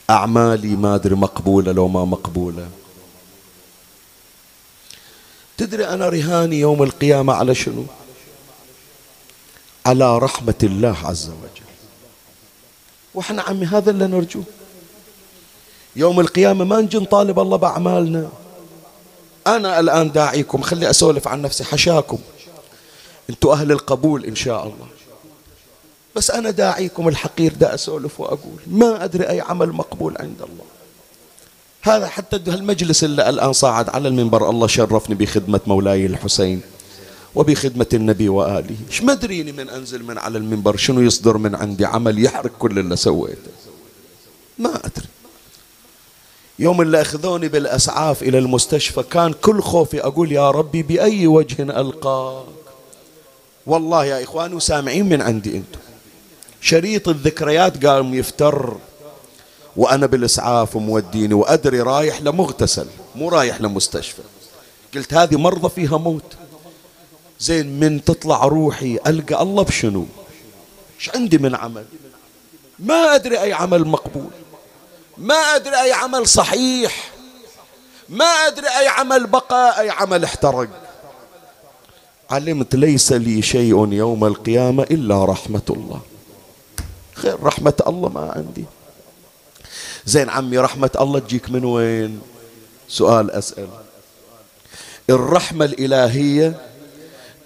أعمالي 0.10 0.76
ما 0.76 0.96
أدري 0.96 1.16
مقبولة 1.16 1.72
لو 1.72 1.88
ما 1.88 2.06
مقبولة. 2.06 2.70
تدري 5.58 5.88
أنا 5.88 6.10
رهاني 6.10 6.60
يوم 6.60 6.84
القيامة 6.84 7.34
على 7.34 7.56
شنو؟ 7.56 7.86
على 9.88 10.18
رحمة 10.18 10.62
الله 10.64 10.96
عز 11.04 11.30
وجل. 11.30 11.68
وإحنا 13.14 13.42
عمي 13.42 13.66
هذا 13.66 13.92
اللي 13.92 14.08
نرجوه. 14.08 14.44
يوم 15.96 16.20
القيامة 16.20 16.66
ما 16.66 16.82
نجي 16.82 16.98
نطالب 16.98 17.40
الله 17.40 17.58
بأعمالنا. 17.58 18.30
أنا 19.48 19.80
الآن 19.80 20.12
داعيكم 20.12 20.62
خلي 20.62 20.90
أسولف 20.90 21.28
عن 21.28 21.42
نفسي 21.42 21.64
حشاكم. 21.64 22.18
أنتوا 23.30 23.54
أهل 23.54 23.72
القبول 23.72 24.26
إن 24.26 24.36
شاء 24.36 24.64
الله. 24.64 24.88
بس 26.16 26.32
أنا 26.32 26.50
داعيكم 26.50 27.08
الحقير 27.08 27.54
دا 27.54 27.74
أسولف 27.74 28.20
وأقول 28.20 28.60
ما 28.68 29.04
أدري 29.04 29.30
أي 29.30 29.42
عمل 29.42 29.70
مقبول 29.70 30.16
عند 30.20 30.42
الله. 30.42 30.66
هذا 31.82 32.08
حتى 32.08 32.36
المجلس 32.36 33.04
اللي 33.04 33.30
الآن 33.30 33.54
صاعد 33.54 33.90
على 33.90 34.08
المنبر 34.08 34.50
الله 34.50 34.68
شرفني 34.68 35.16
بخدمة 35.16 35.60
مولاي 35.68 36.06
الحسين. 36.06 36.62
وبخدمة 37.38 37.88
النبي 37.94 38.30
وآله. 38.30 38.76
إيش 38.90 39.02
ما 39.02 39.14
أدريني 39.14 39.52
من 39.52 39.70
أنزل 39.70 40.04
من 40.04 40.18
على 40.18 40.38
المنبر 40.38 40.78
شنو 40.78 41.02
يصدر 41.02 41.38
من 41.38 41.56
عندي؟ 41.56 41.86
عمل 41.86 42.24
يحرق 42.24 42.52
كل 42.60 42.80
اللي 42.80 42.96
سويته. 42.96 43.52
ما 44.60 44.76
أدري. 44.76 45.08
يوم 46.60 46.82
اللي 46.82 47.02
أخذوني 47.02 47.48
بالأسعاف 47.48 48.24
إلى 48.24 48.38
المستشفى 48.38 49.04
كان 49.04 49.34
كل 49.34 49.62
خوفي 49.62 50.04
أقول 50.04 50.32
يا 50.32 50.52
ربي 50.52 50.84
بأي 50.84 51.28
وجه 51.28 51.64
ألقاك؟ 51.64 52.46
والله 53.66 54.06
يا 54.06 54.24
إخواني 54.24 54.56
وسامعين 54.56 55.10
من 55.10 55.22
عندي 55.22 55.58
أنتم. 55.58 55.80
شريط 56.62 57.10
الذكريات 57.10 57.86
قام 57.86 58.14
يفتر 58.14 58.78
وأنا 59.76 60.06
بالإسعاف 60.06 60.76
وموديني 60.76 61.34
وأدري 61.34 61.82
رايح 61.82 62.22
لمغتسل 62.22 62.88
مو 63.16 63.30
رايح 63.30 63.62
لمستشفى. 63.62 64.22
قلت 64.96 65.14
هذه 65.14 65.36
مرضى 65.36 65.70
فيها 65.70 65.98
موت. 65.98 66.38
زين 67.40 67.80
من 67.80 68.04
تطلع 68.04 68.46
روحي 68.46 69.00
ألقى 69.08 69.42
الله 69.42 69.64
بشنو؟ 69.64 70.06
إيش 71.00 71.10
عندي 71.16 71.38
من 71.38 71.56
عمل؟ 71.56 71.86
ما 72.80 73.16
أدري 73.16 73.42
أي 73.42 73.54
عمل 73.54 73.88
مقبول. 73.88 74.30
ما 75.18 75.36
أدري 75.36 75.82
أي 75.82 75.94
عمل 75.94 76.28
صحيح. 76.28 77.12
ما 78.10 78.26
أدري 78.26 78.68
أي 78.68 78.88
عمل 78.88 79.28
بقى 79.28 79.82
أي 79.82 79.90
عمل 79.90 80.24
احترق. 80.24 80.70
علمت 82.30 82.76
ليس 82.76 83.12
لي 83.14 83.42
شيء 83.42 83.94
يوم 83.94 84.26
القيامة 84.26 84.84
إلا 84.84 85.26
رحمة 85.26 85.62
الله. 85.70 86.02
خير 87.14 87.44
رحمة 87.44 87.74
الله 87.88 88.10
ما 88.10 88.32
عندي. 88.36 88.66
زين 90.06 90.30
عمي 90.30 90.58
رحمة 90.58 90.92
الله 91.02 91.20
تجيك 91.20 91.50
من 91.50 91.66
وين؟ 91.66 92.22
سؤال 92.90 93.32
أسأل. 93.32 93.68
الرحمة 95.10 95.66
الإلهية 95.66 96.67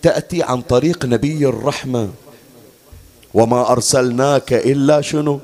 تأتي 0.02 0.44
عن 0.44 0.62
طريق 0.62 1.06
نبي 1.06 1.46
الرحمة. 1.46 2.10
وما 3.34 3.72
أرسلناك 3.72 4.54
إلا 4.54 5.02
شنو؟ 5.02 5.40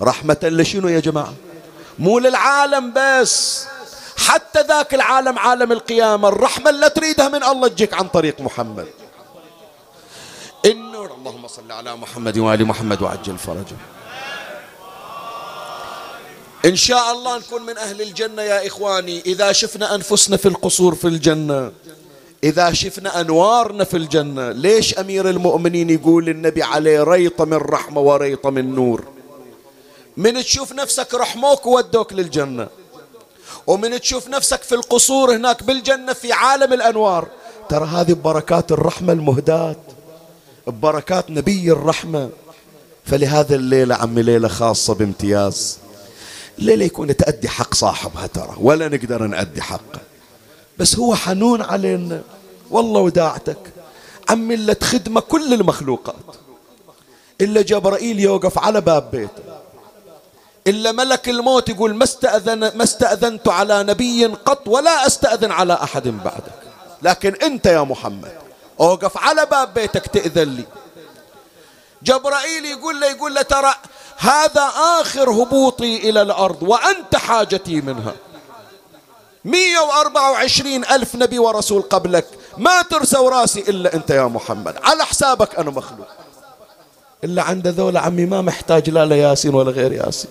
رحمة 0.00 0.38
لشنو 0.42 0.88
يا 0.88 1.00
جماعة؟ 1.00 1.34
مو 1.98 2.18
للعالم 2.18 2.92
بس. 2.96 3.66
حتى 4.16 4.62
ذاك 4.62 4.94
العالم 4.94 5.38
عالم 5.38 5.72
القيامة 5.72 6.28
الرحمة 6.28 6.70
اللي 6.70 6.90
تريدها 6.90 7.28
من 7.28 7.44
الله 7.44 7.68
تجيك 7.68 7.94
عن 7.94 8.08
طريق 8.08 8.40
محمد. 8.40 8.86
النور 10.64 11.14
اللهم 11.14 11.48
صل 11.48 11.72
على 11.72 11.96
محمد 11.96 12.38
وآل 12.38 12.64
محمد 12.64 13.02
وعجل 13.02 13.38
فرجه. 13.38 13.76
إن 16.64 16.76
شاء 16.76 17.12
الله 17.12 17.38
نكون 17.38 17.62
من 17.62 17.78
أهل 17.78 18.02
الجنة 18.02 18.42
يا 18.42 18.66
إخواني 18.66 19.22
إذا 19.26 19.52
شفنا 19.52 19.94
أنفسنا 19.94 20.36
في 20.36 20.48
القصور 20.48 20.94
في 20.94 21.06
الجنة. 21.08 21.72
إذا 22.44 22.72
شفنا 22.72 23.20
أنوارنا 23.20 23.84
في 23.84 23.96
الجنة 23.96 24.52
ليش 24.52 24.98
أمير 24.98 25.30
المؤمنين 25.30 25.90
يقول 25.90 26.28
النبي 26.28 26.62
عليه 26.62 27.02
ريط 27.02 27.42
من 27.42 27.56
رحمة 27.56 28.00
وريط 28.00 28.46
من 28.46 28.74
نور؟ 28.74 29.04
من 30.16 30.42
تشوف 30.42 30.72
نفسك 30.72 31.14
رحموك 31.14 31.66
وودوك 31.66 32.12
للجنة. 32.12 32.68
ومن 33.66 34.00
تشوف 34.00 34.28
نفسك 34.28 34.62
في 34.62 34.74
القصور 34.74 35.36
هناك 35.36 35.62
بالجنة 35.62 36.12
في 36.12 36.32
عالم 36.32 36.72
الأنوار. 36.72 37.28
ترى 37.68 37.86
هذه 37.86 38.12
بركات 38.12 38.72
الرحمة 38.72 39.12
المهداة 39.12 39.76
ببركات 40.66 41.30
نبي 41.30 41.72
الرحمة. 41.72 42.30
فلهذا 43.04 43.54
الليلة 43.54 43.94
عمي 43.94 44.22
ليلة 44.22 44.48
خاصة 44.48 44.94
بامتياز. 44.94 45.78
الليلة 46.58 46.84
يكون 46.84 47.16
تأدي 47.16 47.48
حق 47.48 47.74
صاحبها 47.74 48.26
ترى 48.26 48.56
ولا 48.60 48.88
نقدر 48.88 49.22
نأدي 49.22 49.62
حقه. 49.62 50.07
بس 50.78 50.98
هو 50.98 51.14
حنون 51.14 51.62
علينا. 51.62 52.22
والله 52.70 53.00
وداعتك. 53.00 53.72
عمي 54.28 54.54
إلا 54.54 54.76
خدمة 54.82 55.20
كل 55.20 55.54
المخلوقات. 55.54 56.14
إلا 57.40 57.62
جبرائيل 57.62 58.20
يوقف 58.20 58.58
على 58.58 58.80
باب 58.80 59.10
بيته. 59.10 59.42
إلا 60.66 60.92
ملك 60.92 61.28
الموت 61.28 61.68
يقول 61.68 61.94
ما 61.94 62.04
استأذن 62.04 62.58
ما 62.58 62.84
استأذنت 62.84 63.48
على 63.48 63.82
نبي 63.82 64.26
قط 64.26 64.68
ولا 64.68 65.06
أستأذن 65.06 65.52
على 65.52 65.74
أحد 65.74 66.08
بعدك. 66.08 66.62
لكن 67.02 67.34
أنت 67.34 67.66
يا 67.66 67.80
محمد 67.80 68.32
أوقف 68.80 69.18
على 69.18 69.46
باب 69.46 69.74
بيتك 69.74 70.06
تأذن 70.06 70.48
لي. 70.48 70.64
جبرائيل 72.02 72.64
يقول 72.64 73.00
له 73.00 73.06
يقول 73.06 73.34
له 73.34 73.42
ترى 73.42 73.74
هذا 74.16 74.70
آخر 75.00 75.30
هبوطي 75.30 76.10
إلى 76.10 76.22
الأرض 76.22 76.62
وأنت 76.62 77.16
حاجتي 77.16 77.80
منها. 77.80 78.14
مية 79.44 79.78
وأربعة 79.88 80.32
وعشرين 80.32 80.84
ألف 80.84 81.16
نبي 81.16 81.38
ورسول 81.38 81.82
قبلك. 81.82 82.26
ما 82.58 82.82
ترسوا 82.82 83.30
راسي 83.30 83.60
إلا 83.60 83.94
أنت 83.94 84.10
يا 84.10 84.24
محمد. 84.24 84.76
على 84.82 85.04
حسابك 85.04 85.58
أنا 85.58 85.70
مخلوق. 85.70 86.06
إلا 87.24 87.42
عند 87.42 87.68
ذولا 87.68 88.00
عمي 88.00 88.26
ما 88.26 88.42
محتاج 88.42 88.90
لا 88.90 89.06
لياسين 89.06 89.54
ولا 89.54 89.70
غير 89.70 89.92
ياسين. 89.92 90.30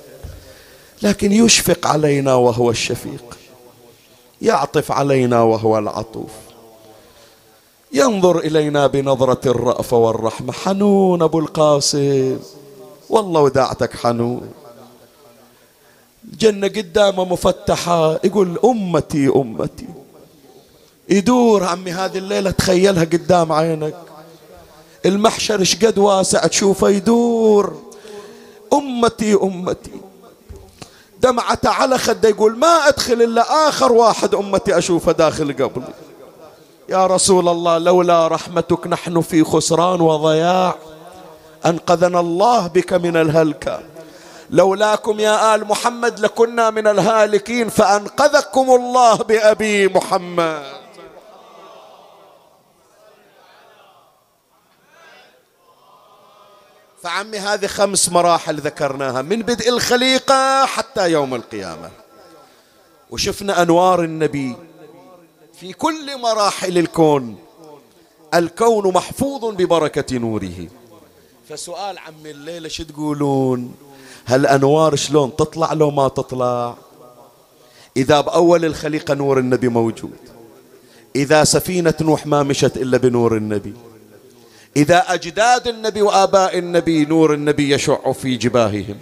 لكن 1.01 1.31
يشفق 1.31 1.87
علينا 1.87 2.33
وهو 2.33 2.69
الشفيق. 2.69 3.37
يعطف 4.41 4.91
علينا 4.91 5.41
وهو 5.41 5.77
العطوف. 5.77 6.31
ينظر 7.93 8.39
إلينا 8.39 8.87
بنظرة 8.87 9.41
الرأفة 9.45 9.97
والرحمة. 9.97 10.53
حنون 10.53 11.21
أبو 11.21 11.39
القاسم. 11.39 12.39
والله 13.09 13.41
وداعتك 13.41 13.95
حنون. 13.95 14.51
الجنة 16.31 16.67
قدامه 16.67 17.25
مفتحة. 17.25 18.19
يقول 18.23 18.59
أمتي 18.65 19.27
أمتي. 19.27 19.87
يدور 21.09 21.63
عمي 21.63 21.91
هذه 21.91 22.17
الليلة 22.17 22.51
تخيلها 22.51 23.03
قدام 23.03 23.51
عينك. 23.51 23.95
المحشر 25.05 25.63
شقد 25.63 25.97
واسع 25.97 26.47
تشوفه 26.47 26.89
يدور. 26.89 27.81
أمتي 28.73 29.33
أمتي. 29.33 29.91
دمعته 31.21 31.69
على 31.69 31.97
خده 31.97 32.29
يقول 32.29 32.57
ما 32.57 32.87
أدخل 32.87 33.21
إلا 33.21 33.69
آخر 33.69 33.91
واحد 33.91 34.35
أمتي 34.35 34.77
أشوفه 34.77 35.11
داخل 35.11 35.53
قبلي 35.53 35.93
يا 36.89 37.07
رسول 37.07 37.49
الله 37.49 37.77
لولا 37.77 38.27
رحمتك 38.27 38.87
نحن 38.87 39.21
في 39.21 39.43
خسران 39.43 40.01
وضياع. 40.01 40.75
أنقذنا 41.65 42.19
الله 42.19 42.67
بك 42.67 42.93
من 42.93 43.17
الهلكة. 43.17 43.79
لولاكم 44.49 45.19
يا 45.19 45.55
آل 45.55 45.67
محمد 45.67 46.19
لكنا 46.19 46.69
من 46.69 46.87
الهالكين 46.87 47.69
فأنقذكم 47.69 48.69
الله 48.71 49.15
بأبي 49.15 49.87
محمد. 49.87 50.77
فعمي 57.03 57.37
هذه 57.37 57.67
خمس 57.67 58.09
مراحل 58.09 58.55
ذكرناها 58.55 59.21
من 59.21 59.41
بدء 59.41 59.69
الخليقة 59.69 60.65
حتى 60.65 61.11
يوم 61.11 61.35
القيامة. 61.35 61.91
وشفنا 63.09 63.61
أنوار 63.61 64.03
النبي 64.03 64.55
في 65.59 65.73
كل 65.73 66.21
مراحل 66.21 66.77
الكون. 66.77 67.39
الكون 68.33 68.93
محفوظ 68.93 69.45
ببركة 69.45 70.17
نوره. 70.17 70.67
فسؤال 71.49 71.97
عمي 71.97 72.31
الليلة 72.31 72.69
شو 72.69 72.83
تقولون؟ 72.83 73.86
هالأنوار 74.27 74.95
شلون 74.95 75.35
تطلع 75.35 75.73
لو 75.73 75.91
ما 75.91 76.07
تطلع؟ 76.07 76.75
إذا 77.97 78.21
بأول 78.21 78.65
الخليقة 78.65 79.13
نور 79.13 79.39
النبي 79.39 79.67
موجود. 79.67 80.17
إذا 81.15 81.43
سفينة 81.43 81.93
نوح 82.01 82.25
ما 82.25 82.43
مشت 82.43 82.77
إلا 82.77 82.97
بنور 82.97 83.37
النبي. 83.37 83.73
إذا 84.77 85.13
أجداد 85.13 85.67
النبي 85.67 86.01
وآباء 86.01 86.57
النبي 86.57 87.05
نور 87.05 87.33
النبي 87.33 87.73
يشع 87.73 88.11
في 88.11 88.35
جباههم. 88.35 88.97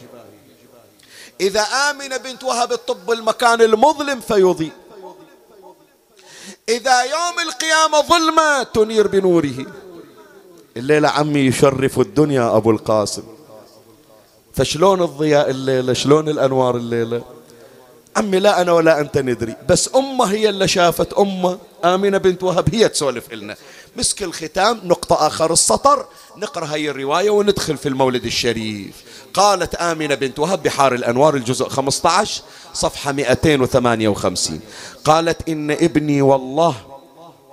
إذا 1.42 1.62
آمن 1.62 2.18
بنت 2.24 2.44
وهب 2.44 2.72
الطب 2.72 3.12
المكان 3.12 3.62
المظلم 3.62 4.20
فيضيء. 4.20 4.72
إذا 6.70 7.02
يوم 7.02 7.40
القيامة 7.48 8.02
ظلمة 8.02 8.64
تنير 8.64 9.08
بنوره. 9.08 9.66
الليلة 10.78 11.10
عمي 11.10 11.40
يشرف 11.40 12.00
الدنيا 12.00 12.58
أبو 12.58 12.72
القاسم. 12.72 13.24
فشلون 14.56 15.02
الضياء 15.02 15.50
الليلة 15.50 15.94
شلون 15.94 16.30
الأنوار 16.30 16.78
الليلة 16.78 17.22
عمي 18.16 18.40
لا 18.40 18.62
أنا 18.62 18.72
ولا 18.72 19.00
أنت 19.00 19.18
ندري 19.18 19.56
بس 19.70 19.90
أمه 19.96 20.26
هي 20.26 20.50
اللي 20.50 20.68
شافت 20.68 21.14
أمه 21.14 21.58
آمنة 21.86 22.18
بنت 22.18 22.44
وهب 22.44 22.76
هي 22.76 22.90
تسولف 22.90 23.34
لنا. 23.34 23.56
مسك 23.96 24.24
الختام 24.24 24.82
نقطة 24.84 25.28
آخر 25.28 25.54
السطر 25.54 26.06
نقرأ 26.38 26.66
هاي 26.66 26.90
الرواية 26.90 27.30
وندخل 27.30 27.78
في 27.78 27.90
المولد 27.90 28.26
الشريف. 28.26 29.04
قالت 29.34 29.76
آمنة 29.76 30.16
بنت 30.16 30.40
وهب 30.40 30.64
بحار 30.64 30.94
الأنوار 30.94 31.36
الجزء 31.36 31.70
15 31.70 32.44
صفحة 32.74 33.12
258 33.12 34.60
قالت 35.06 35.50
إن 35.50 35.72
ابني 35.72 36.22
والله 36.22 36.76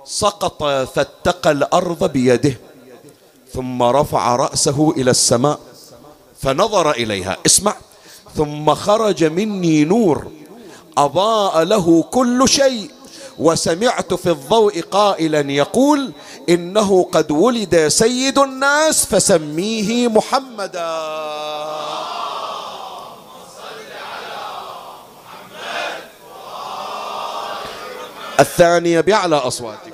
سقط 0.05 0.63
فاتقى 0.63 1.51
الأرض 1.51 2.11
بيده 2.11 2.57
ثم 3.53 3.83
رفع 3.83 4.35
رأسه 4.35 4.93
إلى 4.97 5.11
السماء. 5.11 5.59
فنظر 6.43 6.91
إليها. 6.91 7.37
اسمع. 7.45 7.75
ثم 8.35 8.73
خرج 8.73 9.23
مني 9.23 9.83
نور. 9.85 10.27
أضاء 10.97 11.63
له 11.63 12.03
كل 12.03 12.49
شيء. 12.49 12.91
وسمعت 13.39 14.13
في 14.13 14.29
الضوء 14.29 14.81
قائلا 14.81 15.51
يقول 15.51 16.11
إنه 16.49 17.09
قد 17.11 17.31
ولد 17.31 17.87
سيد 17.87 18.39
الناس 18.39 19.05
فسميه 19.05 20.07
محمدا. 20.07 20.99
الثانية 28.39 29.01
بأعلى 29.01 29.35
أصواتكم 29.35 29.92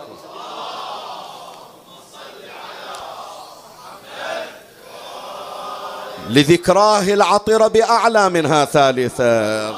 لذكراه 6.30 7.14
العطر 7.14 7.68
بأعلى 7.68 8.30
منها 8.30 8.66
ثالثة 8.66 9.70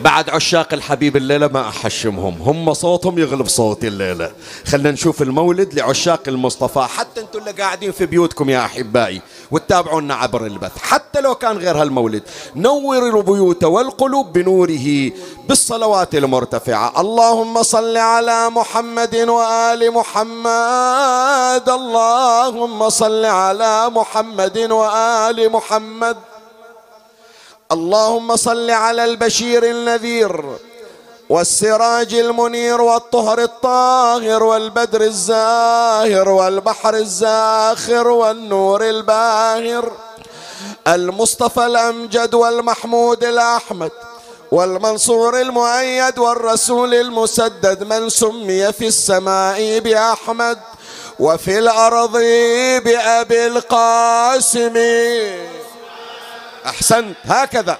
بعد 0.00 0.30
عشاق 0.30 0.74
الحبيب 0.74 1.16
الليلة 1.16 1.46
ما 1.46 1.68
أحشمهم. 1.68 2.42
هم 2.42 2.74
صوتهم 2.74 3.18
يغلب 3.18 3.48
صوتي 3.48 3.88
الليلة. 3.88 4.32
خلنا 4.66 4.90
نشوف 4.90 5.22
المولد 5.22 5.74
لعشاق 5.74 6.22
المصطفى. 6.28 6.80
حتى 6.80 7.20
أنتم 7.20 7.38
اللي 7.38 7.50
قاعدين 7.50 7.92
في 7.92 8.06
بيوتكم 8.06 8.50
يا 8.50 8.64
أحبائي. 8.64 9.20
وتتابعونا 9.50 10.14
عبر 10.14 10.46
البث. 10.46 10.78
حتى 10.78 11.20
لو 11.20 11.34
كان 11.34 11.58
غير 11.58 11.82
هالمولد 11.82 12.22
نور 12.56 12.98
البيوت 12.98 13.64
والقلوب 13.64 14.32
بنوره 14.32 15.12
بالصلوات 15.48 16.14
المرتفعة. 16.14 17.00
اللهم 17.00 17.62
صل 17.62 17.96
على 17.96 18.50
محمد 18.50 19.16
وآل 19.16 19.94
محمد. 19.94 21.68
اللهم 21.68 22.88
صل 22.88 23.24
على 23.24 23.90
محمد 23.90 24.58
وآل 24.58 25.52
محمد. 25.52 26.16
اللهم 27.72 28.36
صل 28.36 28.70
على 28.70 29.04
البشير 29.04 29.64
النذير. 29.64 30.42
والسراج 31.28 32.14
المنير 32.14 32.80
والطهر 32.80 33.42
الطاهر 33.42 34.42
والبدر 34.42 35.00
الزاهر 35.00 36.28
والبحر 36.28 36.94
الزاخر 36.94 38.08
والنور 38.08 38.88
الباهر. 38.88 39.92
المصطفى 40.88 41.66
الأمجد 41.66 42.34
والمحمود 42.34 43.24
الأحمد 43.24 43.90
والمنصور 44.50 45.40
المؤيد 45.40 46.18
والرسول 46.18 46.94
المسدد 46.94 47.82
من 47.82 48.08
سمي 48.08 48.72
في 48.72 48.86
السماء 48.86 49.78
بأحمد 49.78 50.58
وفي 51.18 51.58
الأرض 51.58 52.12
بأبي 52.84 53.46
القاسم. 53.46 54.76
أحسنت. 56.66 57.16
هكذا. 57.24 57.78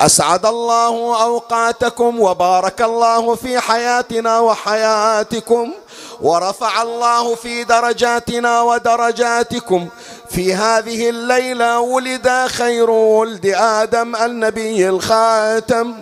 أسعد 0.00 0.46
الله 0.46 1.22
أوقاتكم 1.22 2.20
وبارك 2.20 2.82
الله 2.82 3.34
في 3.34 3.60
حياتنا 3.60 4.40
وحياتكم 4.40 5.72
ورفع 6.20 6.82
الله 6.82 7.34
في 7.34 7.64
درجاتنا 7.64 8.62
ودرجاتكم. 8.62 9.88
في 10.30 10.54
هذه 10.54 11.10
الليلة 11.10 11.80
ولد 11.80 12.46
خير 12.46 12.90
ولد 12.90 13.46
آدم 13.56 14.16
النبي 14.16 14.88
الخاتم. 14.88 15.94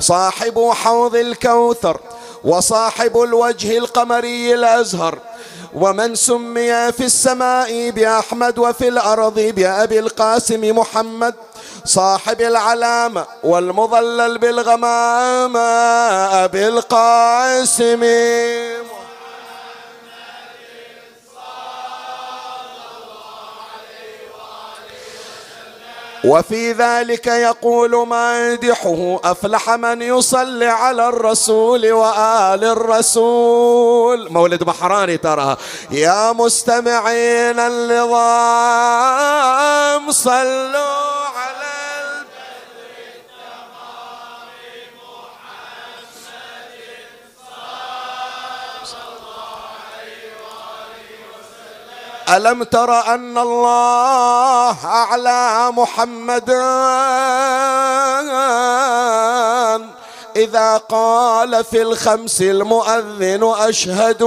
صاحب 0.00 0.70
حوض 0.72 1.16
الكوثر 1.16 2.00
وصاحب 2.44 3.22
الوجه 3.22 3.78
القمري 3.78 4.54
الأزهر. 4.54 5.18
ومن 5.74 6.14
سمي 6.14 6.92
في 6.92 7.04
السماء 7.04 7.90
بأحمد 7.90 8.58
وفي 8.58 8.88
الأرض 8.88 9.38
بأبي 9.40 9.98
القاسم 9.98 10.78
محمد. 10.78 11.34
صاحب 11.84 12.40
العلامة 12.40 13.26
والمظلل 13.42 14.38
بالغمامة 14.38 15.60
أبي 16.44 16.68
القاسم. 16.68 18.04
وفي 26.24 26.72
ذلك 26.72 27.26
يقول 27.26 28.06
مادحه 28.06 29.20
أفلح 29.24 29.70
من 29.70 30.02
يصلي 30.02 30.66
على 30.66 31.08
الرسول 31.08 31.92
وآل 31.92 32.64
الرسول. 32.64 34.32
مولد 34.32 34.62
بحراني 34.62 35.16
ترى. 35.16 35.56
يا 35.90 36.32
مستمعين 36.32 37.60
النظام 37.60 38.12
صلوا. 40.12 41.11
ألم 52.36 52.62
تر 52.62 53.14
أن 53.14 53.38
الله 53.38 54.76
أعلى 54.84 55.70
محمدا؟ 55.72 56.62
إذا 60.36 60.76
قال 60.76 61.64
في 61.64 61.82
الخمس 61.82 62.42
المؤذن 62.42 63.52
أشهد 63.58 64.22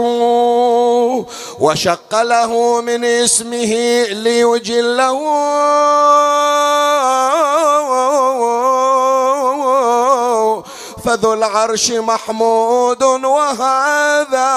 وشق 1.59 2.21
له 2.21 2.81
من 2.81 3.05
اسمه 3.05 3.73
ليجله 4.03 5.21
فذو 11.05 11.33
العرش 11.33 11.91
محمود 11.91 13.03
وهذا 13.03 14.49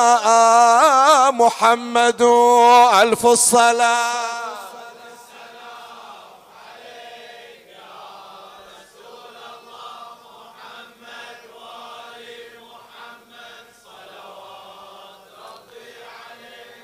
محمد 1.31 2.23
ألف 3.03 3.27
الصلاة. 3.27 4.68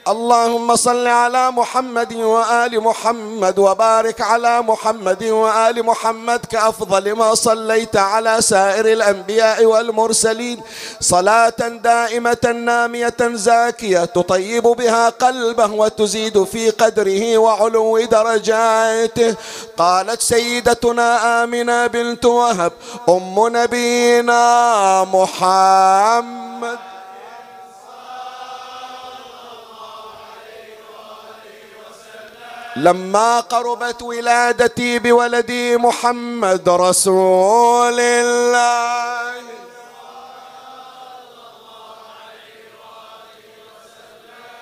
اللهم 0.05 0.76
صل 0.76 1.07
على 1.07 1.50
محمد 1.50 2.12
وآل 2.12 2.80
محمد 2.80 3.59
وبارك 3.59 4.20
على 4.20 4.62
محمد 4.62 5.24
وآل 5.24 5.82
محمد 5.82 6.40
كأفضل 6.46 7.12
ما 7.12 7.34
صليت 7.34 7.96
على 7.96 8.36
سائر 8.40 8.86
الأنبياء 8.86 9.64
والمرسلين. 9.64 10.61
صلاة 11.00 11.57
دائمة 11.59 12.44
نامية 12.44 13.16
زاكية 13.20 14.05
تطيب 14.05 14.62
بها 14.62 15.09
قلبه 15.09 15.72
وتزيد 15.72 16.44
في 16.44 16.70
قدره 16.70 17.38
وعلو 17.38 18.00
درجاته. 18.05 19.34
قالت 19.76 20.20
سيدتنا 20.20 21.44
آمنة 21.44 21.86
بنت 21.86 22.24
وهب 22.24 22.72
أم 23.09 23.34
نبينا 23.57 24.44
محمد. 25.05 26.93
لما 32.76 33.40
قربت 33.40 34.02
ولادتي 34.02 34.98
بولدي 34.98 35.76
محمد 35.76 36.68
رسول 36.68 38.00
الله. 38.00 39.34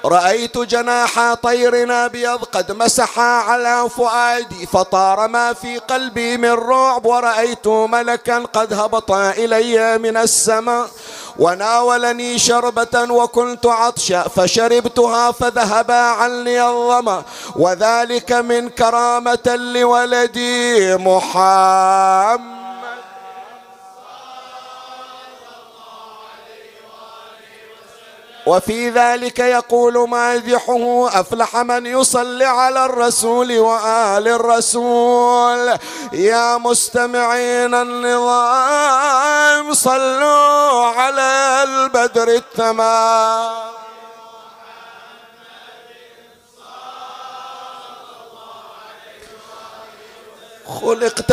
رأيت 0.05 0.59
جناح 0.59 1.35
طير 1.35 2.05
أبيض 2.07 2.45
قد 2.45 2.73
مسحا 2.73 3.23
على 3.23 3.89
فؤادي 3.97 4.67
فطار 4.67 5.29
ما 5.29 5.53
في 5.53 5.79
قلبي 5.79 6.37
من 6.37 6.53
رعب 6.53 7.07
ورأيت 7.07 7.67
ملكا 7.67 8.39
قد 8.39 8.73
هبط 8.73 9.13
إلي 9.13 9.99
من 9.99 10.17
السماء. 10.17 10.89
وناولني 11.39 12.39
شربة 12.39 13.13
وكنت 13.13 13.67
عطشا 13.67 14.23
فشربتها 14.23 15.33
فذهب 15.33 15.91
عني 15.91 16.63
الظما 16.63 17.23
وذلك 17.57 18.33
من 18.33 18.69
كرامة 18.69 19.47
لولدي 19.47 20.97
محمد. 20.97 22.62
وفي 28.47 28.91
ذلك 28.91 29.39
يقول 29.39 30.09
مادحه 30.09 31.09
أفلح 31.21 31.57
من 31.57 31.87
يصلي 31.87 32.45
على 32.45 32.85
الرسول 32.85 33.59
وآل 33.59 34.29
الرسول. 34.29 35.79
يا 36.13 36.57
مستمعين 36.57 37.75
النظام 37.75 38.15
صلوا 39.75 40.87
على 40.87 41.63
البدر 41.63 42.29
التمام. 42.29 43.73
خلقت 50.81 51.33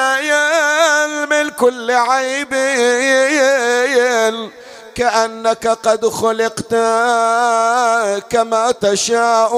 مبرأ 0.00 1.26
من 1.26 1.50
كل 1.50 1.90
عيب. 1.90 2.54
كأنك 4.94 5.66
قد 5.68 6.08
خلقت 6.08 6.74
كما 8.30 8.70
تشاء. 8.80 9.52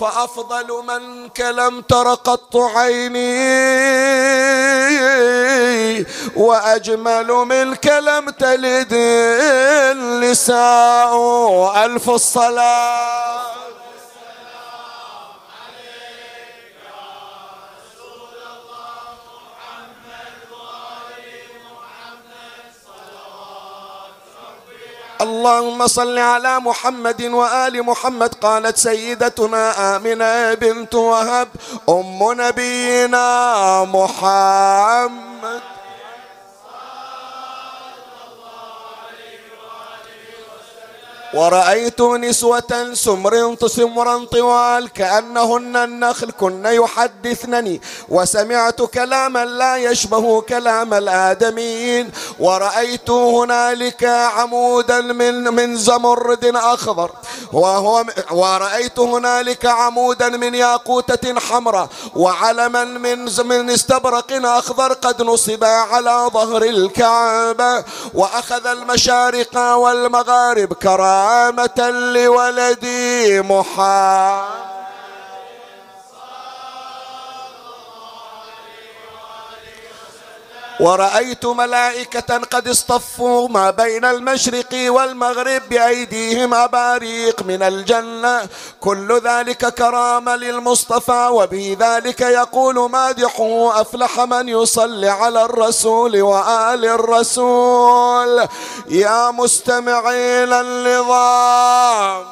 فأفضل 0.00 0.84
منك 0.86 1.40
لم 1.40 1.80
تر 1.80 2.14
قط 2.14 2.56
عيني 2.56 3.28
وأجمل 6.36 7.26
منك 7.26 7.86
لم 7.86 8.30
تلد 8.30 8.92
النساء 9.92 11.14
ألف 11.84 12.10
الصلاة. 12.10 13.40
اللهم 25.20 25.86
صل 25.86 26.18
على 26.18 26.60
محمد 26.60 27.22
وآل 27.22 27.82
محمد 27.82 28.34
قالت 28.34 28.76
سيدتنا 28.76 29.96
آمنة 29.96 30.54
بنت 30.54 30.94
وهب 30.94 31.48
أم 31.88 32.18
نبينا 32.40 33.26
محمد. 33.84 35.77
ورأيت 41.34 42.00
نسوة 42.00 42.94
سمر 42.94 43.56
سمرا 43.66 44.24
طوال 44.24 44.88
كأنهن 44.88 45.76
النخل 45.76 46.30
كن 46.30 46.66
يحدثنني 46.66 47.80
وسمعت 48.08 48.82
كلاما 48.82 49.44
لا 49.44 49.76
يشبه 49.76 50.40
كلام 50.40 50.94
الآدميين. 50.94 52.10
ورأيت 52.40 53.10
هنالك 53.10 54.04
عمودا 54.04 55.00
من 55.00 55.54
من 55.54 55.76
زمرد 55.76 56.44
أخضر 56.56 57.10
وهو 57.52 58.04
ورأيت 58.30 58.98
هنالك 58.98 59.66
عمودا 59.66 60.28
من 60.28 60.54
ياقوتة 60.54 61.40
حمراء 61.40 61.88
وعلما 62.16 62.84
من 62.84 63.24
من 63.46 63.70
استبرق 63.70 64.30
أخضر 64.32 64.92
قد 64.92 65.22
نصب 65.22 65.64
على 65.64 66.30
ظهر 66.32 66.62
الكعبة. 66.62 67.84
وأخذ 68.14 68.66
المشارق 68.66 69.58
والمغارب 69.74 70.72
كرام 70.72 71.17
كرامة 71.18 71.90
لولدي 71.90 73.40
محمد. 73.40 74.77
ورأيت 80.80 81.46
ملائكة 81.46 82.38
قد 82.38 82.68
اصطفوا 82.68 83.48
ما 83.48 83.70
بين 83.70 84.04
المشرق 84.04 84.72
والمغرب 84.72 85.62
بأيديهم 85.70 86.54
أباريق 86.54 87.42
من 87.42 87.62
الجنة. 87.62 88.48
كل 88.80 89.20
ذلك 89.24 89.74
كرامة 89.74 90.36
للمصطفى 90.36 91.28
وبه 91.32 91.76
ذلك 91.80 92.20
يقول 92.20 92.90
مادحه. 92.90 93.80
أفلح 93.80 94.20
من 94.20 94.48
يصلي 94.48 95.08
على 95.08 95.44
الرسول 95.44 96.22
وآل 96.22 96.84
الرسول. 96.84 98.48
يا 98.88 99.30
مستمعين 99.30 100.52
النظام 100.52 102.24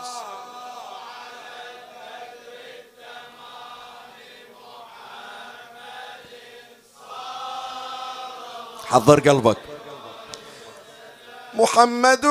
حضر 8.90 9.20
قلبك. 9.20 9.56
محمد 11.54 12.24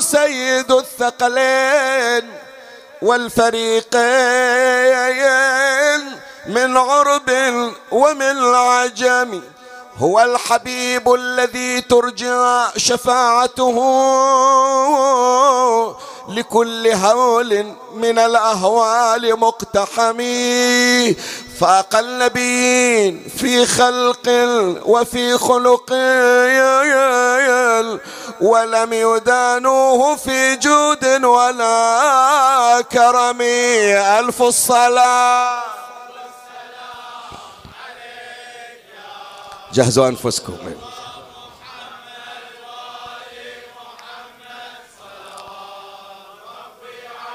سيد 0.00 0.72
الثقلين 0.72 2.24
والفريقين 3.02 3.98
من 6.46 6.76
عرب 6.76 7.30
ومن 7.92 8.54
عجم 8.54 9.42
هو 9.98 10.20
الحبيب 10.20 11.14
الذي 11.14 11.80
ترجى 11.80 12.66
شفاعته. 12.76 13.76
لكل 16.28 16.86
هول 16.86 17.72
من 17.94 18.18
الأهوال 18.18 19.38
مقتحمي. 19.40 21.14
فاق 21.60 21.96
النبيين 21.96 23.28
في 23.38 23.66
خلق 23.66 24.28
وفي 24.86 25.38
خلق. 25.38 25.92
ولم 28.40 28.92
يدانوه 28.92 30.16
في 30.16 30.56
جود 30.56 31.24
ولا 31.24 32.84
كرم. 32.92 33.40
ألف 33.40 34.42
الصلاة 34.42 35.62
جهزوا 39.72 40.08
أنفسكم. 40.08 40.56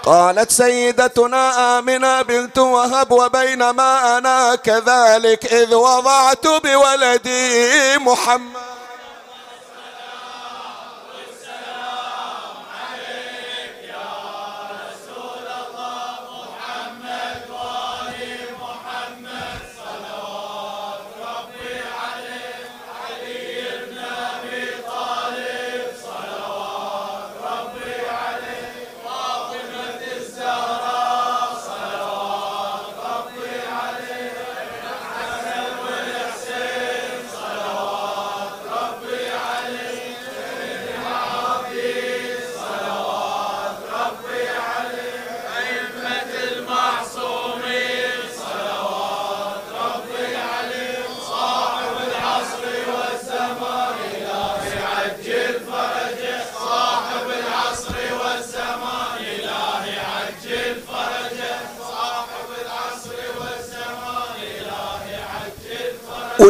قالت 0.03 0.51
سيدتنا 0.51 1.79
آمنة 1.79 2.21
بنت 2.21 2.57
وهب 2.57 3.11
وبينما 3.11 4.17
أنا 4.17 4.55
كذلك 4.55 5.53
إذ 5.53 5.75
وضعت 5.75 6.47
بولدي 6.47 7.97
محمد. 7.97 8.62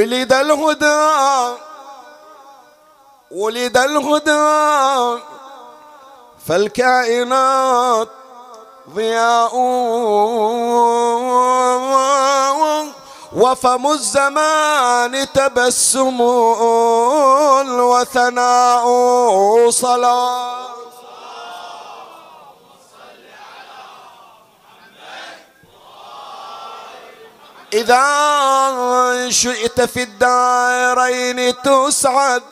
ولد 0.04 0.34
الهدى 0.34 1.56
ولد 3.32 3.78
الهدى. 3.78 5.22
فالكائنات 6.48 8.08
ضياء. 8.96 9.56
وفم 13.36 13.88
الزمان 13.88 15.28
تبسم 15.34 16.22
وثناء 17.80 18.86
صلاة. 19.70 20.73
إذا 27.74 29.30
شئت 29.30 29.82
في 29.82 30.04
الدارين 30.04 31.54
تسعد 31.62 32.44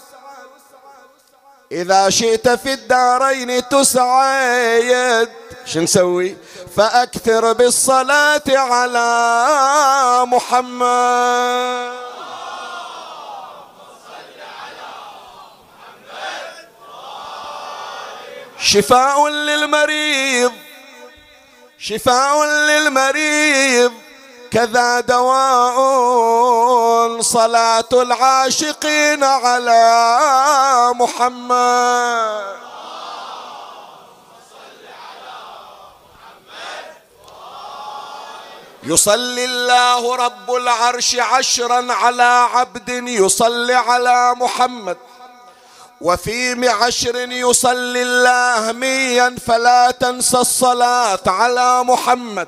إذا 1.72 2.10
شئت 2.10 2.50
في 2.50 2.74
الدارين 2.74 3.70
تسعد. 3.70 5.30
شو 5.66 5.80
نسوي؟ 5.80 6.38
فأكثر 6.78 7.54
بالصلاة 7.54 8.42
على 8.50 9.06
محمد. 10.26 12.02
شفاء 18.60 19.28
للمريض 19.28 20.52
شفاء 21.80 22.46
للمريض. 22.46 23.94
كذا 24.52 25.00
دواء 25.00 25.78
صلاة 27.22 27.90
العاشقين 27.94 29.24
على 29.24 29.84
محمد. 30.96 32.56
يصلي 38.84 39.46
الله 39.46 40.16
رب 40.16 40.54
العرش 40.54 41.16
عشرا 41.16 41.94
على 41.94 42.48
عبد 42.54 42.90
يصلي 42.90 43.74
على 43.74 44.34
محمد. 44.36 44.98
وفي 46.02 46.70
عشر 46.70 47.16
يصلي 47.32 48.02
الله 48.02 48.72
ميا 48.72 49.36
فلا 49.48 49.92
تنسى 49.92 50.38
الصلاة 50.38 51.20
على 51.28 51.84
محمد. 51.84 52.48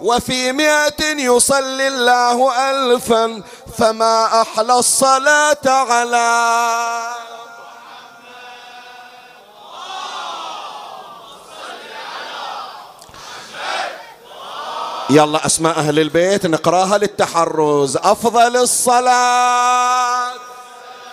وفي 0.00 0.52
مئة 0.52 1.04
يصلي 1.04 1.88
الله 1.88 2.70
ألفا 2.70 3.42
فما 3.78 4.42
أحلى 4.42 4.78
الصلاة 4.78 5.66
على 5.66 6.28
يلا 15.10 15.46
أسماء 15.46 15.78
أهل 15.78 15.98
البيت 15.98 16.46
نقراها 16.46 16.98
للتحرز. 16.98 17.96
أفضل 17.96 18.56
الصلاة. 18.56 20.32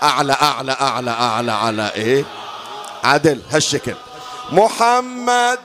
أعلى 0.03 0.33
أعلى 0.41 0.71
أعلى 0.81 1.11
أعلى 1.11 1.51
على 1.51 1.91
إيه؟ 1.95 2.25
عدل 3.03 3.41
هالشكل. 3.51 3.95
محمد. 4.51 5.59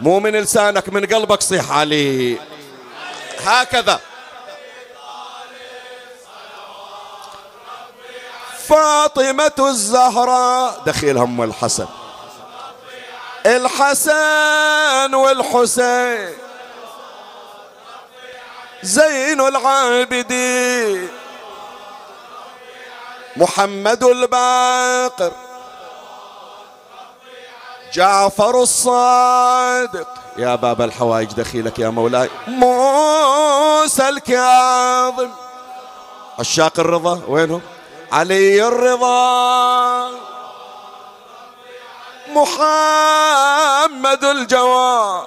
مو 0.00 0.20
من 0.20 0.36
لسانك 0.36 0.88
من 0.88 1.06
قلبك 1.06 1.42
صيح 1.42 1.72
علي. 1.72 2.38
هكذا. 3.44 4.00
فاطمة 8.68 9.52
الزهراء 9.58 10.82
دخيل 10.86 11.18
هم 11.18 11.42
الحسن. 11.42 11.86
الحسن 13.46 15.14
والحسين. 15.14 16.34
زين 18.82 19.40
العابدين. 19.40 21.08
محمد 23.36 24.04
الباقر. 24.04 25.49
جعفر 27.94 28.62
الصادق. 28.62 30.08
يا 30.36 30.54
باب 30.54 30.82
الحوائج 30.82 31.32
دخيلك 31.32 31.78
يا 31.78 31.88
مولاي. 31.88 32.30
موسى 32.46 34.08
الكاظم. 34.08 35.30
عشاق 36.38 36.80
الرضا 36.80 37.22
وينهم؟ 37.28 37.60
علي 38.12 38.68
الرضا. 38.68 40.10
محمد 42.28 44.24
الجواد. 44.24 45.24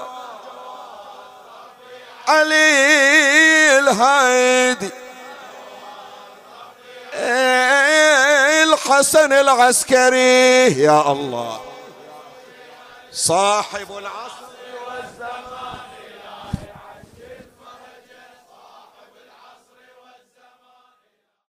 علي 2.27 3.79
الهادي. 3.79 4.89
الحسن 8.63 9.33
العسكري. 9.33 10.81
يا 10.81 11.11
الله. 11.11 11.72
صاحب 13.13 13.97
العصر. 13.97 14.52